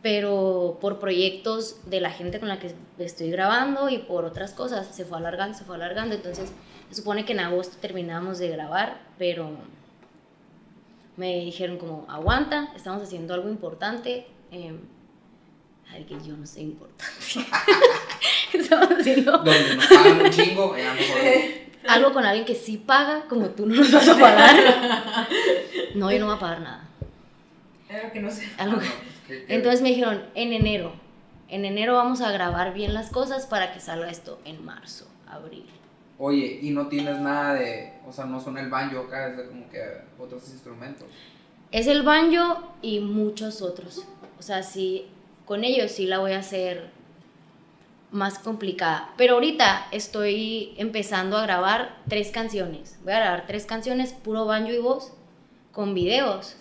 pero 0.04 0.78
por 0.80 1.00
proyectos 1.00 1.78
de 1.90 2.00
la 2.00 2.12
gente 2.12 2.40
con 2.40 2.48
la 2.48 2.60
que 2.60 2.76
estoy 3.00 3.32
grabando 3.32 3.90
y 3.90 3.98
por 3.98 4.24
otras 4.24 4.54
cosas 4.54 4.86
se 4.96 5.04
fue 5.04 5.18
alargando, 5.18 5.58
se 5.58 5.64
fue 5.64 5.78
alargando, 5.78 6.14
entonces 6.14 6.54
se 6.90 6.96
supone 6.96 7.26
que 7.26 7.34
en 7.34 7.40
agosto 7.40 7.76
terminamos 7.82 8.38
de 8.38 8.50
grabar, 8.50 9.02
pero 9.18 9.50
me 11.18 11.40
dijeron 11.40 11.80
como, 11.80 12.06
aguanta, 12.08 12.72
estamos 12.76 13.02
haciendo 13.02 13.34
algo 13.34 13.50
importante. 13.50 14.28
em, 14.52 15.01
ay, 15.92 16.04
que 16.06 16.16
yo 16.26 16.36
no 16.38 16.46
soy 16.46 16.64
importante. 16.64 17.04
estamos 18.54 18.90
haciendo 19.00 19.32
Donde 19.38 19.76
nos 19.76 19.88
pagan 19.88 20.22
un 20.22 20.30
chingo, 20.30 20.78
ya 20.78 20.94
mejor. 20.94 21.20
algo 21.88 22.14
con 22.14 22.26
alguien 22.26 22.46
que 22.46 22.56
sí 22.56 22.78
paga, 22.78 23.26
como 23.28 23.50
tú 23.50 23.66
no 23.66 23.76
nos 23.76 23.92
vas 23.92 24.08
a 24.10 24.18
pagar. 24.18 24.56
No, 25.96 26.10
yo 26.12 26.20
no 26.20 26.28
voy 26.28 26.36
a 26.36 26.40
pagar 26.40 26.62
nada. 26.62 26.90
Algo 27.90 28.12
que 28.14 28.20
no 28.22 28.32
sé. 28.32 28.48
Algo 28.58 28.78
Ah, 28.78 28.84
que- 29.28 29.36
pues. 29.40 29.50
Entonces 29.50 29.82
me 29.82 29.90
dijeron, 29.90 30.24
en 30.36 30.54
enero, 30.54 30.94
en 31.50 31.66
enero 31.66 31.96
vamos 31.96 32.22
a 32.22 32.32
grabar 32.32 32.74
bien 32.74 32.94
las 32.94 33.10
cosas 33.10 33.46
para 33.46 33.74
que 33.74 33.82
salga 33.82 34.10
esto 34.10 34.40
en 34.46 34.64
marzo, 34.64 35.06
abril. 35.28 35.66
Oye, 36.18 36.60
y 36.62 36.70
no 36.70 36.88
tienes 36.88 37.18
nada 37.20 37.56
de. 37.56 37.92
O 38.08 38.14
sea, 38.14 38.24
no 38.26 38.40
suena 38.40 38.62
el 38.62 38.70
banjo 38.70 39.00
acá, 39.00 39.30
es 39.30 39.38
de 39.38 39.48
como 39.48 39.68
que 39.70 39.82
otros 40.18 40.48
instrumentos. 40.50 41.08
Es 41.72 41.88
el 41.88 42.04
banjo 42.04 42.72
y 42.82 43.00
muchos 43.02 43.62
otros. 43.62 44.06
O 44.40 44.42
sea, 44.42 44.64
sí, 44.64 45.08
con 45.52 45.66
ellos 45.66 45.92
sí 45.92 46.06
la 46.06 46.20
voy 46.20 46.32
a 46.32 46.40
hacer 46.40 46.92
más 48.10 48.40
complicada. 48.40 49.14
Pero 49.18 49.34
ahorita 49.34 49.88
estoy 49.92 50.74
empezando 50.78 51.36
a 51.36 51.42
grabar 51.42 52.02
tres 52.08 52.32
canciones. 52.32 52.98
Voy 53.04 53.12
a 53.12 53.20
grabar 53.20 53.48
tres 53.48 53.66
canciones, 53.66 54.14
puro 54.14 54.46
banjo 54.46 54.72
y 54.72 54.78
voz, 54.78 55.12
con 55.74 55.94
videos, 55.94 56.56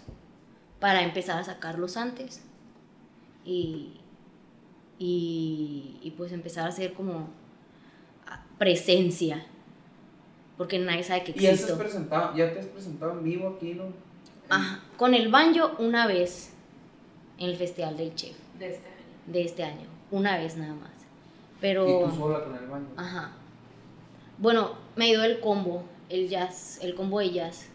para 0.80 1.04
empezar 1.04 1.38
a 1.38 1.44
sacarlos 1.44 1.96
antes. 1.96 2.42
Y, 3.44 3.92
y, 4.98 5.96
y 6.02 6.10
pues 6.16 6.32
empezar 6.32 6.66
a 6.66 6.70
hacer 6.70 6.92
como 6.92 7.28
presencia. 8.58 9.46
Porque 10.58 10.80
nadie 10.80 11.04
sabe 11.04 11.22
que 11.22 11.30
Y 11.30 11.34
ya 11.34 11.40
te 11.42 11.46
has 11.50 11.60
existo. 11.60 11.78
presentado, 11.78 12.36
ya 12.36 12.52
te 12.52 12.58
has 12.58 12.66
presentado 12.66 13.12
en 13.12 13.22
vivo 13.22 13.54
aquí, 13.56 13.74
¿no? 13.74 13.84
Ajá, 14.48 14.82
con 14.96 15.14
el 15.14 15.28
banjo 15.28 15.76
una 15.78 16.08
vez 16.08 16.54
en 17.38 17.50
el 17.50 17.56
Festival 17.56 17.96
del 17.96 18.16
Chef 18.16 18.49
De 18.60 18.70
este 18.70 18.86
año. 18.86 18.96
de 19.26 19.42
este 19.42 19.64
año, 19.64 19.86
una 20.12 20.38
vez 20.38 20.56
nada 20.56 20.74
más. 20.74 20.90
Y 20.90 21.60
Pero, 21.60 21.84
tú 22.08 22.16
sola 22.16 22.44
con 22.44 22.54
el 22.54 22.66
banjo. 22.66 22.92
ajá. 22.96 23.32
Bueno, 24.38 24.74
me 24.96 25.06
ayudó 25.06 25.24
el 25.24 25.40
combo, 25.40 25.82
el 26.08 26.28
jazz, 26.28 26.78
el 26.82 26.94
combo 26.94 27.18
de 27.18 27.30
jazz. 27.30 27.66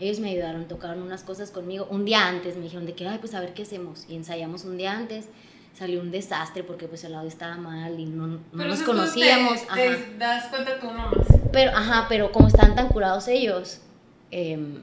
Ellos 0.00 0.18
me 0.20 0.30
ayudaron, 0.30 0.66
tocaron 0.66 1.02
unas 1.02 1.22
cosas 1.22 1.50
conmigo. 1.50 1.86
Un 1.90 2.04
día 2.04 2.26
antes 2.26 2.56
me 2.56 2.62
dijeron 2.62 2.86
de 2.86 2.94
que, 2.94 3.06
ay, 3.06 3.18
pues 3.18 3.34
a 3.34 3.40
ver 3.40 3.52
qué 3.52 3.62
hacemos. 3.62 4.06
Y 4.08 4.16
ensayamos 4.16 4.64
un 4.64 4.76
día 4.78 4.92
antes. 4.96 5.26
Salió 5.74 6.00
un 6.00 6.10
desastre 6.10 6.64
porque 6.64 6.88
pues 6.88 7.04
el 7.04 7.14
audio 7.14 7.28
estaba 7.28 7.56
mal 7.56 7.98
y 8.00 8.06
no, 8.06 8.26
no 8.26 8.40
Pero 8.56 8.68
nos 8.70 8.82
conocíamos. 8.82 9.60
Te, 9.66 9.88
ajá. 9.88 9.96
te 9.96 10.16
das 10.18 10.46
cuenta 10.46 10.80
tú 10.80 10.86
nomás. 10.86 11.14
Pero, 11.52 11.70
ajá, 11.76 12.06
pero 12.08 12.32
como 12.32 12.48
estaban 12.48 12.74
tan 12.74 12.88
curados 12.88 13.28
ellos, 13.28 13.80
em, 14.30 14.80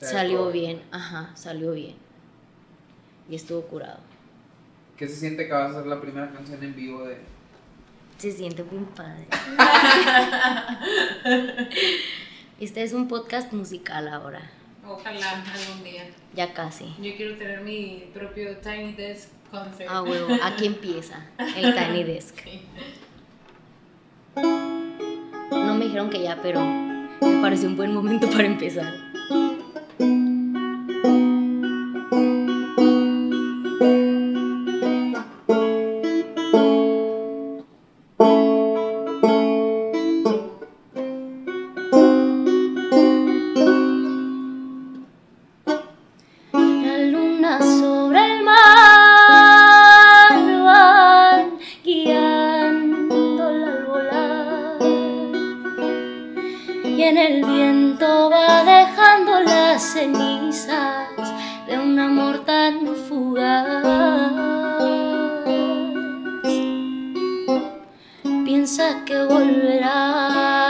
Salió 0.00 0.50
bien, 0.50 0.82
ajá, 0.90 1.30
salió 1.34 1.72
bien. 1.72 1.94
Y 3.28 3.34
estuvo 3.34 3.62
curado. 3.62 3.98
¿Qué 4.96 5.08
se 5.08 5.16
siente 5.16 5.46
que 5.46 5.52
vas 5.52 5.74
a 5.74 5.78
hacer 5.78 5.86
la 5.86 6.00
primera 6.00 6.30
canción 6.32 6.62
en 6.62 6.74
vivo 6.74 7.04
de. 7.04 7.18
Se 8.18 8.32
siente 8.32 8.62
bien 8.62 8.86
padre. 8.86 9.26
este 12.60 12.82
es 12.82 12.92
un 12.94 13.08
podcast 13.08 13.52
musical 13.52 14.08
ahora. 14.08 14.50
Ojalá 14.88 15.32
algún 15.32 15.84
día. 15.84 16.08
Ya 16.34 16.54
casi. 16.54 16.86
Yo 17.00 17.14
quiero 17.16 17.36
tener 17.36 17.60
mi 17.60 18.08
propio 18.14 18.56
Tiny 18.58 18.92
Desk 18.92 19.28
concert. 19.50 19.90
Ah, 19.90 20.02
huevo, 20.02 20.28
aquí 20.42 20.66
empieza 20.66 21.26
el 21.38 21.74
Tiny 21.74 22.04
Desk. 22.12 22.38
Sí. 22.42 22.62
No 25.50 25.74
me 25.74 25.84
dijeron 25.84 26.08
que 26.08 26.22
ya, 26.22 26.40
pero 26.40 26.60
me 26.64 27.42
pareció 27.42 27.68
un 27.68 27.76
buen 27.76 27.92
momento 27.92 28.30
para 28.30 28.46
empezar. 28.46 28.94
y 56.96 57.02
en 57.02 57.18
el 57.18 57.44
viento 57.44 58.30
va 58.30 58.64
dejando 58.64 59.40
las 59.40 59.82
cenizas 59.82 61.08
de 61.66 61.78
un 61.78 61.98
amor 61.98 62.44
tan 62.46 62.86
fugaz. 62.96 63.84
Piensa 68.44 69.04
que 69.04 69.24
volverás. 69.24 70.65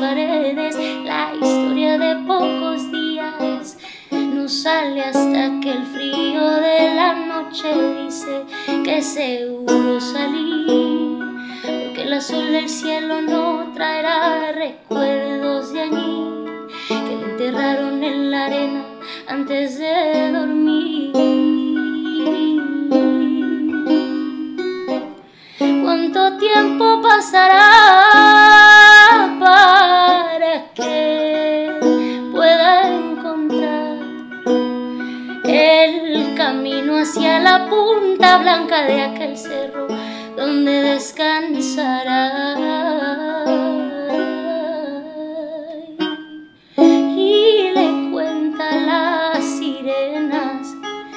Paredes 0.00 0.76
la 1.04 1.32
historia 1.34 1.98
de 1.98 2.16
pocos 2.26 2.90
días. 2.92 3.78
No 4.10 4.48
sale 4.48 5.02
hasta 5.02 5.60
que 5.60 5.70
el 5.70 5.86
frío 5.86 6.50
de 6.60 6.94
la 6.94 7.14
noche 7.14 7.68
dice 8.02 8.44
que 8.84 9.02
seguro 9.02 10.00
salir, 10.00 11.18
porque 11.62 12.02
el 12.02 12.12
azul 12.12 12.52
del 12.52 12.68
cielo 12.68 13.22
no 13.22 13.72
traerá 13.74 14.52
recuerdos 14.52 15.72
de 15.72 15.80
allí 15.80 16.24
que 16.88 17.16
le 17.16 17.30
enterraron 17.32 18.02
en 18.04 18.30
la 18.30 18.46
arena 18.46 18.84
antes 19.28 19.78
de 19.78 20.32
dormir. 20.32 21.12
¿Cuánto 25.82 26.36
tiempo 26.36 27.00
pasará 27.02 28.15
punta 37.64 38.38
blanca 38.38 38.82
de 38.82 39.02
aquel 39.02 39.36
cerro 39.36 39.86
donde 40.36 40.72
descansará? 40.82 42.54
y 46.76 47.70
le 47.74 48.10
cuenta 48.12 48.76
las 48.76 49.44
sirenas 49.44 50.66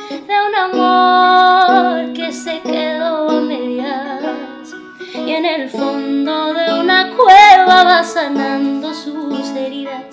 de 0.10 0.36
un 0.48 0.56
amor 0.56 2.14
que 2.14 2.32
se 2.32 2.62
quedó 2.62 3.30
a 3.30 3.42
medias 3.42 4.74
y 5.14 5.32
en 5.32 5.46
el 5.46 5.70
fondo 5.70 6.54
de 6.54 6.80
una 6.80 7.10
cueva 7.16 7.84
va 7.84 8.04
sanando 8.04 8.94
sus 8.94 9.50
heridas 9.50 10.06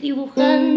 dibujando 0.00 0.69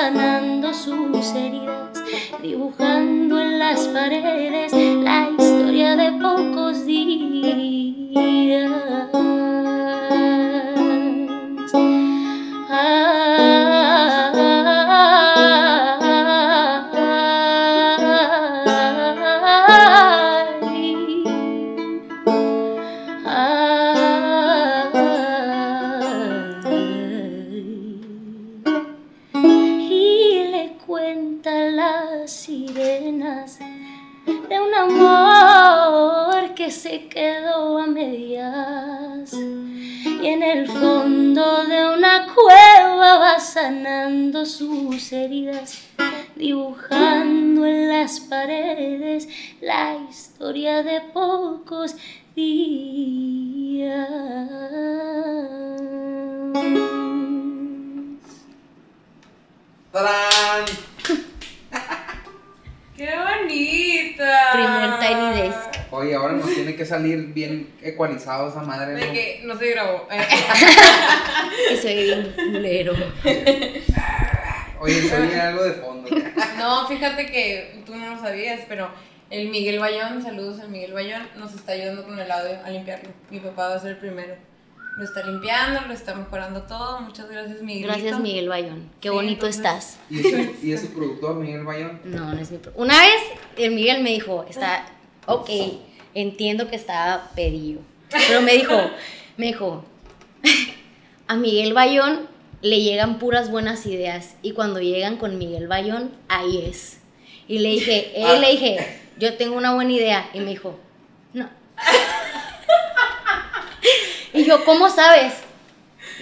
sanando 0.00 0.72
sus 0.72 1.34
heridas, 1.34 2.02
dibujando 2.42 3.38
en 3.38 3.58
las 3.58 3.80
paredes 3.88 4.72
la 4.72 5.28
historia 5.28 5.94
de 5.94 6.12
pocos 6.12 6.59
sanando 43.70 44.44
sus 44.46 45.12
heridas 45.12 45.78
dibujando 46.34 47.64
en 47.64 47.88
las 47.88 48.18
paredes 48.18 49.28
la 49.60 49.96
historia 50.10 50.82
de 50.82 51.00
pocos 51.12 51.94
días. 52.34 54.08
¡Tarán! 59.92 60.89
¡Qué 63.00 63.08
bonita! 63.16 64.48
Primer 64.52 64.98
Tiny 64.98 65.40
Desk. 65.40 65.90
Oye, 65.90 66.14
ahora 66.14 66.34
nos 66.34 66.54
tiene 66.54 66.76
que 66.76 66.84
salir 66.84 67.28
bien 67.32 67.72
ecualizado 67.80 68.50
esa 68.50 68.60
madre. 68.60 68.92
De 68.92 69.06
¿no? 69.06 69.12
que 69.14 69.40
no 69.42 69.56
se 69.58 69.70
grabó. 69.70 70.06
Eh, 70.12 71.72
Y 71.72 71.76
soy 71.78 71.94
bien 71.94 72.34
culero. 72.36 72.92
Oye, 74.80 75.00
se 75.00 75.18
oye 75.18 75.40
algo 75.40 75.64
de 75.64 75.72
fondo. 75.72 76.10
No, 76.58 76.86
fíjate 76.88 77.24
que 77.24 77.82
tú 77.86 77.96
no 77.96 78.16
lo 78.16 78.20
sabías, 78.20 78.60
pero 78.68 78.90
el 79.30 79.48
Miguel 79.48 79.78
Bayón, 79.78 80.22
saludos 80.22 80.60
al 80.60 80.68
Miguel 80.68 80.92
Bayón, 80.92 81.26
nos 81.38 81.54
está 81.54 81.72
ayudando 81.72 82.04
con 82.04 82.18
el 82.20 82.30
audio 82.30 82.58
a 82.62 82.68
limpiarlo. 82.68 83.08
Mi 83.30 83.40
papá 83.40 83.68
va 83.68 83.76
a 83.76 83.80
ser 83.80 83.92
el 83.92 83.96
primero. 83.96 84.36
Lo 84.96 85.04
está 85.04 85.22
limpiando, 85.24 85.80
lo 85.86 85.94
está 85.94 86.14
mejorando 86.14 86.62
todo. 86.62 87.00
Muchas 87.00 87.28
gracias, 87.30 87.62
Miguel. 87.62 87.84
Gracias, 87.86 88.20
Miguel 88.20 88.48
Bayón. 88.48 88.90
Qué 89.00 89.08
Sí, 89.08 89.14
bonito 89.14 89.46
entonces- 89.46 89.56
estás. 89.56 89.98
¿Y 90.10 90.20
es, 90.20 90.30
su, 90.60 90.66
y 90.66 90.72
es 90.72 90.80
su 90.82 90.88
productor, 90.92 91.36
Miguel 91.36 91.64
Bayón. 91.64 92.00
No, 92.04 92.32
no 92.34 92.38
es 92.38 92.50
mi 92.50 92.58
pro- 92.58 92.72
Una 92.74 92.98
vez 93.00 93.20
el 93.56 93.72
Miguel 93.74 94.02
me 94.02 94.10
dijo, 94.10 94.44
está, 94.48 94.84
ok, 95.26 95.48
entiendo 96.14 96.68
que 96.68 96.76
estaba 96.76 97.30
pedido. 97.34 97.80
Pero 98.10 98.42
me 98.42 98.52
dijo, 98.52 98.74
me 99.38 99.46
dijo, 99.46 99.84
a 101.28 101.36
Miguel 101.36 101.72
Bayón 101.72 102.28
le 102.60 102.80
llegan 102.82 103.18
puras 103.18 103.50
buenas 103.50 103.86
ideas 103.86 104.34
y 104.42 104.52
cuando 104.52 104.80
llegan 104.80 105.16
con 105.16 105.38
Miguel 105.38 105.66
Bayón, 105.68 106.10
ahí 106.28 106.66
es. 106.68 106.98
Y 107.48 107.60
le 107.60 107.70
dije, 107.70 108.12
Ah. 108.22 108.34
él 108.34 108.40
le 108.42 108.50
dije, 108.50 109.00
yo 109.18 109.34
tengo 109.34 109.56
una 109.56 109.74
buena 109.74 109.92
idea. 109.92 110.28
Y 110.34 110.40
me 110.40 110.50
dijo, 110.50 110.78
no. 111.32 111.48
Y 114.40 114.44
yo, 114.44 114.64
¿cómo 114.64 114.88
sabes? 114.90 115.34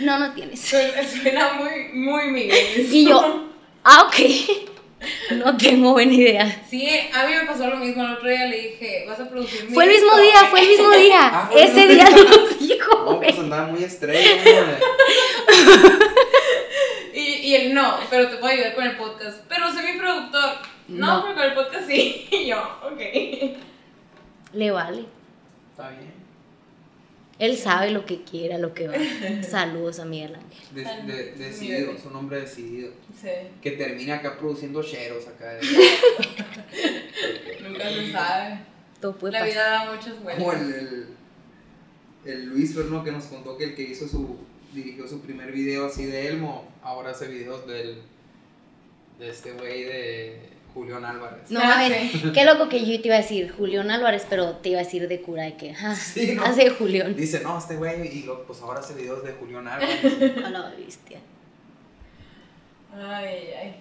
No, 0.01 0.19
no 0.19 0.33
tienes. 0.35 0.61
Suena, 0.61 1.53
muy, 1.55 1.89
muy 1.93 2.29
Miguel. 2.31 2.89
Y 2.93 3.09
yo, 3.09 3.49
ah, 3.85 4.05
ok. 4.07 4.17
No 5.37 5.57
tengo 5.57 5.93
buena 5.93 6.13
idea. 6.13 6.63
Sí, 6.69 6.89
a 7.15 7.25
mí 7.27 7.33
me 7.35 7.47
pasó 7.47 7.69
lo 7.69 7.77
mismo. 7.77 8.03
El 8.05 8.13
otro 8.15 8.29
día 8.29 8.47
le 8.47 8.61
dije, 8.61 9.05
vas 9.09 9.21
a 9.21 9.29
producir 9.29 9.65
mi 9.67 9.75
Fue 9.75 9.85
el 9.85 9.91
mismo 9.91 10.11
disco?" 10.17 10.23
día, 10.23 10.45
fue 10.51 10.61
el 10.61 10.69
mismo 10.69 10.91
día. 10.91 11.21
Ah, 11.33 11.51
Ese 11.55 11.87
día 11.87 12.05
día. 12.07 12.25
nos 12.25 12.59
dijo, 12.59 13.05
No, 13.05 13.21
pues 13.21 13.39
andaba 13.39 13.67
muy 13.69 13.85
estrella. 13.85 14.79
Y, 17.15 17.21
y 17.21 17.55
él 17.57 17.75
no, 17.75 17.97
pero 18.11 18.29
te 18.29 18.37
puedo 18.37 18.53
ayudar 18.53 18.75
con 18.75 18.85
el 18.85 18.97
podcast. 18.97 19.39
Pero 19.49 19.73
soy 19.73 19.93
mi 19.93 19.99
productor. 19.99 20.51
No, 20.89 21.07
No. 21.17 21.23
pero 21.23 21.35
con 21.35 21.45
el 21.45 21.55
podcast 21.55 21.87
sí. 21.89 22.29
Y 22.33 22.47
yo, 22.47 22.59
ok. 22.85 23.01
Le 24.53 24.71
vale. 24.71 25.05
Está 25.71 25.89
bien. 25.91 26.13
Él 27.39 27.57
sabe 27.57 27.93
lo 27.93 28.05
que 28.05 28.23
quiere, 28.25 28.55
a 28.55 28.59
lo 28.59 28.75
que 28.75 28.89
va. 28.89 28.95
Saludos 29.49 30.01
a 30.01 30.05
Miguel 30.05 30.35
Ángel. 30.35 31.07
De- 31.07 31.13
de- 31.13 31.33
decidido, 31.33 31.93
es 31.93 32.05
un 32.05 32.17
hombre 32.17 32.41
decidido. 32.41 32.91
Sí, 33.21 33.29
Que 33.63 33.73
termina 33.73 34.17
acá 34.17 34.37
produciendo 34.39 34.83
cheros 34.83 35.27
acá. 35.29 35.59
nunca 37.63 37.89
se 37.91 38.13
sabe. 38.13 38.59
Todo 39.01 39.17
puede 39.17 39.33
La 39.35 39.41
pasar. 39.41 39.53
vida 39.55 39.71
da 39.71 39.93
muchas 39.95 40.15
Como 40.15 40.25
vueltas. 40.45 40.69
el, 40.69 40.75
el, 40.75 41.07
el 42.33 42.45
Luis 42.47 42.75
Ferno 42.75 43.05
que 43.05 43.13
nos 43.13 43.25
contó 43.27 43.57
que 43.57 43.65
el 43.65 43.75
que 43.77 43.83
hizo 43.83 44.09
su, 44.09 44.37
dirigió 44.73 45.07
su 45.07 45.21
primer 45.21 45.53
video 45.53 45.87
así 45.87 46.07
de 46.07 46.27
Elmo, 46.29 46.69
ahora 46.83 47.11
hace 47.11 47.29
videos 47.29 47.65
del, 47.69 47.99
de 49.21 49.31
este 49.31 49.53
güey 49.53 49.85
de 49.85 50.41
Julián 50.75 51.05
Álvarez. 51.05 51.51
No, 51.51 51.61
mames, 51.61 52.13
sí. 52.13 52.31
qué 52.33 52.45
loco 52.45 52.69
que 52.69 52.81
yo 52.81 53.01
te 53.01 53.09
iba 53.09 53.17
a 53.17 53.21
decir 53.21 53.53
Julián 53.57 53.91
Álvarez, 53.91 54.27
pero 54.29 54.57
te 54.57 54.69
iba 54.71 54.81
a 54.81 54.85
decir 54.85 55.09
de 55.09 55.21
cura 55.21 55.45
de 55.45 55.57
que, 55.57 55.75
ah, 55.81 55.95
Sí, 55.95 56.35
¿no? 56.35 56.45
hace 56.45 56.71
Julián. 56.71 57.17
Dice, 57.17 57.41
no, 57.41 57.59
este 57.59 57.77
güey, 57.77 58.07
y 58.07 58.23
lo, 58.25 58.45
pues 58.47 58.61
ahora 58.63 58.81
hace 58.81 58.95
videos 58.95 59.23
de 59.25 59.33
Julián 59.33 59.67
Álvarez. 59.67 60.37
A 60.45 60.51
la 60.51 60.71
bestia. 60.71 61.19
Ay, 62.95 63.51
ay. 63.61 63.75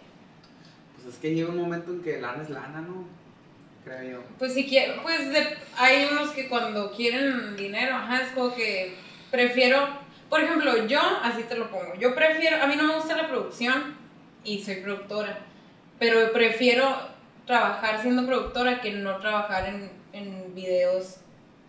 Pues 0.96 1.14
es 1.16 1.20
que 1.22 1.34
llega 1.34 1.50
un 1.50 1.58
momento 1.58 1.92
en 1.92 2.02
que 2.02 2.20
lana 2.20 2.44
es 2.44 2.50
lana, 2.50 2.82
¿no? 2.82 3.06
Creo 3.86 4.04
yo. 4.12 4.24
Pues 4.38 4.54
si 4.54 4.66
quiero, 4.68 5.02
pues 5.02 5.30
de- 5.30 5.58
hay 5.78 6.08
unos 6.12 6.32
que 6.32 6.50
cuando 6.50 6.92
quieren 6.92 7.56
dinero, 7.56 7.96
ajá, 7.96 8.22
es 8.22 8.30
como 8.34 8.54
que 8.54 8.96
prefiero, 9.32 9.88
por 10.30 10.42
ejemplo, 10.42 10.86
yo, 10.88 11.00
así 11.24 11.44
te 11.44 11.56
lo 11.56 11.70
pongo, 11.72 11.96
yo 11.98 12.14
prefiero, 12.14 12.62
a 12.62 12.68
mí 12.68 12.76
no 12.76 12.84
me 12.84 12.96
gusta 12.96 13.16
la 13.16 13.30
producción 13.30 13.96
y 14.44 14.62
soy 14.62 14.76
productora, 14.78 15.40
pero 16.00 16.32
prefiero 16.32 16.86
trabajar 17.46 18.02
siendo 18.02 18.26
productora 18.26 18.82
que 18.82 18.92
no 18.92 19.18
trabajar 19.18 19.68
en, 19.68 19.92
en 20.14 20.54
videos 20.56 21.16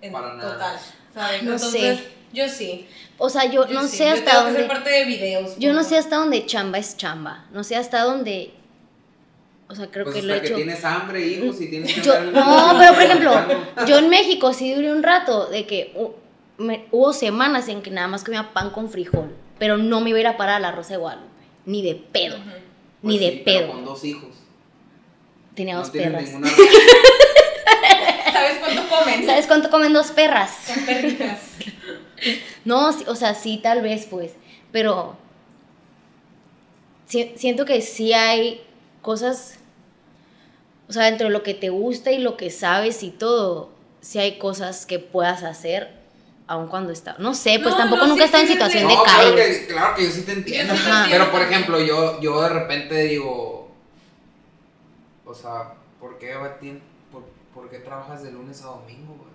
en 0.01 0.13
Para 0.13 0.35
nada. 0.35 0.53
total, 0.55 0.77
¿sabes? 1.15 1.43
No 1.43 1.53
Entonces, 1.55 1.99
sé. 1.99 2.09
yo 2.33 2.49
sí. 2.49 2.87
O 3.19 3.29
sea, 3.31 3.45
yo, 3.51 3.67
yo 3.67 3.75
no 3.75 3.83
sí, 3.87 3.97
sé 3.99 4.05
yo 4.09 4.15
hasta 4.15 4.31
tengo 4.33 4.47
que 4.47 4.53
ser 4.55 4.69
parte 4.69 4.91
de 4.91 5.05
videos. 5.05 5.57
Yo 5.59 5.73
no 5.73 5.83
sé 5.85 5.99
hasta 5.99 6.17
dónde 6.17 6.47
chamba 6.47 6.79
es 6.79 6.97
chamba. 6.97 7.47
No 7.53 7.65
sé 7.65 7.77
hasta 7.77 8.03
dónde. 8.03 8.53
O 9.69 9.75
sea, 9.75 9.89
creo 9.91 10.05
pues 10.05 10.15
que 10.15 10.21
hasta 10.21 10.29
lo 10.33 10.35
he 10.35 10.41
que 10.41 10.47
hecho. 10.47 10.57
tienes 10.57 10.85
hambre, 10.85 11.27
hijos, 11.27 11.61
y 11.61 11.69
tienes 11.69 11.93
que 11.95 12.01
Yo, 12.01 12.19
no, 12.21 12.77
pero 12.79 12.95
por 12.95 13.03
ejemplo, 13.03 13.33
yo 13.87 13.99
en 13.99 14.09
México 14.09 14.53
sí 14.55 14.73
duré 14.75 14.91
un 14.93 15.03
rato 15.03 15.47
de 15.47 15.67
que 15.67 15.95
me- 16.57 16.87
hubo 16.91 17.13
semanas 17.13 17.69
en 17.69 17.83
que 17.83 17.91
nada 17.91 18.09
más 18.09 18.25
comía 18.25 18.53
pan 18.55 18.71
con 18.71 18.89
frijol, 18.91 19.35
pero 19.59 19.77
no 19.77 20.01
me 20.01 20.11
iba 20.11 20.17
a 20.19 20.21
ir 20.23 20.27
a 20.27 20.37
parar 20.39 20.57
a 20.57 20.61
la 20.61 20.73
Rosa 20.73 20.95
de 20.95 20.97
Guadalupe, 20.99 21.29
ni 21.67 21.83
de 21.83 21.97
pedo, 21.97 22.39
ni 22.39 22.45
Pues 23.03 23.21
de 23.21 23.31
sí, 23.31 23.43
pero 23.45 23.59
pedo. 23.61 23.73
Con 23.73 23.85
dos 23.85 24.05
hijos. 24.05 24.31
Tenía 25.55 25.75
No 25.75 25.81
dos 25.81 25.91
perras. 25.91 26.23
ninguna 26.25 26.49
¿Sabes 28.33 28.59
cuánto 28.61 28.89
comen? 28.89 29.27
¿Sabes 29.27 29.47
cuánto 29.47 29.71
comen 29.71 29.93
dos 29.93 30.11
perras? 30.13 30.51
Son 30.67 30.85
perritas. 30.87 31.41
No, 32.65 32.89
o 32.89 33.15
sea, 33.15 33.35
sí, 33.35 33.61
tal 33.63 33.81
vez, 33.81 34.07
pues, 34.11 34.33
pero 34.73 35.17
si- 37.07 37.33
siento 37.37 37.65
que 37.65 37.81
sí 37.81 38.13
hay 38.13 38.61
cosas, 39.03 39.55
o 40.89 40.93
sea, 40.93 41.05
dentro 41.05 41.29
de 41.29 41.33
lo 41.33 41.45
que 41.45 41.55
te 41.55 41.69
gusta 41.71 42.11
y 42.11 42.19
lo 42.19 42.37
que 42.37 42.51
sabes 42.51 43.05
y 43.05 43.11
todo, 43.11 43.71
sí 44.01 44.19
hay 44.19 44.37
cosas 44.37 44.85
que 44.85 44.99
puedas 44.99 45.45
hacer, 45.45 45.93
aun 46.49 46.67
cuando 46.69 46.93
está, 46.93 47.15
no 47.19 47.35
sé, 47.35 47.59
pues 47.63 47.73
No, 47.75 47.77
tampoco 47.83 48.03
no, 48.03 48.09
nunca 48.09 48.23
sí, 48.23 48.27
estado 48.27 48.43
en 48.45 48.49
situación 48.51 48.89
de 48.89 48.95
claro 48.95 49.07
calle. 49.07 49.37
que, 49.61 49.67
claro 49.67 49.95
que 49.95 50.05
yo 50.05 50.11
sí 50.11 50.23
te 50.23 50.33
entiendo. 50.33 50.75
Ajá. 50.75 51.07
Pero 51.11 51.31
por 51.31 51.43
ejemplo, 51.43 51.81
yo, 51.81 52.21
yo 52.21 52.41
de 52.43 52.49
repente 52.49 53.03
digo, 53.05 53.71
o 55.25 55.35
sea, 55.35 55.75
¿por 56.01 56.19
qué, 56.19 56.35
Batín, 56.35 56.81
por, 57.13 57.23
por 57.55 57.69
qué 57.71 57.79
trabajas 57.79 58.23
de 58.23 58.33
lunes 58.33 58.63
a 58.63 58.67
domingo, 58.69 59.15
güey? 59.15 59.29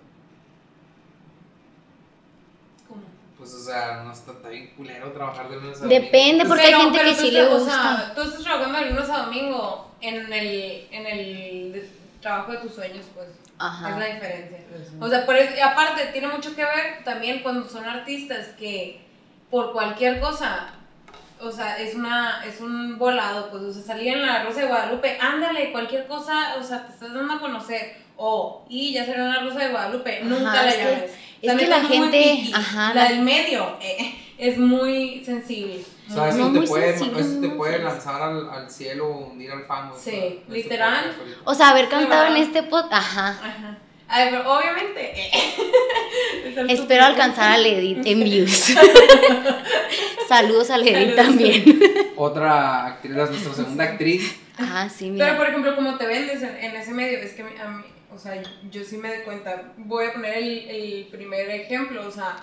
¿Cómo? 2.88 3.02
Pues, 3.38 3.54
o 3.54 3.60
sea, 3.64 4.04
no 4.04 4.12
está, 4.12 4.32
está 4.32 4.50
bien 4.50 4.74
culero 4.76 5.12
trabajar 5.12 5.50
de 5.50 5.56
lunes 5.58 5.78
a 5.78 5.84
domingo. 5.84 6.02
Depende, 6.04 6.46
porque 6.46 6.64
hay 6.64 6.74
gente 6.74 6.98
pero 7.00 7.10
que 7.10 7.16
sí 7.16 7.32
le 7.32 7.44
O 7.48 7.58
gusta. 7.60 7.72
sea, 7.72 8.14
tú 8.16 8.22
estás 8.22 8.42
trabajando 8.44 8.80
de 8.80 8.86
lunes 8.92 9.10
a 9.10 9.18
domingo 9.26 9.92
en 10.02 10.34
el, 10.34 10.88
en 10.92 11.06
el 11.08 11.90
trabajo 12.22 12.52
de 12.54 12.58
tus 12.60 12.74
sueños, 12.74 13.06
pues. 13.14 13.28
Ajá. 13.68 13.90
Es 13.92 13.98
la 13.98 14.06
diferencia. 14.06 14.58
O 15.00 15.08
sea, 15.10 15.26
por 15.26 15.36
eso- 15.36 15.56
y 15.56 15.60
aparte, 15.60 16.06
tiene 16.08 16.28
mucho 16.28 16.56
que 16.56 16.64
ver 16.64 17.04
también 17.04 17.42
cuando 17.42 17.68
son 17.68 17.86
artistas 17.86 18.48
que 18.60 19.02
por 19.50 19.72
cualquier 19.74 20.20
cosa, 20.20 20.68
o 21.40 21.52
sea, 21.52 21.78
es 21.78 21.94
una 21.96 22.44
es 22.46 22.60
un 22.62 22.98
volado, 22.98 23.50
pues, 23.52 23.64
o 23.64 23.74
sea, 23.74 23.84
salir 23.84 24.14
en 24.14 24.26
la 24.26 24.44
Rosa 24.44 24.62
de 24.62 24.68
Guadalupe, 24.68 25.18
ándale, 25.22 25.72
cualquier 25.72 26.08
cosa, 26.08 26.56
o 26.60 26.64
sea, 26.64 26.86
te 26.88 26.94
estás 26.94 27.14
dando 27.14 27.34
a 27.34 27.40
conocer, 27.40 27.98
o, 28.18 28.66
y 28.70 28.94
ya 28.94 29.06
salió 29.06 29.24
en 29.26 29.34
la 29.34 29.40
Rosa 29.42 29.60
de 29.60 29.70
Guadalupe, 29.70 30.18
Ajá, 30.20 30.26
nunca 30.26 30.54
la 30.64 30.68
es 30.70 30.76
que- 30.76 30.84
llames. 30.84 31.12
es 31.42 31.48
También 31.48 31.70
que 31.70 31.76
la 31.76 31.82
gente- 31.88 32.18
picky. 32.36 32.54
ajá, 32.56 32.94
la 32.94 33.04
la- 33.04 33.10
del 33.10 33.20
medio 33.22 33.78
eh, 33.82 34.16
es 34.48 34.58
muy 34.58 35.24
sensible. 35.26 35.80
O 36.10 36.14
sea, 36.14 36.30
eso 36.30 36.38
No, 36.40 36.52
te 36.54 36.60
muy 36.60 36.68
puede, 36.68 36.98
sensible, 36.98 37.22
eso 37.22 37.40
te 37.42 37.50
puede 37.50 37.80
lanzar 37.80 38.22
al, 38.22 38.50
al 38.50 38.70
cielo 38.70 39.08
o 39.08 39.18
hundir 39.28 39.52
al 39.52 39.64
fango. 39.66 39.98
Sí, 39.98 40.42
literal. 40.50 41.16
O 41.46 41.54
sea, 41.54 41.70
haber 41.70 41.88
cantado 41.88 42.28
en 42.36 42.38
este 42.42 42.64
pod, 42.64 42.86
ajá. 42.92 43.30
Ajá. 43.30 43.78
Ay, 44.08 44.28
pero 44.32 44.54
obviamente. 44.58 45.12
eh, 45.18 45.32
Espero 46.70 47.06
alcanzar 47.06 47.52
a 47.54 47.58
Ledit 47.58 48.02
en 48.06 48.24
views. 48.24 48.74
Saludos 50.28 50.70
a 50.70 50.78
Ledit 50.78 51.16
Saludos. 51.16 51.16
también. 51.26 51.80
Otra 52.16 52.86
actriz, 52.88 53.16
la- 53.16 53.26
nuestra 53.26 53.54
segunda 53.54 53.84
actriz, 53.86 54.40
Ah, 54.60 54.88
sí, 54.88 55.06
Pero 55.18 55.26
mira. 55.32 55.38
por 55.38 55.48
ejemplo, 55.48 55.76
como 55.76 55.98
te 55.98 56.06
vendes 56.06 56.44
en, 56.44 56.56
en 56.58 56.76
ese 56.76 56.92
medio, 56.92 57.18
es 57.18 57.34
que 57.34 57.42
a 57.42 57.46
mí- 57.46 57.56
a 57.60 57.68
mí, 57.70 57.84
o 58.14 58.18
sea, 58.20 58.40
yo 58.70 58.84
sí 58.84 58.98
me 58.98 59.08
doy 59.10 59.24
cuenta. 59.26 59.74
Voy 59.78 60.06
a 60.06 60.14
poner 60.14 60.38
el, 60.38 60.70
el 60.70 61.08
primer 61.12 61.50
ejemplo, 61.50 62.08
o 62.08 62.12
sea, 62.12 62.36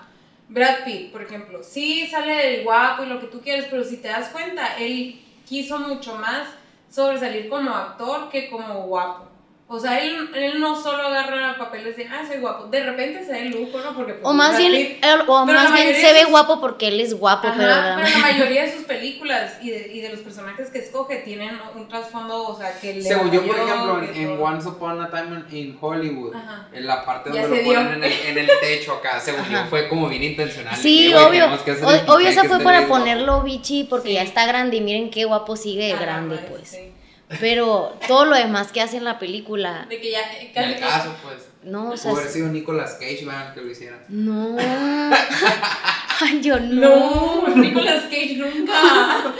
Brad 0.51 0.83
Pitt, 0.83 1.13
por 1.13 1.21
ejemplo, 1.21 1.63
sí 1.63 2.07
sale 2.07 2.35
del 2.35 2.63
guapo 2.65 3.03
y 3.03 3.05
lo 3.05 3.21
que 3.21 3.27
tú 3.27 3.39
quieres, 3.39 3.67
pero 3.69 3.85
si 3.85 3.97
te 3.97 4.09
das 4.09 4.27
cuenta, 4.29 4.75
él 4.77 5.21
quiso 5.47 5.79
mucho 5.79 6.15
más 6.15 6.45
sobresalir 6.89 7.47
como 7.47 7.73
actor 7.73 8.29
que 8.29 8.49
como 8.49 8.83
guapo. 8.83 9.30
O 9.73 9.79
sea, 9.79 10.03
él, 10.03 10.29
él 10.35 10.59
no 10.59 10.75
solo 10.81 11.01
agarra 11.03 11.55
papeles 11.57 11.95
de, 11.95 12.05
ah, 12.05 12.23
soy 12.27 12.39
guapo, 12.41 12.67
de 12.67 12.83
repente 12.83 13.23
se 13.23 13.31
da 13.31 13.37
el 13.37 13.51
lujo, 13.51 13.79
¿no? 13.79 13.95
Porque, 13.95 14.13
pues, 14.15 14.25
O 14.25 14.33
más 14.33 14.57
bien, 14.57 14.73
el- 14.75 14.97
o 15.27 15.45
más 15.45 15.71
bien 15.73 15.95
se 15.95 16.11
ve 16.11 16.23
sus- 16.23 16.29
guapo 16.29 16.59
porque 16.59 16.89
él 16.89 16.99
es 16.99 17.13
guapo, 17.17 17.47
Ajá, 17.47 17.55
pero, 17.57 17.71
pero 18.03 18.09
la 18.09 18.17
mayoría 18.33 18.63
de 18.63 18.73
sus 18.73 18.83
películas 18.83 19.53
y 19.61 19.69
de, 19.69 19.87
y 19.93 20.01
de 20.01 20.09
los 20.09 20.19
personajes 20.19 20.69
que 20.71 20.79
escoge 20.79 21.17
tienen 21.19 21.57
un 21.73 21.87
trasfondo, 21.87 22.47
o 22.49 22.57
sea, 22.57 22.77
que 22.81 22.95
le 22.95 23.01
según 23.01 23.31
yo, 23.31 23.45
por 23.47 23.55
ejemplo, 23.55 24.03
en, 24.03 24.13
en. 24.31 24.41
Once 24.41 24.67
Upon 24.67 25.01
a 25.01 25.09
Time 25.09 25.43
in, 25.51 25.77
Hollywood, 25.79 26.35
Ajá. 26.35 26.67
en 26.73 26.85
la 26.85 27.05
parte 27.05 27.29
donde 27.29 27.47
lo 27.47 27.55
dio. 27.55 27.63
ponen 27.63 27.93
en 27.93 28.03
el, 28.03 28.11
en 28.11 28.37
el 28.39 28.49
techo 28.59 28.91
acá, 28.95 29.21
según 29.21 29.45
yo, 29.49 29.63
fue 29.69 29.87
como 29.87 30.09
bien 30.09 30.21
intencional. 30.23 30.75
Sí, 30.75 31.13
obvio. 31.13 31.45
obvio, 31.45 32.33
que 32.35 32.47
fue 32.49 32.59
para 32.59 32.87
ponerlo 32.87 33.41
bichi 33.43 33.85
porque 33.85 34.09
Sí. 34.09 34.13
ya 34.15 34.23
está 34.23 34.45
grande 34.45 34.75
y 34.75 34.81
miren 34.81 35.09
qué 35.09 35.23
guapo 35.23 35.55
sigue 35.55 35.85
de 35.87 35.93
Ah, 35.93 35.99
grande, 36.01 36.35
no, 36.35 36.47
pues. 36.49 36.67
sí. 36.69 36.91
Pero 37.39 37.97
todo 38.07 38.25
lo 38.25 38.35
demás 38.35 38.71
que 38.71 38.81
hace 38.81 38.97
en 38.97 39.03
la 39.05 39.17
película, 39.19 39.85
De 39.89 39.99
que 40.01 40.11
ya 40.11 40.19
En 40.33 40.47
el 40.47 40.53
casi 40.53 40.79
caso, 40.79 41.15
pues, 41.23 41.47
no, 41.63 41.91
o 41.91 41.97
sea, 41.97 42.11
es- 42.13 42.33
sido 42.33 42.47
Nicolas 42.49 42.93
Cage, 42.99 43.23
man, 43.23 43.53
que 43.53 43.61
lo 43.61 43.71
hiciera. 43.71 44.03
no. 44.09 44.57
Ay, 46.23 46.39
yo 46.41 46.59
no. 46.59 47.47
No, 47.47 47.55
Nicolas 47.55 48.03
Cage 48.03 48.35
nunca. 48.37 49.33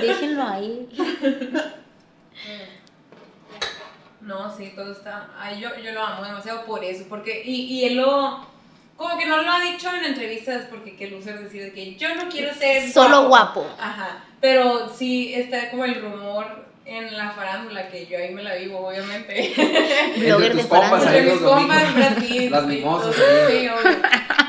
Déjenlo 0.00 0.42
ahí. 0.42 0.88
No, 4.20 4.54
sí, 4.54 4.72
todo 4.74 4.92
está. 4.92 5.28
Ay, 5.38 5.60
yo, 5.60 5.70
yo 5.82 5.92
lo 5.92 6.02
amo 6.04 6.24
demasiado 6.24 6.64
por 6.64 6.82
eso. 6.84 7.04
Porque, 7.08 7.42
y, 7.44 7.62
y 7.66 7.84
él 7.86 7.96
lo. 7.96 8.46
Como 8.96 9.16
que 9.16 9.26
no 9.26 9.40
lo 9.40 9.50
ha 9.50 9.60
dicho 9.60 9.88
en 9.94 10.04
entrevistas 10.06 10.66
porque 10.68 10.96
que 10.96 11.08
loser 11.08 11.40
decir 11.40 11.72
que 11.72 11.94
yo 11.94 12.14
no 12.16 12.28
quiero 12.28 12.52
ser. 12.54 12.90
Solo 12.90 13.28
guapo. 13.28 13.64
Ajá. 13.78 14.24
Pero 14.40 14.88
sí 14.94 15.34
está 15.34 15.70
como 15.70 15.84
el 15.84 16.00
rumor 16.00 16.66
en 16.86 17.16
la 17.16 17.30
farándula 17.30 17.88
que 17.88 18.06
yo 18.06 18.16
ahí 18.18 18.32
me 18.32 18.42
la 18.42 18.54
vivo, 18.54 18.86
obviamente. 18.88 19.52
Blogger 20.16 20.52
tus 20.52 20.62
de 20.62 20.68
compas 20.68 21.04
farándula. 21.04 21.18
Entre 21.18 21.32
mis 21.32 21.42
compas, 21.42 22.50
Las 22.50 22.66
mimosas 22.66 23.14
sí, 23.16 23.68
obvio. 23.68 23.96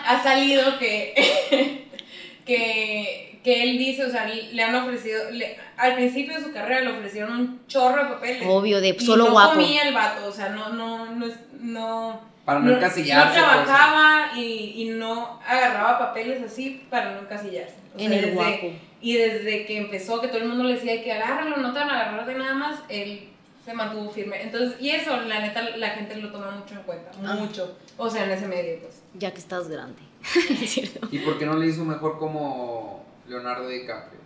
Ha 0.07 0.23
salido 0.23 0.77
que, 0.79 1.85
que, 2.45 3.39
que 3.43 3.63
él 3.63 3.77
dice, 3.77 4.05
o 4.05 4.09
sea, 4.09 4.25
le 4.27 4.63
han 4.63 4.75
ofrecido, 4.75 5.31
le- 5.31 5.57
al 5.77 5.95
principio 5.95 6.37
de 6.37 6.43
su 6.43 6.51
carrera 6.51 6.81
le 6.81 6.91
ofrecieron 6.91 7.31
un 7.39 7.67
chorro 7.67 8.03
de 8.03 8.09
papeles. 8.11 8.43
Obvio, 8.47 8.81
de 8.81 8.89
y 8.89 8.99
solo 9.05 9.25
no 9.25 9.31
guapo. 9.31 9.51
comía 9.53 9.83
el 9.83 9.93
vato, 9.93 10.25
o 10.27 10.31
sea, 10.31 10.49
no, 10.49 10.69
no, 10.69 11.05
no, 11.15 11.25
es- 11.25 11.39
no, 11.59 12.21
Para 12.45 12.59
no, 12.59 12.75
encasillarse. 12.75 13.39
no 13.39 13.45
pues, 13.45 13.65
trabajaba 13.65 14.37
y, 14.37 14.73
y 14.77 14.89
no 14.89 15.39
agarraba 15.47 15.99
papeles 15.99 16.41
así 16.43 16.83
para 16.89 17.11
no 17.11 17.19
encasillarse. 17.21 17.75
O 17.95 17.99
En 17.99 18.09
sea, 18.09 18.17
el 18.19 18.25
desde- 18.25 18.35
guapo. 18.35 18.71
Y 19.01 19.15
desde 19.17 19.65
que 19.65 19.77
empezó, 19.77 20.19
que 20.21 20.27
todo 20.27 20.39
el 20.39 20.47
mundo 20.49 20.63
le 20.65 20.73
decía 20.75 21.01
que 21.03 21.11
agárralo, 21.11 21.57
no 21.57 21.71
te 21.73 21.79
van 21.79 21.89
a 21.89 22.01
agarrar 22.01 22.25
de 22.25 22.35
nada 22.35 22.53
más, 22.53 22.79
él 22.89 23.29
se 23.63 23.73
mantuvo 23.73 24.09
firme. 24.09 24.41
Entonces, 24.41 24.79
y 24.81 24.89
eso, 24.89 25.15
la 25.21 25.39
neta, 25.39 25.61
la 25.77 25.89
gente 25.91 26.15
lo 26.17 26.31
toma 26.31 26.51
mucho 26.51 26.75
en 26.75 26.81
cuenta, 26.83 27.11
Ah. 27.25 27.35
mucho. 27.35 27.77
O 27.97 28.09
sea, 28.09 28.25
en 28.25 28.31
ese 28.31 28.47
medio, 28.47 28.79
pues. 28.79 29.01
Ya 29.13 29.31
que 29.31 29.37
estás 29.39 29.67
grande. 29.69 29.99
¿Es 30.61 30.69
cierto? 30.71 31.07
¿Y 31.11 31.19
por 31.19 31.37
qué 31.37 31.45
no 31.45 31.55
le 31.55 31.67
hizo 31.67 31.85
mejor 31.85 32.17
como 32.19 33.05
Leonardo 33.27 33.67
DiCaprio? 33.69 34.19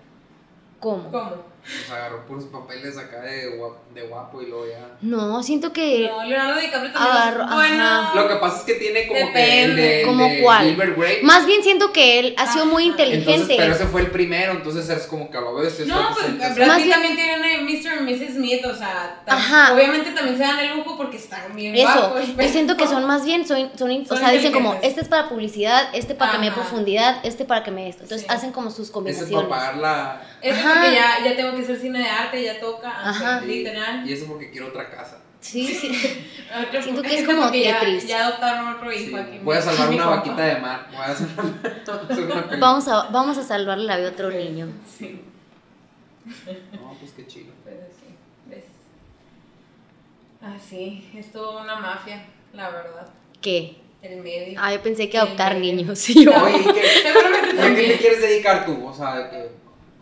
¿Cómo? 0.80 1.12
¿Cómo? 1.12 1.53
Pues 1.64 1.90
agarró 1.92 2.26
puros 2.26 2.44
papeles 2.46 2.98
acá 2.98 3.22
de 3.22 3.56
guapo, 3.56 3.78
de 3.94 4.02
guapo 4.04 4.42
y 4.42 4.48
luego 4.48 4.66
ya. 4.68 4.98
No, 5.02 5.42
siento 5.42 5.72
que. 5.72 6.10
No, 6.12 6.26
Leonardo 6.26 6.60
DiCaprio 6.60 6.92
también 6.92 7.14
agarro- 7.16 7.44
es 7.50 7.56
bueno. 7.56 7.84
ajá. 7.84 8.16
Lo 8.22 8.28
que 8.28 8.36
pasa 8.36 8.58
es 8.58 8.64
que 8.64 8.74
tiene 8.74 9.08
como 9.08 9.20
que 9.20 9.24
el 9.64 9.70
Depende. 9.76 9.82
de, 9.82 10.02
el 10.02 10.06
¿Cómo 10.08 10.26
de 10.26 10.42
cuál? 10.42 10.66
Gilbert 10.68 10.98
Grape. 10.98 11.20
Más 11.24 11.46
bien 11.46 11.64
siento 11.64 11.94
que 11.94 12.20
él 12.20 12.36
ha 12.38 12.52
sido 12.52 12.66
muy 12.66 12.84
inteligente. 12.84 13.32
Entonces, 13.32 13.58
pero 13.58 13.74
ese 13.76 13.86
fue 13.86 14.02
el 14.02 14.12
primero, 14.12 14.52
entonces 14.52 14.90
es 14.90 15.08
como 15.08 15.32
que 15.32 15.38
a 15.38 15.42
lo 15.42 15.56
ves. 15.56 15.80
No, 15.88 16.10
pues 16.14 16.38
Brad 16.56 16.76
Pitt 16.76 16.84
bien- 16.86 16.90
también 16.92 17.16
tiene 17.16 17.58
Mr. 17.62 18.02
y 18.02 18.14
Mrs. 18.14 18.34
Smith, 18.36 18.66
o 18.66 18.76
sea, 18.76 19.22
Ajá. 19.26 19.74
obviamente 19.74 20.12
también 20.12 20.38
se 20.38 20.44
dan 20.44 20.60
el 20.60 20.76
lujo 20.76 20.98
porque 20.98 21.16
están 21.16 21.56
bien 21.56 21.76
Eso, 21.76 21.86
guapos. 21.94 22.28
yo 22.28 22.34
pero- 22.36 22.50
siento 22.52 22.76
que 22.76 22.88
son 22.88 23.06
más 23.06 23.24
bien, 23.24 23.48
son, 23.48 23.72
son, 23.78 23.90
o 24.10 24.18
sea, 24.18 24.32
dicen 24.32 24.52
como, 24.52 24.78
este 24.84 25.00
es 25.00 25.08
para 25.08 25.30
publicidad, 25.30 25.90
este 25.94 26.14
para 26.14 26.34
que 26.34 26.38
me 26.40 26.46
dé 26.48 26.52
profundidad, 26.52 27.22
este 27.24 27.46
para 27.46 27.64
que 27.64 27.72
me 27.72 27.84
dé 27.84 27.90
esto. 27.92 28.04
Entonces 28.04 28.28
Sí. 28.28 28.34
hacen 28.36 28.52
como 28.52 28.70
sus 28.70 28.80
Ese 28.80 28.84
es 28.84 28.90
para 28.90 28.94
combinaciones. 28.94 29.48
pagar 29.50 29.78
la. 29.78 30.22
Eso 30.42 30.60
Ajá. 30.60 30.74
porque 30.74 30.92
ya, 30.94 31.24
ya 31.24 31.36
tengo 31.38 31.53
que 31.56 31.64
hacer 31.64 31.80
cine 31.80 32.00
de 32.00 32.10
arte, 32.10 32.44
ya 32.44 32.60
toca, 32.60 32.90
Ajá. 33.10 33.42
literal. 33.42 34.08
Y 34.08 34.14
eso 34.14 34.26
porque 34.28 34.50
quiero 34.52 34.68
otra 34.68 34.90
casa. 34.90 35.20
Sí, 35.40 35.68
sí. 35.68 35.90
Otro- 36.68 36.82
Siento 36.82 37.02
que 37.02 37.20
es 37.20 37.26
como 37.28 37.42
porque 37.44 37.64
ya- 37.66 37.80
Tetris. 37.82 38.08
Ya, 38.08 38.28
adoptaron 38.28 38.76
otro 38.76 38.90
Sí, 38.92 39.04
hijo 39.10 39.18
aquí. 39.18 39.40
voy 39.44 39.58
a 39.58 39.62
salvar 39.62 39.90
una 39.90 39.98
compa. 40.06 40.16
vaquita 40.16 40.42
de 40.46 40.56
mar. 40.62 40.88
Voy 40.90 41.02
a 41.02 41.12
una, 41.92 42.08
película. 42.08 42.58
Vamos 42.60 42.88
a, 42.88 43.04
vamos 43.10 43.38
a 43.38 43.44
salvarle 43.44 43.84
la 43.86 43.98
vida 43.98 44.08
a 44.08 44.12
otro 44.12 44.30
niño. 44.32 44.68
Sí. 44.98 45.22
No, 46.74 46.96
pues 46.98 47.12
qué 47.12 47.28
chido. 47.28 47.52
Pero 47.66 47.82
sí, 47.90 48.16
ves. 48.50 48.64
Ah, 50.42 50.56
sí, 50.70 51.10
es 51.16 51.32
toda 51.34 51.62
una 51.64 51.76
mafia, 51.78 52.26
la 52.54 52.70
verdad. 52.70 53.08
¿Qué? 53.42 53.76
El 54.02 54.22
medio. 54.22 54.58
Ah, 54.62 54.74
yo 54.74 54.82
pensé 54.82 55.10
que 55.10 55.18
adoptar 55.18 55.58
niños. 55.58 56.10
Y 56.10 56.24
yo, 56.26 56.32
Oye, 56.42 56.58
¿y 56.60 56.74
qué, 56.74 56.84
Seguramente 57.04 57.56
¿y 57.56 57.60
a 57.60 57.76
qué 57.76 57.88
te 57.94 57.98
quieres 57.98 58.22
dedicar 58.22 58.66
tú? 58.66 58.86
O 58.88 58.94
sea, 58.94 59.16
de 59.16 59.30
que 59.30 59.50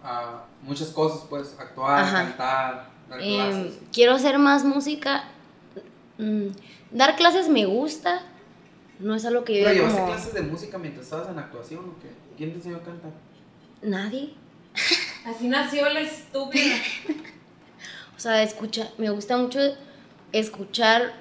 a 0.04 0.44
muchas 0.64 0.90
cosas, 0.90 1.26
pues, 1.30 1.56
actuar, 1.60 2.04
Ajá. 2.04 2.24
cantar, 2.24 2.90
dar 3.10 3.20
em, 3.22 3.36
clases. 3.36 3.80
quiero 3.92 4.14
hacer 4.14 4.38
más 4.40 4.64
música. 4.64 5.26
Mm, 6.18 6.48
dar 6.92 7.16
clases 7.16 7.50
me 7.50 7.66
gusta. 7.66 8.22
No 9.00 9.16
es 9.16 9.26
algo 9.26 9.44
que 9.44 9.58
yo 9.60 9.64
¿Pero 9.66 9.76
llevaste 9.76 10.00
como... 10.00 10.12
clases 10.12 10.34
de 10.34 10.42
música 10.44 10.78
mientras 10.78 11.06
estabas 11.06 11.30
en 11.30 11.40
actuación 11.40 11.80
o 11.86 12.00
qué? 12.00 12.10
¿Quién 12.38 12.52
te 12.52 12.58
enseñó 12.58 12.78
a 12.78 12.84
cantar? 12.84 13.12
Nadie. 13.82 14.34
Así 15.26 15.48
nació 15.48 15.90
la 15.90 16.02
estúpida. 16.02 16.76
O 18.16 18.20
sea, 18.22 18.44
escucha, 18.44 18.88
me 19.00 19.10
gusta 19.10 19.36
mucho 19.36 19.60
escuchar 20.32 21.14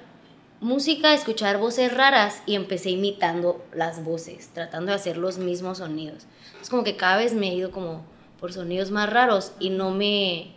música, 0.59 1.15
escuchar 1.15 1.57
voces 1.57 1.91
raras 1.91 2.43
y 2.45 2.53
empecé 2.53 2.91
imitando 2.91 3.65
las 3.73 4.03
voces, 4.03 4.49
tratando 4.53 4.91
de 4.91 4.97
hacer 4.97 5.17
los 5.17 5.39
mismos 5.39 5.79
sonidos. 5.79 6.27
Es 6.61 6.69
como 6.69 6.83
que 6.83 6.95
cada 6.97 7.17
vez 7.17 7.33
me 7.33 7.49
he 7.49 7.55
ido 7.55 7.71
como 7.71 8.03
por 8.41 8.51
sonidos 8.51 8.91
más 8.91 9.09
raros 9.09 9.53
y 9.59 9.69
no 9.69 9.91
me 9.91 10.51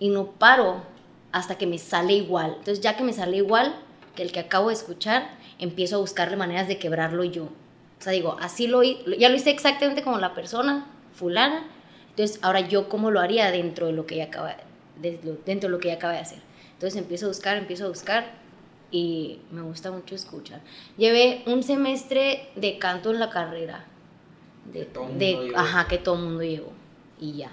y 0.00 0.08
no 0.08 0.32
paro 0.32 0.82
hasta 1.30 1.56
que 1.58 1.66
me 1.66 1.78
sale 1.78 2.14
igual. 2.14 2.52
Entonces, 2.58 2.80
ya 2.80 2.96
que 2.96 3.04
me 3.04 3.12
sale 3.12 3.36
igual 3.36 3.74
que 4.16 4.22
el 4.22 4.32
que 4.32 4.40
acabo 4.40 4.68
de 4.68 4.74
escuchar, 4.74 5.28
empiezo 5.58 5.96
a 5.96 5.98
buscarle 5.98 6.36
maneras 6.36 6.66
de 6.68 6.78
quebrarlo 6.78 7.22
yo. 7.24 7.44
O 7.44 8.00
sea, 8.02 8.12
digo, 8.12 8.36
así 8.40 8.66
lo 8.66 8.82
ya 8.82 9.28
lo 9.28 9.36
hice 9.36 9.50
exactamente 9.50 10.02
como 10.02 10.18
la 10.18 10.34
persona 10.34 10.86
fulana. 11.12 11.66
Entonces, 12.10 12.38
ahora 12.42 12.60
yo 12.60 12.88
cómo 12.88 13.10
lo 13.10 13.20
haría 13.20 13.50
dentro 13.50 13.86
de 13.86 13.92
lo 13.92 14.06
que 14.06 14.14
ella 14.16 14.24
acaba 14.24 14.56
de 15.00 15.18
dentro 15.46 15.68
de 15.68 15.72
lo 15.72 15.78
que 15.78 15.88
ella 15.88 15.98
acaba 15.98 16.14
de 16.14 16.20
hacer. 16.20 16.38
Entonces, 16.72 16.98
empiezo 16.98 17.26
a 17.26 17.28
buscar, 17.28 17.56
empiezo 17.58 17.84
a 17.84 17.88
buscar 17.88 18.32
y 18.90 19.40
me 19.50 19.60
gusta 19.62 19.90
mucho 19.90 20.14
escuchar. 20.14 20.60
Llevé 20.96 21.42
un 21.46 21.62
semestre 21.62 22.48
de 22.56 22.78
canto 22.78 23.10
en 23.10 23.20
la 23.20 23.28
carrera. 23.30 23.84
De, 24.72 24.80
Que 24.80 24.84
todo 24.86 25.04
mundo 25.04 25.18
de- 25.18 25.34
llevó. 25.46 25.58
ajá, 25.58 25.86
que 25.88 25.98
todo 25.98 26.14
el 26.16 26.22
mundo 26.22 26.42
llevó. 26.42 26.72
Y 27.20 27.38
ya. 27.38 27.50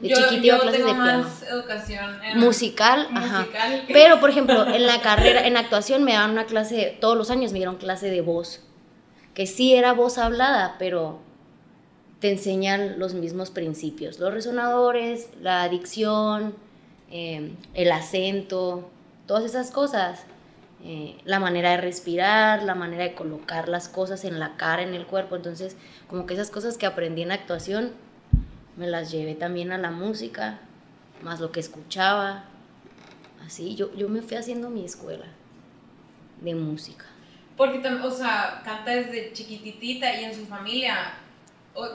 De 0.00 0.08
yo 0.08 0.16
chiquita 0.16 0.46
iba 0.46 0.56
a 0.56 0.60
clases 0.60 0.80
tengo 0.80 0.92
de 0.92 1.00
piano. 1.00 1.22
más 1.22 1.42
educación 1.44 2.24
en 2.24 2.38
Musical, 2.38 3.08
ajá. 3.14 3.40
musical. 3.40 3.84
Pero, 3.88 4.20
por 4.20 4.30
ejemplo, 4.30 4.66
en 4.66 4.86
la 4.86 5.00
carrera, 5.00 5.46
en 5.46 5.56
actuación 5.56 6.02
me 6.02 6.12
daban 6.14 6.32
una 6.32 6.46
clase, 6.46 6.96
todos 7.00 7.16
los 7.16 7.30
años 7.30 7.52
me 7.52 7.58
dieron 7.58 7.76
clase 7.76 8.10
de 8.10 8.20
voz, 8.20 8.60
que 9.34 9.46
sí 9.46 9.74
era 9.74 9.92
voz 9.92 10.18
hablada, 10.18 10.76
pero 10.78 11.20
te 12.18 12.30
enseñan 12.30 12.98
los 12.98 13.14
mismos 13.14 13.50
principios, 13.50 14.18
los 14.18 14.32
resonadores, 14.32 15.28
la 15.40 15.68
dicción, 15.68 16.54
eh, 17.10 17.52
el 17.74 17.92
acento, 17.92 18.90
todas 19.26 19.44
esas 19.44 19.70
cosas, 19.70 20.24
eh, 20.84 21.16
la 21.24 21.38
manera 21.38 21.70
de 21.70 21.76
respirar, 21.76 22.62
la 22.64 22.74
manera 22.74 23.04
de 23.04 23.14
colocar 23.14 23.68
las 23.68 23.88
cosas 23.88 24.24
en 24.24 24.40
la 24.40 24.56
cara, 24.56 24.82
en 24.82 24.94
el 24.94 25.06
cuerpo, 25.06 25.36
entonces 25.36 25.76
como 26.08 26.26
que 26.26 26.34
esas 26.34 26.50
cosas 26.50 26.76
que 26.76 26.86
aprendí 26.86 27.22
en 27.22 27.32
actuación 27.32 27.92
me 28.76 28.86
las 28.86 29.10
llevé 29.10 29.34
también 29.34 29.72
a 29.72 29.78
la 29.78 29.90
música, 29.90 30.58
más 31.22 31.40
lo 31.40 31.52
que 31.52 31.60
escuchaba, 31.60 32.44
así, 33.46 33.74
yo, 33.74 33.94
yo 33.94 34.08
me 34.08 34.22
fui 34.22 34.36
haciendo 34.36 34.70
mi 34.70 34.84
escuela 34.84 35.26
de 36.40 36.54
música. 36.54 37.04
Porque 37.56 37.86
o 37.86 38.10
sea, 38.10 38.62
canta 38.64 38.92
desde 38.92 39.32
chiquititita 39.32 40.20
y 40.20 40.24
en 40.24 40.34
su 40.34 40.46
familia. 40.46 41.14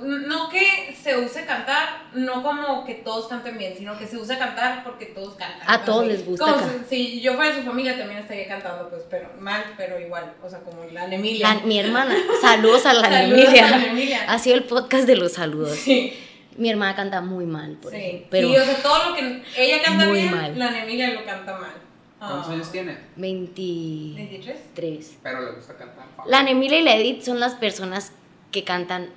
No 0.02 0.50
que 0.50 0.96
se 1.00 1.16
use 1.20 1.46
cantar, 1.46 2.06
no 2.14 2.42
como 2.42 2.84
que 2.84 2.96
todos 2.96 3.28
canten 3.28 3.60
bien, 3.60 3.76
sino 3.78 3.96
que 3.98 4.08
se 4.08 4.18
use 4.18 4.36
cantar 4.38 4.84
porque 4.84 5.06
todos 5.08 5.36
cantan. 5.36 5.62
A 5.70 5.84
todos 5.86 6.08
les 6.08 6.26
gusta 6.26 6.46
Como 6.46 6.68
si, 6.90 6.90
si 6.90 7.22
yo 7.22 7.36
fuera 7.36 7.52
de 7.54 7.60
su 7.62 7.68
familia 7.68 7.96
también 7.96 8.22
estaría 8.22 8.48
cantando, 8.48 8.90
pues, 8.90 9.04
pero 9.08 9.30
mal, 9.40 9.64
pero 9.78 10.00
igual. 10.00 10.34
O 10.44 10.50
sea, 10.50 10.60
como 10.62 10.84
la 10.86 11.06
Emilia. 11.14 11.54
La- 11.56 11.62
mi 11.62 11.78
hermana, 11.80 12.16
saludos 12.42 12.88
a 12.88 12.94
la 12.94 13.02
Saludos 13.10 13.44
Emilia. 13.46 13.68
a 13.68 13.78
la 13.78 13.86
Emilia. 13.86 14.26
Ha 14.32 14.40
sido 14.40 14.56
el 14.56 14.64
podcast 14.64 15.06
de 15.06 15.16
los 15.16 15.34
saludos. 15.34 15.76
Sí, 15.78 16.12
Mi 16.58 16.70
hermana 16.70 16.96
canta 16.96 17.22
muy 17.22 17.46
mal, 17.46 17.78
por 17.82 17.92
sí. 17.92 17.98
ejemplo, 17.98 18.28
pero 18.32 18.50
Sí, 18.50 18.58
o 18.58 18.64
sea, 18.66 18.82
todo 18.82 19.10
lo 19.10 19.16
que 19.16 19.44
ella 19.58 19.84
canta 19.84 20.06
Muy 20.06 20.20
bien, 20.20 20.32
mal. 20.32 20.58
la 20.60 20.84
Emilia 20.84 21.14
lo 21.14 21.24
canta 21.26 21.58
mal. 21.58 21.72
¿Cuántos 22.20 22.48
Ah. 22.50 22.52
años 22.54 22.72
tiene? 22.72 22.98
23. 23.16 24.58
¿23? 24.76 25.18
Pero 25.22 25.42
le 25.46 25.52
gusta 25.52 25.76
cantar. 25.78 26.06
La 26.26 26.42
Emilia 26.50 26.80
y 26.80 26.84
la 26.84 26.96
Edith 26.96 27.22
son 27.22 27.40
las 27.40 27.54
personas 27.56 28.12
que 28.52 28.64
cantan 28.64 29.10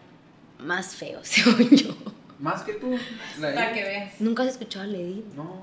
más 0.58 0.94
feos, 0.96 1.26
según 1.28 1.70
yo. 1.70 1.94
Más 2.38 2.62
que 2.62 2.74
tú. 2.74 2.98
La 3.38 3.54
Para 3.54 3.72
que 3.72 3.82
veas, 3.84 4.20
¿Nunca 4.20 4.42
has 4.42 4.50
escuchado 4.50 4.84
a 4.84 4.88
la 4.88 4.98
Edith? 4.98 5.24
No. 5.34 5.62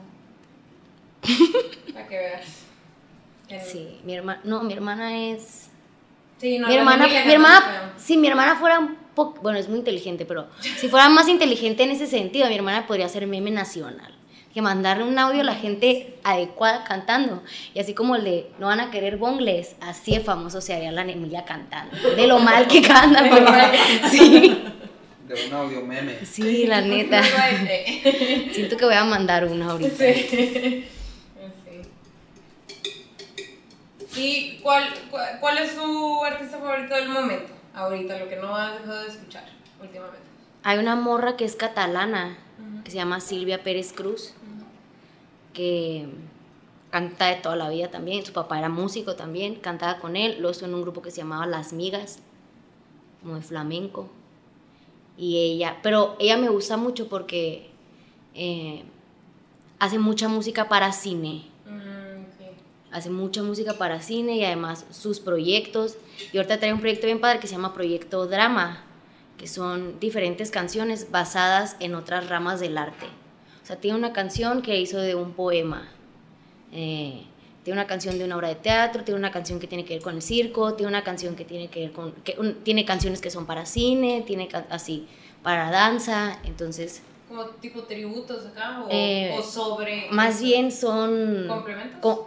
para 1.93 2.07
que 2.07 2.17
veas. 2.17 3.65
Sí, 3.65 3.99
mi 4.03 4.13
hermana, 4.15 4.41
no, 4.43 4.63
mi 4.63 4.73
hermana 4.73 5.15
es 5.32 5.66
Sí, 6.39 6.59
no, 6.59 6.67
mi 6.67 6.75
hermana, 6.75 7.07
mi 7.07 7.31
hermana, 7.33 7.93
si 7.97 8.17
mi 8.17 8.27
hermana 8.27 8.55
fuera 8.57 8.79
un 8.79 8.95
poco, 9.15 9.41
bueno, 9.41 9.57
es 9.57 9.67
muy 9.67 9.79
inteligente, 9.79 10.25
pero 10.25 10.47
si 10.59 10.88
fuera 10.88 11.09
más 11.09 11.27
inteligente 11.27 11.83
en 11.83 11.91
ese 11.91 12.05
sentido, 12.07 12.47
mi 12.47 12.55
hermana 12.55 12.85
podría 12.85 13.09
ser 13.09 13.25
meme 13.27 13.49
nacional. 13.51 14.13
Que 14.53 14.61
mandarle 14.63 15.03
un 15.03 15.19
audio 15.19 15.41
a 15.41 15.43
la 15.43 15.53
gente 15.55 16.15
adecuada 16.23 16.83
cantando. 16.83 17.43
Y 17.75 17.79
así 17.79 17.93
como 17.93 18.15
el 18.15 18.23
de 18.23 18.47
no 18.57 18.65
van 18.67 18.79
a 18.79 18.89
querer 18.89 19.17
bongles, 19.17 19.75
así 19.81 20.13
de 20.13 20.19
famoso 20.19 20.61
se 20.61 20.73
haría 20.73 20.91
la 20.91 21.03
Emilia 21.03 21.45
cantando. 21.45 21.95
De 22.15 22.25
lo 22.25 22.39
mal 22.39 22.67
que 22.67 22.81
canta. 22.81 23.23
Sí, 24.09 24.57
De 25.27 25.47
un 25.47 25.53
audio 25.53 25.81
meme. 25.81 26.25
sí, 26.25 26.65
la 26.65 26.81
neta. 26.81 27.21
Siento 28.51 28.77
que 28.77 28.85
voy 28.85 28.95
a 28.95 29.03
mandar 29.03 29.45
una 29.45 29.71
ahorita. 29.71 29.95
Sí. 29.95 30.85
¿Y 34.18 34.59
cuál, 34.63 34.86
cuál, 35.11 35.39
cuál 35.39 35.57
es 35.59 35.74
su 35.74 36.24
artista 36.24 36.57
favorito 36.57 36.95
del 36.95 37.09
momento? 37.09 37.53
Ahorita, 37.74 38.18
lo 38.18 38.28
que 38.28 38.36
no 38.38 38.55
has 38.55 38.80
dejado 38.80 39.01
de 39.03 39.07
escuchar 39.09 39.45
últimamente. 39.80 40.18
Hay 40.63 40.80
una 40.80 40.95
morra 40.95 41.38
que 41.38 41.45
es 41.45 41.55
catalana, 41.55 42.38
que 42.84 42.91
se 42.91 42.97
llama 42.97 43.20
Silvia 43.20 43.63
Pérez 43.63 43.93
Cruz, 43.93 44.34
que 45.53 46.07
canta 46.89 47.28
de 47.28 47.36
toda 47.36 47.55
la 47.55 47.70
vida 47.70 47.89
también. 47.89 48.26
Su 48.26 48.34
papá 48.34 48.57
era 48.57 48.70
músico 48.70 49.15
también, 49.15 49.55
cantaba 49.55 49.99
con 49.99 50.15
él. 50.15 50.38
Luego 50.39 50.51
estuvo 50.51 50.70
en 50.70 50.76
un 50.76 50.82
grupo 50.82 51.01
que 51.01 51.11
se 51.11 51.18
llamaba 51.18 51.45
Las 51.45 51.72
Migas, 51.74 52.20
como 53.22 53.36
de 53.36 53.41
flamenco. 53.41 54.09
Y 55.18 55.38
ella, 55.38 55.78
pero 55.84 56.15
ella 56.20 56.38
me 56.38 56.49
gusta 56.49 56.78
mucho 56.78 57.07
porque 57.07 57.70
eh, 58.34 58.84
hace 59.80 59.99
mucha 59.99 60.28
música 60.28 60.70
para 60.70 60.91
cine. 60.91 61.47
Hace 62.98 63.12
mucha 63.12 63.43
música 63.43 63.74
para 63.74 64.02
cine 64.02 64.38
y 64.38 64.43
además 64.43 64.84
sus 64.89 65.20
proyectos. 65.20 65.98
Y 66.34 66.38
ahorita 66.38 66.58
trae 66.58 66.74
un 66.74 66.80
proyecto 66.80 67.06
bien 67.06 67.22
padre 67.22 67.39
que 67.39 67.45
se 67.45 67.54
llama 67.54 67.76
Proyecto 67.76 68.26
Drama, 68.26 68.84
que 69.38 69.48
son 69.48 70.00
diferentes 70.00 70.50
canciones 70.50 71.12
basadas 71.12 71.76
en 71.80 71.93
otras 71.93 72.28
ramas 72.28 72.60
del 72.60 72.76
arte. 72.76 73.06
O 73.62 73.66
sea, 73.68 73.76
tiene 73.76 74.00
una 74.00 74.14
canción 74.14 74.64
que 74.64 74.80
hizo 74.80 74.98
de 74.98 75.14
un 75.14 75.34
poema. 75.34 75.88
eh, 76.72 77.24
tiene 77.64 77.82
una 77.82 77.88
canción 77.88 78.18
de 78.18 78.24
una 78.24 78.36
obra 78.36 78.48
de 78.48 78.56
teatro, 78.56 79.04
tiene 79.04 79.20
una 79.20 79.30
canción 79.30 79.60
que 79.60 79.68
tiene 79.68 79.86
que 79.86 79.95
ver 79.95 80.02
con 80.02 80.16
el 80.16 80.22
circo, 80.24 80.74
tiene 80.74 80.89
una 80.89 81.04
canción 81.04 81.36
que 81.36 81.45
tiene 81.45 81.68
que 81.68 81.82
ver 81.82 81.91
con... 81.91 82.14
Tiene 82.64 82.84
canciones 82.84 83.22
que 83.22 83.30
son 83.30 83.45
para 83.45 83.68
cine, 83.68 84.24
tiene 84.26 84.50
así, 84.72 85.06
para 85.43 85.70
danza, 85.70 86.39
entonces... 86.45 87.04
¿Como 87.28 87.45
tipo 87.45 87.84
tributos 87.84 88.45
acá? 88.45 88.84
¿O, 88.84 88.88
Eh, 88.89 89.36
o 89.38 89.41
sobre.? 89.43 90.07
Más 90.11 90.41
bien 90.41 90.71
son... 90.71 91.45
¿Complementos? 91.47 91.99
co- 92.01 92.25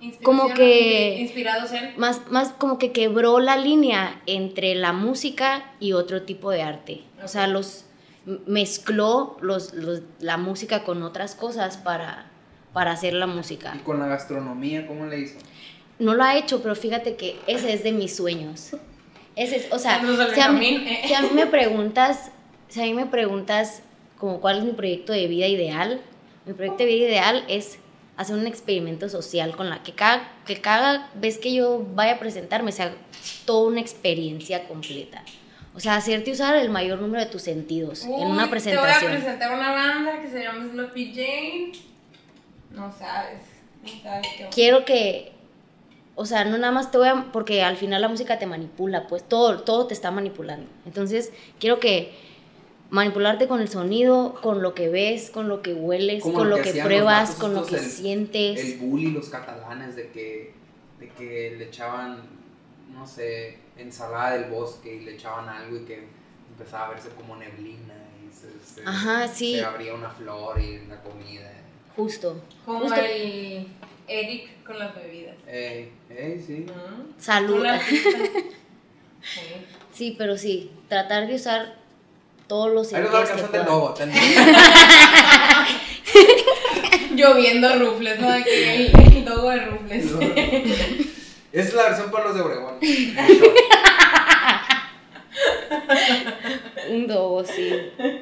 Inspiración, 0.00 0.22
como 0.22 0.54
que- 0.54 1.16
Inspirados 1.20 1.72
en. 1.72 1.92
más, 1.98 2.22
más 2.30 2.52
como 2.52 2.78
que 2.78 2.90
quebró 2.90 3.38
la 3.38 3.58
línea 3.58 4.22
entre 4.26 4.74
la 4.74 4.92
música 4.94 5.72
y 5.78 5.92
otro 5.92 6.22
tipo 6.22 6.50
de 6.50 6.62
arte. 6.62 7.02
O 7.22 7.28
sea, 7.28 7.46
los 7.46 7.84
mezcló 8.46 9.36
los, 9.42 9.74
los- 9.74 10.00
la 10.20 10.38
música 10.38 10.84
con 10.84 11.02
otras 11.02 11.34
cosas 11.34 11.76
para, 11.76 12.30
para 12.72 12.92
hacer 12.92 13.12
la 13.12 13.26
música. 13.26 13.74
Y 13.76 13.80
con 13.80 13.98
la 13.98 14.06
gastronomía, 14.06 14.86
¿cómo 14.86 15.04
le 15.06 15.18
hizo? 15.20 15.38
No 15.98 16.14
lo 16.14 16.24
ha 16.24 16.36
hecho, 16.36 16.62
pero 16.62 16.74
fíjate 16.74 17.16
que 17.16 17.38
ese 17.46 17.74
es 17.74 17.82
de 17.84 17.92
mis 17.92 18.16
sueños. 18.16 18.70
Ese 19.36 19.56
es, 19.56 19.72
o 19.72 19.78
sea, 19.78 20.00
si 20.34 20.40
a, 20.40 20.48
mí, 20.50 20.82
eh. 20.86 21.02
si 21.06 21.12
a 21.14 21.20
mí 21.22 21.28
me 21.34 21.46
preguntas, 21.46 22.30
si 22.70 22.80
a 22.80 22.84
mí 22.84 22.94
me 22.94 23.06
preguntas 23.06 23.82
como 24.18 24.40
cuál 24.40 24.58
es 24.58 24.64
mi 24.64 24.72
proyecto 24.72 25.12
de 25.12 25.26
vida 25.26 25.46
ideal, 25.46 26.00
mi 26.46 26.54
proyecto 26.54 26.84
de 26.84 26.86
vida 26.86 27.08
ideal 27.08 27.44
es 27.48 27.78
hacer 28.16 28.36
un 28.36 28.46
experimento 28.46 29.08
social 29.08 29.56
con 29.56 29.70
la 29.70 29.82
que 29.82 29.92
cada, 29.92 30.30
que 30.46 30.60
cada 30.60 31.10
vez 31.14 31.38
que 31.38 31.52
yo 31.54 31.86
vaya 31.94 32.14
a 32.14 32.18
presentarme 32.18 32.72
sea 32.72 32.92
toda 33.44 33.68
una 33.68 33.80
experiencia 33.80 34.66
completa. 34.68 35.22
O 35.74 35.80
sea, 35.80 35.96
hacerte 35.96 36.32
usar 36.32 36.56
el 36.56 36.68
mayor 36.68 37.00
número 37.00 37.24
de 37.24 37.30
tus 37.30 37.42
sentidos 37.42 38.04
en 38.04 38.10
una 38.12 38.22
Te 38.22 38.32
voy 38.32 38.42
a 38.44 38.50
presentación. 38.50 39.12
presentar 39.12 39.54
una 39.56 39.72
banda 39.72 40.20
que 40.20 40.28
se 40.28 40.42
llama 40.42 40.68
Sloppy 40.70 41.12
Jane. 41.14 41.72
No 42.72 42.92
sabes. 42.92 43.42
No 43.82 44.02
sabes 44.02 44.26
qué. 44.36 44.48
quiero 44.52 44.84
que, 44.84 45.32
o 46.14 46.26
sea, 46.26 46.44
no 46.44 46.58
nada 46.58 46.72
más 46.72 46.90
te 46.90 46.98
voy 46.98 47.08
a, 47.08 47.26
porque 47.32 47.62
al 47.62 47.76
final 47.76 48.02
la 48.02 48.08
música 48.08 48.38
te 48.38 48.46
manipula, 48.46 49.06
pues 49.06 49.22
todo, 49.26 49.62
todo 49.62 49.86
te 49.86 49.94
está 49.94 50.10
manipulando. 50.10 50.66
Entonces, 50.84 51.32
quiero 51.58 51.80
que 51.80 52.12
manipularte 52.90 53.46
con 53.48 53.60
el 53.60 53.68
sonido, 53.68 54.34
con 54.42 54.62
lo 54.62 54.74
que 54.74 54.88
ves, 54.88 55.30
con 55.30 55.48
lo 55.48 55.62
que 55.62 55.72
hueles, 55.74 56.22
Como 56.22 56.34
con 56.34 56.50
lo 56.50 56.56
lo 56.58 56.62
que 56.62 56.72
pruebas, 56.82 57.34
con 57.36 57.54
lo 57.54 57.64
que 57.64 57.76
el- 57.76 57.80
sientes. 57.84 58.58
El 58.64 58.78
bully, 58.78 59.10
los 59.12 59.28
catalanes, 59.28 59.96
de 59.96 60.08
que, 60.10 60.52
de 60.98 61.08
que 61.10 61.54
le 61.56 61.66
echaban, 61.66 62.20
no 62.92 63.06
sé, 63.06 63.58
ensalada 63.76 64.32
del 64.38 64.50
bosque 64.50 64.96
y 64.96 65.00
le 65.04 65.14
echaban 65.14 65.48
algo 65.48 65.76
y 65.76 65.84
que 65.84 66.04
empezaba 66.50 66.88
a 66.88 66.90
verse 66.90 67.08
como 67.10 67.36
neblina 67.36 67.94
y 68.22 68.32
se, 68.34 68.50
se- 68.74 68.86
Ajá, 68.86 69.26
sí. 69.28 69.54
se 69.56 69.64
abría 69.64 69.94
una 69.94 70.10
flor 70.10 70.60
y 70.60 70.86
la 70.86 71.00
comida. 71.02 71.50
Justo. 71.96 72.42
Como 72.66 72.80
Justo. 72.80 73.00
el 73.00 73.66
Eric 74.08 74.64
con 74.64 74.78
las 74.78 74.94
bebidas. 74.94 75.36
Ey, 75.46 75.92
ey, 76.10 76.42
sí. 76.44 76.66
Mm. 76.66 77.20
Salud. 77.20 77.64
Sí, 79.92 80.14
pero 80.16 80.38
sí, 80.38 80.70
tratar 80.88 81.26
de 81.26 81.34
usar 81.34 81.76
todos 82.50 82.72
los 82.74 82.92
Ahí 82.92 83.00
les 83.02 83.14
va 83.14 83.20
la 83.20 83.26
sentidos 83.26 83.50
que 83.50 83.56
canción 83.58 83.64
del 83.64 83.72
lobo. 83.72 83.94
Lloviendo 87.34 87.78
rufles, 87.78 88.18
¿no? 88.18 88.28
Aquí 88.28 88.50
el, 88.50 88.90
el 89.16 89.24
logo 89.24 89.50
de 89.50 89.60
rufles. 89.66 90.04
Esa 91.52 91.68
es 91.68 91.74
la 91.74 91.82
versión 91.84 92.10
para 92.10 92.24
los 92.24 92.34
de 92.34 92.40
Obregón. 92.40 92.74
Un 96.90 97.06
dogo, 97.06 97.44
sí. 97.44 97.70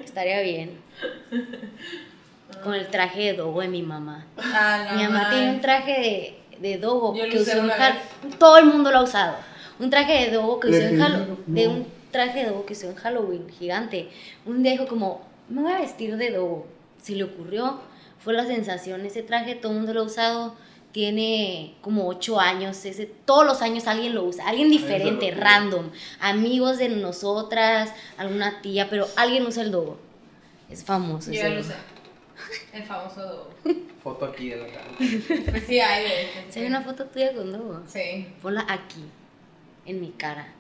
Estaría 0.04 0.40
bien. 0.42 0.78
Con 2.62 2.74
el 2.74 2.88
traje 2.88 3.20
de 3.20 3.32
dogo 3.34 3.60
de 3.62 3.68
mi 3.68 3.80
mamá. 3.82 4.26
Ah, 4.36 4.88
no, 4.90 4.96
Mi 4.98 5.04
mamá 5.04 5.22
man. 5.22 5.30
tiene 5.30 5.50
un 5.52 5.60
traje 5.62 6.36
de, 6.60 6.68
de 6.68 6.76
dogo 6.78 7.14
Yo 7.16 7.24
lo 7.24 7.30
que 7.32 7.38
usó 7.38 7.52
en 7.52 7.60
una 7.64 7.74
Hal- 7.76 7.94
vez. 7.94 8.02
Todo 8.38 8.58
el 8.58 8.66
mundo 8.66 8.90
lo 8.90 8.98
ha 8.98 9.02
usado. 9.04 9.36
Un 9.78 9.88
traje 9.90 10.26
de 10.26 10.30
dogo 10.32 10.58
que 10.60 10.68
usó 10.68 10.78
en 10.80 11.00
Halloween. 11.00 11.36
De 11.46 11.68
un 11.68 11.86
traje 12.10 12.40
de 12.40 12.50
dogo 12.50 12.66
que 12.66 12.72
usó 12.72 12.88
en 12.88 12.96
Halloween, 12.96 13.48
gigante. 13.48 14.08
Un 14.46 14.62
día 14.62 14.72
dijo 14.72 14.86
como, 14.86 15.22
me 15.48 15.62
voy 15.62 15.72
a 15.72 15.80
vestir 15.80 16.16
de 16.16 16.30
dogo. 16.30 16.66
Se 17.00 17.14
le 17.14 17.24
ocurrió, 17.24 17.80
fue 18.18 18.34
la 18.34 18.46
sensación. 18.46 19.04
Ese 19.06 19.22
traje 19.22 19.54
todo 19.54 19.72
el 19.72 19.78
mundo 19.78 19.94
lo 19.94 20.00
ha 20.00 20.04
usado. 20.04 20.54
Tiene 20.92 21.74
como 21.80 22.08
ocho 22.08 22.40
años. 22.40 22.84
Ese, 22.84 23.06
todos 23.06 23.46
los 23.46 23.62
años 23.62 23.86
alguien 23.86 24.14
lo 24.14 24.24
usa. 24.24 24.48
Alguien 24.48 24.70
diferente, 24.70 25.30
random. 25.30 25.90
Amigos 26.20 26.78
de 26.78 26.88
nosotras, 26.88 27.92
alguna 28.16 28.60
tía, 28.62 28.88
pero 28.90 29.06
alguien 29.16 29.46
usa 29.46 29.62
el 29.62 29.70
dogo. 29.70 29.98
Es 30.68 30.84
famoso. 30.84 31.30
Yo 31.32 31.48
lo. 31.48 31.62
El 32.72 32.84
famoso 32.84 33.20
dogo. 33.20 33.50
Foto 34.02 34.26
aquí 34.26 34.50
de 34.50 34.56
la 34.56 34.66
cara. 34.68 34.90
Pues 35.50 35.64
sí, 35.66 35.80
hay 35.80 36.06
¿Se 36.48 36.60
ve 36.60 36.68
una 36.68 36.82
foto 36.82 37.06
tuya 37.06 37.32
con 37.34 37.52
dogo? 37.52 37.82
Sí. 37.86 38.26
Ponla 38.40 38.64
aquí, 38.68 39.04
en 39.86 40.00
mi 40.00 40.10
cara. 40.10 40.52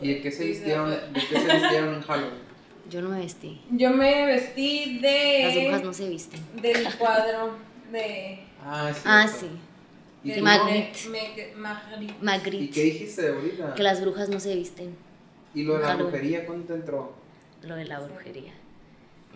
¿Y 0.00 0.14
de 0.14 0.20
qué 0.20 0.30
se 0.30 0.44
vistieron, 0.44 0.90
de 0.90 0.98
qué 1.14 1.38
se 1.38 1.52
vistieron 1.52 1.94
en 1.94 2.02
Halloween? 2.02 2.52
Yo 2.90 3.00
no 3.00 3.10
me 3.10 3.20
vestí. 3.20 3.60
Yo 3.70 3.90
me 3.90 4.26
vestí 4.26 4.98
de. 4.98 5.42
Las 5.44 5.54
brujas 5.54 5.84
no 5.84 5.92
se 5.92 6.08
visten. 6.08 6.40
Del 6.60 6.94
cuadro 6.96 7.56
de. 7.90 8.40
Ah, 8.64 8.90
sí. 8.92 9.00
Ah, 9.04 9.26
sí. 9.28 9.46
¿Y, 10.24 10.32
de 10.32 10.42
Magritte. 10.42 11.54
Magritte. 12.20 12.64
¿Y 12.64 12.68
qué 12.70 12.82
dijiste 12.82 13.28
ahorita? 13.28 13.74
Que 13.74 13.82
las 13.82 14.00
brujas 14.00 14.28
no 14.28 14.38
se 14.40 14.54
visten. 14.54 14.96
¿Y 15.54 15.64
lo 15.64 15.74
de 15.74 15.80
la 15.80 15.86
Halloween. 15.88 16.10
brujería 16.10 16.46
cuándo 16.46 16.66
te 16.66 16.74
entró? 16.74 17.14
Lo 17.62 17.76
de 17.76 17.84
la 17.84 18.00
brujería. 18.00 18.52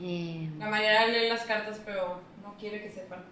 Eh, 0.01 0.49
La 0.59 0.69
Mariana 0.69 1.07
lee 1.07 1.29
las 1.29 1.43
cartas, 1.45 1.81
pero 1.85 2.21
no 2.43 2.55
quiere 2.59 2.83
que 2.83 2.91
sepan. 2.91 3.25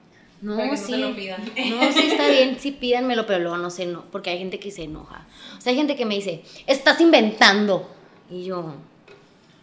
No, 0.44 0.56
para 0.56 0.70
que 0.70 0.76
no 0.76 0.86
sí. 0.86 0.92
te 0.92 0.98
lo 0.98 1.14
pidan. 1.16 1.44
No, 1.44 1.92
sí 1.92 2.08
está 2.10 2.28
bien, 2.28 2.56
sí 2.60 2.70
pídanmelo, 2.72 3.26
pero 3.26 3.40
luego 3.40 3.56
no 3.58 3.70
sé, 3.70 3.86
no, 3.86 4.04
porque 4.12 4.30
hay 4.30 4.38
gente 4.38 4.58
que 4.60 4.70
se 4.70 4.84
enoja. 4.84 5.26
O 5.56 5.60
sea, 5.60 5.70
hay 5.70 5.76
gente 5.76 5.96
que 5.96 6.04
me 6.06 6.14
dice, 6.14 6.42
estás 6.66 7.00
inventando. 7.00 7.90
Y 8.30 8.44
yo, 8.44 8.74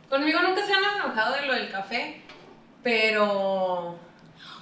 Conmigo 0.10 0.40
nunca 0.42 0.66
se 0.66 0.74
han 0.74 0.84
enojado 0.96 1.36
de 1.36 1.46
lo 1.48 1.54
del 1.54 1.70
café, 1.72 2.22
pero. 2.84 3.96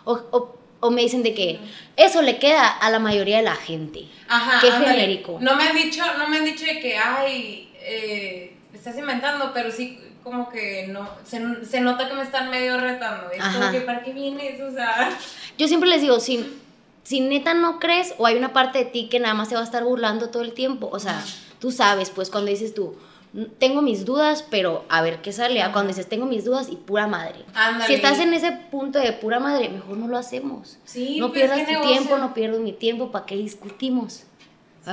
o, 0.06 0.14
o- 0.32 0.56
o 0.82 0.92
me 0.92 1.02
dicen 1.02 1.24
de 1.24 1.34
que 1.34 1.60
eso 1.98 2.22
le 2.22 2.38
queda 2.40 2.66
a 2.70 2.90
la 2.90 3.00
mayoría 3.00 3.38
de 3.38 3.44
la 3.44 3.56
gente. 3.56 4.06
Ajá, 4.30 4.60
Qué 4.62 4.72
ándale. 4.72 4.94
genérico. 4.94 5.38
No 5.42 5.56
me 5.58 5.64
han 5.64 5.76
dicho, 5.76 6.02
no 6.18 6.30
me 6.30 6.38
han 6.38 6.46
dicho 6.46 6.64
de 6.66 6.80
que, 6.80 6.98
ay, 6.98 7.70
eh, 7.82 8.56
estás 8.74 8.98
inventando, 8.98 9.52
pero 9.54 9.72
sí 9.72 10.00
como 10.24 10.50
que 10.50 10.88
no, 10.88 11.08
se, 11.26 11.66
se 11.66 11.82
nota 11.82 12.08
que 12.08 12.14
me 12.16 12.24
están 12.24 12.50
medio 12.50 12.80
retando. 12.80 13.32
Es 13.32 13.44
como 13.44 13.72
que, 13.72 13.82
¿para 13.82 14.04
qué 14.04 14.14
vienes? 14.14 14.60
O 14.62 14.72
sea, 14.72 15.10
Yo 15.58 15.68
siempre 15.68 15.90
les 15.90 16.02
digo, 16.02 16.20
si, 16.20 16.60
si 17.04 17.20
neta 17.22 17.54
no 17.54 17.80
crees 17.80 18.14
o 18.18 18.26
hay 18.26 18.38
una 18.38 18.54
parte 18.54 18.80
de 18.80 18.86
ti 18.86 19.10
que 19.10 19.20
nada 19.20 19.34
más 19.34 19.50
se 19.50 19.56
va 19.56 19.62
a 19.62 19.66
estar 19.66 19.84
burlando 19.84 20.30
todo 20.30 20.44
el 20.44 20.54
tiempo, 20.54 20.90
o 20.92 21.00
sea, 21.00 21.24
tú 21.60 21.72
sabes, 21.72 22.10
pues 22.10 22.30
cuando 22.30 22.50
dices 22.52 22.74
tú, 22.74 22.96
"N- 23.34 23.48
tengo 23.60 23.82
mis 23.82 24.06
dudas, 24.06 24.44
pero 24.50 24.86
a 24.90 25.02
ver 25.02 25.22
qué 25.22 25.32
sale, 25.34 25.62
cuando 25.74 25.90
dices 25.90 26.08
tengo 26.08 26.26
mis 26.26 26.46
dudas 26.46 26.70
y 26.70 26.76
pura 26.78 27.08
madre. 27.08 27.44
ándale. 27.54 27.88
Si 27.88 27.94
estás 27.94 28.20
en 28.20 28.34
ese 28.34 28.52
punto 28.72 29.00
de 29.00 29.12
pura 29.14 29.40
madre, 29.40 29.70
mejor 29.70 29.98
no 29.98 30.08
lo 30.08 30.18
hacemos. 30.18 30.78
Sí, 30.86 31.20
no 31.20 31.28
pues, 31.28 31.40
pierdas 31.40 31.60
¿qué 31.60 31.66
tu 31.66 31.72
negocio? 31.74 31.92
tiempo, 31.94 32.18
no 32.18 32.34
pierdo 32.34 32.60
mi 32.60 32.72
tiempo, 32.74 33.12
¿para 33.12 33.26
qué 33.26 33.36
discutimos? 33.36 34.24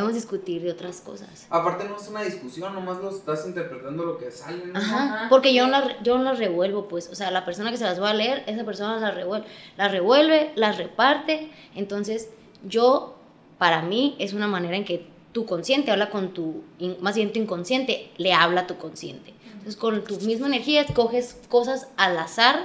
Podemos 0.01 0.15
discutir 0.15 0.63
de 0.63 0.71
otras 0.73 1.01
cosas. 1.01 1.47
Aparte 1.51 1.85
no 1.89 1.97
es 1.97 2.07
una 2.09 2.23
discusión, 2.23 2.75
nomás 2.75 2.99
lo 2.99 3.11
estás 3.11 3.47
interpretando 3.47 4.05
lo 4.05 4.19
que 4.19 4.31
sale, 4.31 4.67
¿no? 4.67 4.79
Ajá, 4.79 5.05
Ajá, 5.05 5.29
porque 5.31 5.55
yo 5.55 5.67
no, 5.67 5.71
las, 5.73 6.03
yo 6.03 6.19
no 6.19 6.25
las 6.25 6.39
revuelvo, 6.39 6.87
pues, 6.87 7.09
o 7.09 7.15
sea, 7.15 7.31
la 7.31 7.45
persona 7.45 7.71
que 7.71 7.77
se 7.79 7.85
las 7.85 8.01
va 8.01 8.11
a 8.11 8.15
leer, 8.15 8.45
esa 8.47 8.65
persona 8.65 8.99
las 8.99 9.15
revuelve, 9.15 9.47
las 9.79 9.91
revuelve, 9.91 10.53
las 10.55 10.77
reparte, 10.77 11.51
entonces 11.75 12.29
yo, 12.65 13.17
para 13.59 13.81
mí, 13.83 14.17
es 14.19 14.35
una 14.35 14.47
manera 14.49 14.77
en 14.77 14.85
que 14.85 15.07
tu 15.33 15.47
consciente 15.47 15.91
habla 15.91 16.11
con 16.11 16.35
tu, 16.35 16.63
in- 16.79 16.97
más 17.01 17.15
bien 17.15 17.33
tu 17.33 17.39
inconsciente 17.41 18.11
le 18.19 18.33
habla 18.35 18.63
a 18.63 18.67
tu 18.67 18.77
consciente. 18.77 19.33
Entonces, 19.47 19.77
con 19.77 20.05
tu 20.05 20.17
misma 20.21 20.47
energía, 20.47 20.83
escoges 20.83 21.39
cosas 21.49 21.89
al 21.97 22.19
azar, 22.19 22.61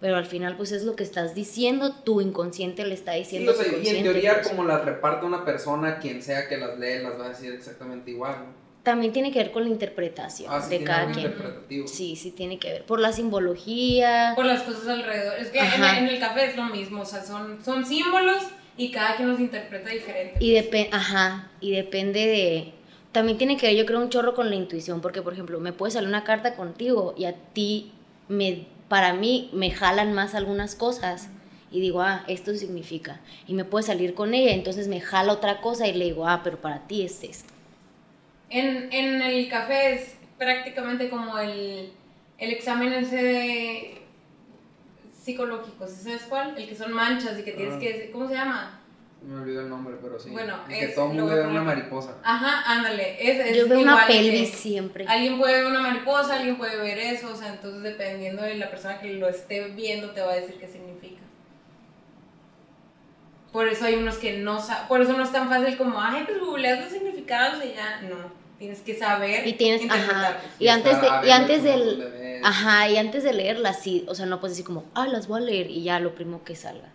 pero 0.00 0.16
al 0.16 0.26
final, 0.26 0.56
pues, 0.56 0.72
es 0.72 0.84
lo 0.84 0.94
que 0.96 1.02
estás 1.04 1.34
diciendo, 1.34 1.92
tu 2.04 2.20
inconsciente 2.20 2.84
le 2.84 2.94
está 2.94 3.12
Sí, 3.14 3.18
diciendo 3.20 3.52
o 3.52 3.54
a 3.54 3.64
tu 3.64 3.70
sea, 3.70 3.78
y 3.82 3.96
en 3.96 4.02
teoría 4.02 4.34
pues. 4.34 4.48
como 4.48 4.64
las 4.64 4.84
reparte 4.84 5.24
una 5.26 5.44
persona, 5.44 5.98
quien 5.98 6.22
sea 6.22 6.48
que 6.48 6.56
las 6.58 6.78
lee, 6.78 7.02
las 7.02 7.18
va 7.18 7.26
a 7.26 7.28
decir 7.30 7.52
exactamente 7.52 8.10
igual, 8.10 8.34
¿no? 8.38 8.66
También 8.82 9.12
tiene 9.12 9.32
que 9.32 9.40
ver 9.40 9.50
con 9.50 9.64
la 9.64 9.68
interpretación 9.70 10.48
Ah, 10.52 10.60
sí, 10.62 10.70
de 10.70 10.76
tiene 10.76 10.84
cada 10.84 11.06
quien. 11.12 11.26
interpretativo. 11.26 11.88
Sí, 11.88 12.14
sí 12.14 12.30
tiene 12.30 12.58
que 12.60 12.70
ver. 12.70 12.84
Por 12.84 13.00
la 13.00 13.10
simbología. 13.12 14.32
Por 14.36 14.46
las 14.46 14.62
cosas 14.62 14.86
alrededor. 14.86 15.34
Es 15.40 15.48
que 15.48 15.58
en, 15.58 15.82
en 15.82 16.06
el 16.06 16.20
café 16.20 16.44
es 16.46 16.56
lo 16.56 16.64
mismo, 16.66 17.02
o 17.02 17.04
sea, 17.04 17.24
son, 17.24 17.58
son 17.64 17.84
símbolos 17.84 18.44
y 18.76 18.92
cada 18.92 19.16
quien 19.16 19.28
los 19.30 19.40
interpreta 19.40 19.90
diferente. 19.90 20.36
Y 20.38 20.52
depende, 20.52 20.90
ajá, 20.92 21.50
y 21.60 21.72
depende 21.72 22.20
de... 22.26 22.72
También 23.10 23.38
tiene 23.38 23.56
que 23.56 23.66
ver, 23.66 23.76
yo 23.76 23.86
creo, 23.86 23.98
un 23.98 24.10
chorro 24.10 24.34
con 24.34 24.50
la 24.50 24.56
intuición, 24.56 25.00
porque, 25.00 25.20
por 25.22 25.32
ejemplo, 25.32 25.58
me 25.58 25.72
puede 25.72 25.90
salir 25.90 26.08
una 26.08 26.22
carta 26.22 26.54
contigo 26.54 27.14
y 27.16 27.24
a 27.24 27.34
ti, 27.34 27.90
me, 28.28 28.66
para 28.88 29.12
mí, 29.14 29.50
me 29.52 29.70
jalan 29.70 30.12
más 30.12 30.34
algunas 30.34 30.74
cosas 30.74 31.28
y 31.70 31.80
digo, 31.80 32.00
ah, 32.02 32.24
esto 32.28 32.54
significa. 32.54 33.20
Y 33.46 33.54
me 33.54 33.64
puede 33.64 33.84
salir 33.84 34.14
con 34.14 34.34
ella, 34.34 34.52
entonces 34.52 34.88
me 34.88 35.00
jala 35.00 35.32
otra 35.32 35.60
cosa 35.60 35.86
y 35.88 35.92
le 35.94 36.04
digo, 36.06 36.26
ah, 36.28 36.40
pero 36.44 36.60
para 36.60 36.86
ti 36.86 37.02
es 37.02 37.22
esto. 37.24 37.52
En, 38.50 38.92
en 38.92 39.20
el 39.22 39.48
café 39.48 39.94
es 39.94 40.16
prácticamente 40.38 41.10
como 41.10 41.36
el, 41.38 41.90
el 42.38 42.50
examen 42.52 42.92
ese 42.92 43.16
de 43.22 44.02
psicológico, 45.12 45.86
¿sí 45.88 46.04
¿sabes 46.04 46.22
cuál? 46.28 46.56
El 46.56 46.68
que 46.68 46.76
son 46.76 46.92
manchas 46.92 47.38
y 47.38 47.42
que 47.42 47.52
tienes 47.52 47.74
Ah. 47.74 47.78
que... 47.80 48.10
¿Cómo 48.12 48.28
se 48.28 48.34
llama? 48.34 48.80
Me 49.26 49.40
olvidó 49.40 49.62
el 49.62 49.68
nombre, 49.68 49.96
pero 50.00 50.20
sí. 50.20 50.30
Bueno, 50.30 50.54
Y 50.68 50.78
que 50.78 50.86
todo 50.88 51.10
el 51.10 51.14
mundo 51.14 51.34
ve 51.34 51.44
una 51.44 51.62
mariposa. 51.62 52.14
Ajá, 52.22 52.62
ándale. 52.72 53.16
Es, 53.18 53.44
es 53.44 53.56
Yo 53.56 53.68
veo 53.68 53.80
una 53.80 54.06
pelvis 54.06 54.50
siempre. 54.50 55.04
Alguien 55.08 55.36
puede 55.36 55.54
ver 55.54 55.66
una 55.66 55.80
mariposa, 55.80 56.36
alguien 56.36 56.56
puede 56.56 56.76
ver 56.76 56.96
eso, 56.96 57.32
o 57.32 57.36
sea, 57.36 57.48
entonces 57.48 57.82
dependiendo 57.82 58.42
de 58.42 58.54
la 58.54 58.70
persona 58.70 59.00
que 59.00 59.14
lo 59.14 59.28
esté 59.28 59.66
viendo 59.70 60.10
te 60.12 60.20
va 60.20 60.30
a 60.30 60.36
decir 60.36 60.56
qué 60.60 60.68
significa. 60.68 61.20
Por 63.52 63.66
eso 63.66 63.86
hay 63.86 63.96
unos 63.96 64.16
que 64.18 64.38
no 64.38 64.60
saben, 64.60 64.86
por 64.86 65.00
eso 65.00 65.12
no 65.14 65.24
es 65.24 65.32
tan 65.32 65.48
fácil 65.48 65.76
como, 65.76 66.00
ay, 66.00 66.22
pues 66.24 66.38
googleas 66.38 66.84
los 66.84 66.92
significados 66.92 67.64
y 67.64 67.74
ya, 67.74 68.02
no, 68.02 68.16
tienes 68.60 68.80
que 68.80 68.94
saber 68.94 69.44
Y 69.48 69.54
tienes, 69.54 69.90
ajá, 69.90 70.02
interpretarlos. 70.02 70.60
y 70.60 70.68
antes 70.68 71.00
de, 71.00 71.08
y 71.26 71.30
antes 71.30 71.62
del. 71.64 72.40
Ajá, 72.44 72.88
y 72.88 72.96
antes 72.96 73.24
de 73.24 73.32
leerlas, 73.32 73.82
sí, 73.82 74.04
o 74.08 74.14
sea, 74.14 74.26
no 74.26 74.38
puedes 74.38 74.56
decir 74.56 74.66
como, 74.66 74.84
ah, 74.94 75.08
las 75.08 75.26
voy 75.26 75.42
a 75.42 75.44
leer 75.46 75.68
y 75.68 75.82
ya 75.82 75.98
lo 75.98 76.14
primo 76.14 76.44
que 76.44 76.54
salga. 76.54 76.90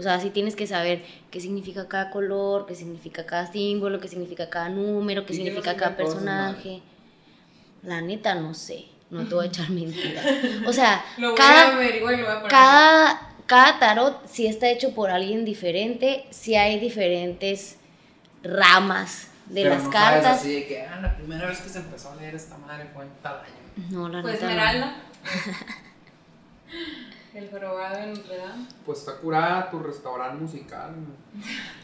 O 0.00 0.02
sea, 0.02 0.18
sí 0.18 0.30
tienes 0.30 0.56
que 0.56 0.66
saber 0.66 1.04
qué 1.30 1.40
significa 1.40 1.86
cada 1.86 2.08
color, 2.10 2.64
qué 2.64 2.74
significa 2.74 3.26
cada 3.26 3.52
símbolo, 3.52 4.00
qué 4.00 4.08
significa 4.08 4.48
cada 4.48 4.70
número, 4.70 5.26
qué 5.26 5.34
¿Y 5.34 5.36
quién 5.36 5.48
significa 5.48 5.76
cada 5.76 5.94
personaje. 5.94 6.80
La 7.82 8.00
neta, 8.00 8.34
no 8.34 8.54
sé, 8.54 8.86
no 9.10 9.26
te 9.28 9.34
voy 9.34 9.44
a 9.44 9.48
echar 9.48 9.68
mentiras. 9.80 10.24
O 10.66 10.72
sea, 10.72 11.04
Lo 11.18 11.32
voy 11.32 11.34
a 11.34 11.36
cada, 11.44 11.76
averiguar 11.76 12.14
y 12.14 12.16
lo 12.16 12.22
voy 12.24 12.32
a 12.32 12.36
poner. 12.36 12.50
cada, 12.50 13.28
cada 13.44 13.78
tarot 13.78 14.26
sí 14.26 14.46
está 14.46 14.70
hecho 14.70 14.94
por 14.94 15.10
alguien 15.10 15.44
diferente, 15.44 16.24
sí 16.30 16.54
hay 16.56 16.80
diferentes 16.80 17.76
ramas 18.42 19.28
de 19.50 19.62
Pero 19.64 19.74
las 19.74 19.84
no 19.84 19.92
sabes 19.92 20.22
cartas. 20.22 20.38
así 20.40 20.54
de 20.54 20.66
que, 20.66 20.80
ah, 20.80 20.98
la 21.02 21.14
primera 21.14 21.46
vez 21.46 21.60
que 21.60 21.68
se 21.68 21.80
empezó 21.80 22.10
a 22.12 22.16
leer 22.16 22.34
esta 22.34 22.56
madre 22.56 22.88
fue 22.94 23.04
en 23.04 23.10
tal 23.22 23.34
año. 23.34 23.90
No, 23.90 24.08
la 24.08 24.22
Pues 24.22 24.40
neta. 24.40 24.72
no. 24.78 24.92
El 27.32 27.48
jorobado 27.48 27.98
en 27.98 28.12
Notre 28.14 28.36
Dame. 28.38 28.64
Pues 28.84 28.98
está 29.00 29.16
curada 29.18 29.70
tu 29.70 29.78
restaurante 29.78 30.42
musical. 30.42 30.90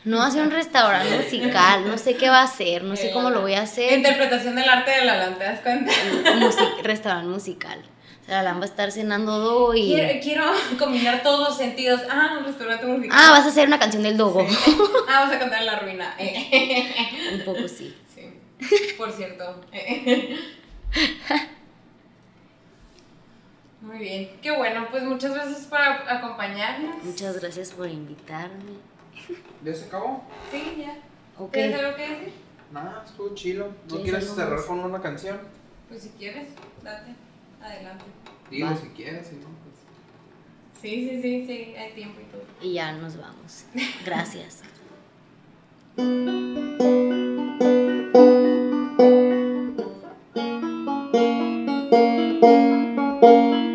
No 0.05 0.21
hace 0.23 0.41
un 0.41 0.51
restaurante 0.51 1.17
musical, 1.19 1.87
no 1.87 1.99
sé 1.99 2.17
qué 2.17 2.29
va 2.29 2.41
a 2.41 2.45
hacer, 2.45 2.83
no 2.83 2.97
sé 2.97 3.13
cómo 3.13 3.31
lo 3.31 3.43
voy 3.43 3.55
a 3.55 3.63
hacer. 3.63 3.93
Interpretación 3.93 4.57
del 4.57 4.69
arte 4.69 4.91
de 4.91 5.05
la 5.05 5.17
lan, 5.17 5.39
¿te 5.39 5.45
das 5.45 5.61
cuenta? 5.61 5.93
Musi- 6.41 6.83
restaurante 6.83 7.29
musical. 7.29 7.81
O 8.23 8.27
sea, 8.29 8.39
la 8.39 8.51
Lan 8.51 8.59
va 8.59 8.65
a 8.65 8.67
estar 8.67 8.91
cenando 8.91 9.39
dogo 9.39 9.73
y... 9.73 9.95
Quiero, 9.95 10.21
quiero 10.21 10.45
combinar 10.81 11.23
todos 11.23 11.49
los 11.49 11.57
sentidos. 11.57 12.01
Ah, 12.11 12.35
un 12.41 12.45
restaurante 12.45 12.85
musical. 12.85 13.17
Ah, 13.17 13.31
vas 13.31 13.45
a 13.45 13.49
hacer 13.51 13.69
una 13.69 13.79
canción 13.79 14.03
del 14.03 14.17
dogo. 14.17 14.45
Ah, 15.09 15.21
vamos 15.21 15.37
a 15.37 15.39
cantar 15.39 15.61
en 15.61 15.67
la 15.67 15.79
ruina. 15.79 16.13
Eh. 16.19 17.07
Un 17.35 17.45
poco 17.45 17.69
sí. 17.69 17.95
Sí. 18.13 18.33
Por 18.99 19.13
cierto. 19.13 19.61
Muy 23.87 23.99
bien. 23.99 24.31
Qué 24.43 24.51
bueno. 24.51 24.89
Pues 24.91 25.05
muchas 25.05 25.33
gracias 25.33 25.67
por 25.67 25.79
acompañarnos. 25.79 27.05
Muchas 27.05 27.41
gracias 27.41 27.71
por 27.71 27.89
invitarme. 27.89 28.73
¿Ya 29.65 29.75
se 29.75 29.85
acabó? 29.85 30.25
Sí, 30.51 30.79
ya. 30.79 30.99
Ok. 31.39 31.53
¿Tienes 31.53 31.79
algo 31.79 31.97
que 31.97 32.09
decir? 32.09 32.33
Nada, 32.73 33.05
estuvo 33.07 33.33
chilo. 33.35 33.69
¿No 33.89 34.03
¿Quieres 34.03 34.29
cerrar 34.29 34.65
con 34.67 34.81
una 34.81 35.01
canción? 35.01 35.39
Pues 35.89 36.03
si 36.03 36.09
quieres, 36.11 36.49
date. 36.83 37.15
Adelante. 37.63 38.05
Digo, 38.51 38.69
Va. 38.69 38.77
si 38.77 38.89
quieres, 38.89 39.29
si 39.29 39.37
no, 39.37 39.47
pues. 39.63 40.83
Sí, 40.83 41.09
sí, 41.09 41.23
sí, 41.23 41.47
sí. 41.47 41.77
Hay 41.77 41.93
tiempo 41.93 42.21
y 42.21 42.25
todo. 42.25 42.43
Y 42.61 42.73
ya 42.75 42.93
nos 42.93 43.17
vamos. 43.17 43.67
Gracias. 44.05 44.63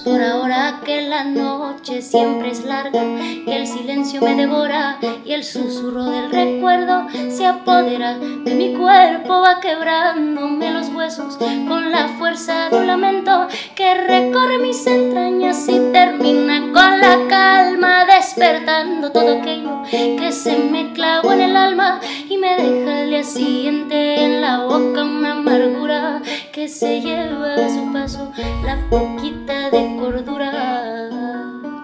por 0.00 0.22
ahora 0.22 0.80
que 0.84 1.02
la 1.02 1.24
noche 1.24 2.02
siempre 2.02 2.50
es 2.50 2.64
larga 2.64 3.02
y 3.02 3.50
el 3.50 3.66
silencio 3.66 4.20
me 4.20 4.34
devora 4.34 4.98
y 5.24 5.32
el 5.32 5.44
susurro 5.44 6.04
del 6.04 6.30
recuerdo 6.30 7.06
se 7.28 7.46
apodera 7.46 8.18
de 8.18 8.54
mi 8.54 8.74
cuerpo 8.74 9.40
va 9.40 9.60
quebrándome 9.60 10.70
los 10.70 10.88
huesos 10.88 11.36
con 11.36 11.90
la 11.90 12.08
fuerza 12.18 12.70
de 12.70 12.76
un 12.76 12.86
lamento 12.86 13.48
que 13.74 13.94
recorre 13.94 14.58
mis 14.58 14.86
entrañas 14.86 15.68
y 15.68 15.78
termina 15.92 16.60
con 16.72 17.00
la 17.00 17.18
calma 17.28 18.04
despertando 18.04 19.10
todo 19.12 19.40
aquello 19.40 19.82
que 19.90 20.32
se 20.32 20.56
me 20.56 20.92
clavó 20.92 21.32
en 21.32 21.40
el 21.40 21.56
alma 21.56 22.00
y 22.28 22.38
me 22.38 22.56
deja 22.56 23.00
al 23.00 23.10
día 23.10 23.24
siguiente 23.24 24.24
en 24.24 24.40
la 24.40 24.64
boca 24.64 25.04
una 25.04 25.32
amargura 25.32 26.22
que 26.52 26.68
se 26.68 27.00
lleva 27.00 27.54
a 27.54 27.68
su 27.68 27.92
paso 27.92 28.32
la 28.64 28.78
poquita 28.88 29.70
de 29.70 29.81
cordura. 29.98 31.10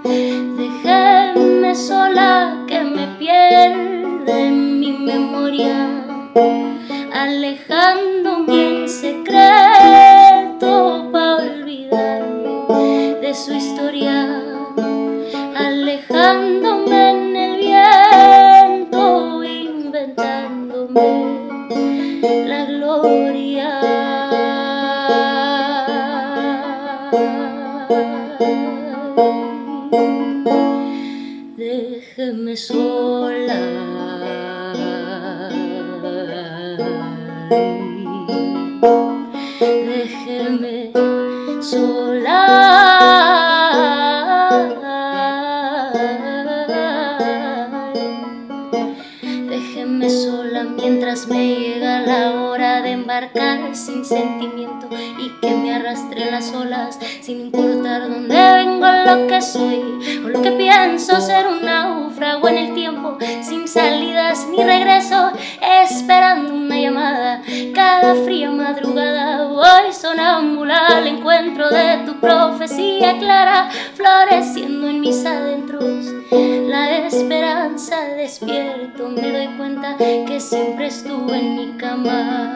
Déjenme 0.05 1.75
sola 1.75 2.65
que 2.67 2.81
me 2.85 3.07
pierde 3.19 4.51
mi 4.51 4.93
memoria, 4.93 6.05
alejándome 7.13 8.83
en 8.83 8.89
secreto 8.89 10.71
para 11.13 11.37
olvidarme 11.37 13.15
de 13.21 13.35
su 13.35 13.53
historia, 13.55 14.43
alejándome 15.57 17.11
en 17.11 17.37
el 17.37 17.57
viento, 17.59 19.43
inventándome 19.43 21.09
la 22.47 22.65
gloria. 22.67 24.18
Déjeme 31.57 32.55
sola. 32.57 33.59
Déjeme 39.61 40.93
sola. 41.61 42.45
Déjeme 49.51 50.09
sola 50.09 50.63
mientras 50.63 51.27
me 51.27 51.57
llega 51.59 52.03
la 52.03 52.41
hora 52.41 52.83
de 52.83 52.93
embarcar 52.93 53.75
sin 53.75 54.05
sentimiento 54.05 54.78
arrastre 55.89 56.31
las 56.31 56.53
olas 56.53 56.99
sin 57.21 57.41
importar 57.41 58.03
dónde 58.03 58.35
vengo, 58.35 58.87
lo 59.07 59.27
que 59.27 59.41
soy 59.41 59.83
o 60.25 60.29
lo 60.29 60.43
que 60.43 60.53
pienso 60.53 61.21
ser 61.21 61.47
un 61.47 61.65
náufrago 61.65 62.49
en 62.49 62.59
el 62.59 62.75
tiempo 62.75 63.17
sin 63.43 63.67
salidas 63.67 64.47
ni 64.51 64.63
regreso 64.63 65.33
esperando 65.83 66.55
una 66.55 66.79
llamada. 66.79 67.43
Cada 67.75 68.15
fría 68.17 68.51
madrugada 68.51 69.47
voy 69.47 69.93
sonámbula 69.93 70.87
al 70.89 71.07
encuentro 71.07 71.71
de 71.71 72.03
tu 72.05 72.21
profecía 72.21 73.17
clara 73.19 73.71
floreciendo 73.95 74.89
en 74.89 75.01
mis 75.01 75.25
adentros. 75.25 76.07
La 76.31 76.99
esperanza 76.99 78.01
despierto 78.17 79.09
me 79.09 79.33
doy 79.33 79.57
cuenta 79.57 79.97
que 79.97 80.39
siempre 80.39 80.89
estuve 80.89 81.39
en 81.39 81.57
mi 81.57 81.79
cama 81.79 82.55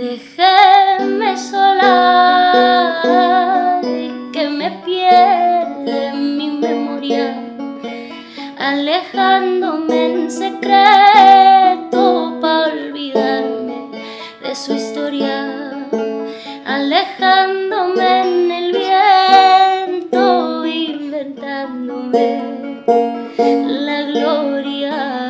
déjeme 0.00 1.36
sola 1.36 1.92
y 3.84 4.32
que 4.32 4.48
me 4.48 4.70
pierde 4.82 6.14
mi 6.14 6.48
memoria 6.52 7.36
alejándome 8.58 10.12
en 10.12 10.30
secreto 10.30 11.18
para 12.40 12.72
olvidarme 12.72 13.90
de 14.42 14.54
su 14.54 14.72
historia 14.72 15.86
alejándome 16.64 18.20
en 18.22 18.50
el 18.50 18.72
viento 18.72 20.64
inventándome 20.64 22.42
la 23.36 24.02
gloria 24.04 25.20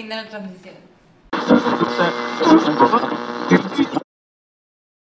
Fin 0.00 0.08
de 0.08 0.16
la 0.16 0.26
transmisión. 0.26 0.74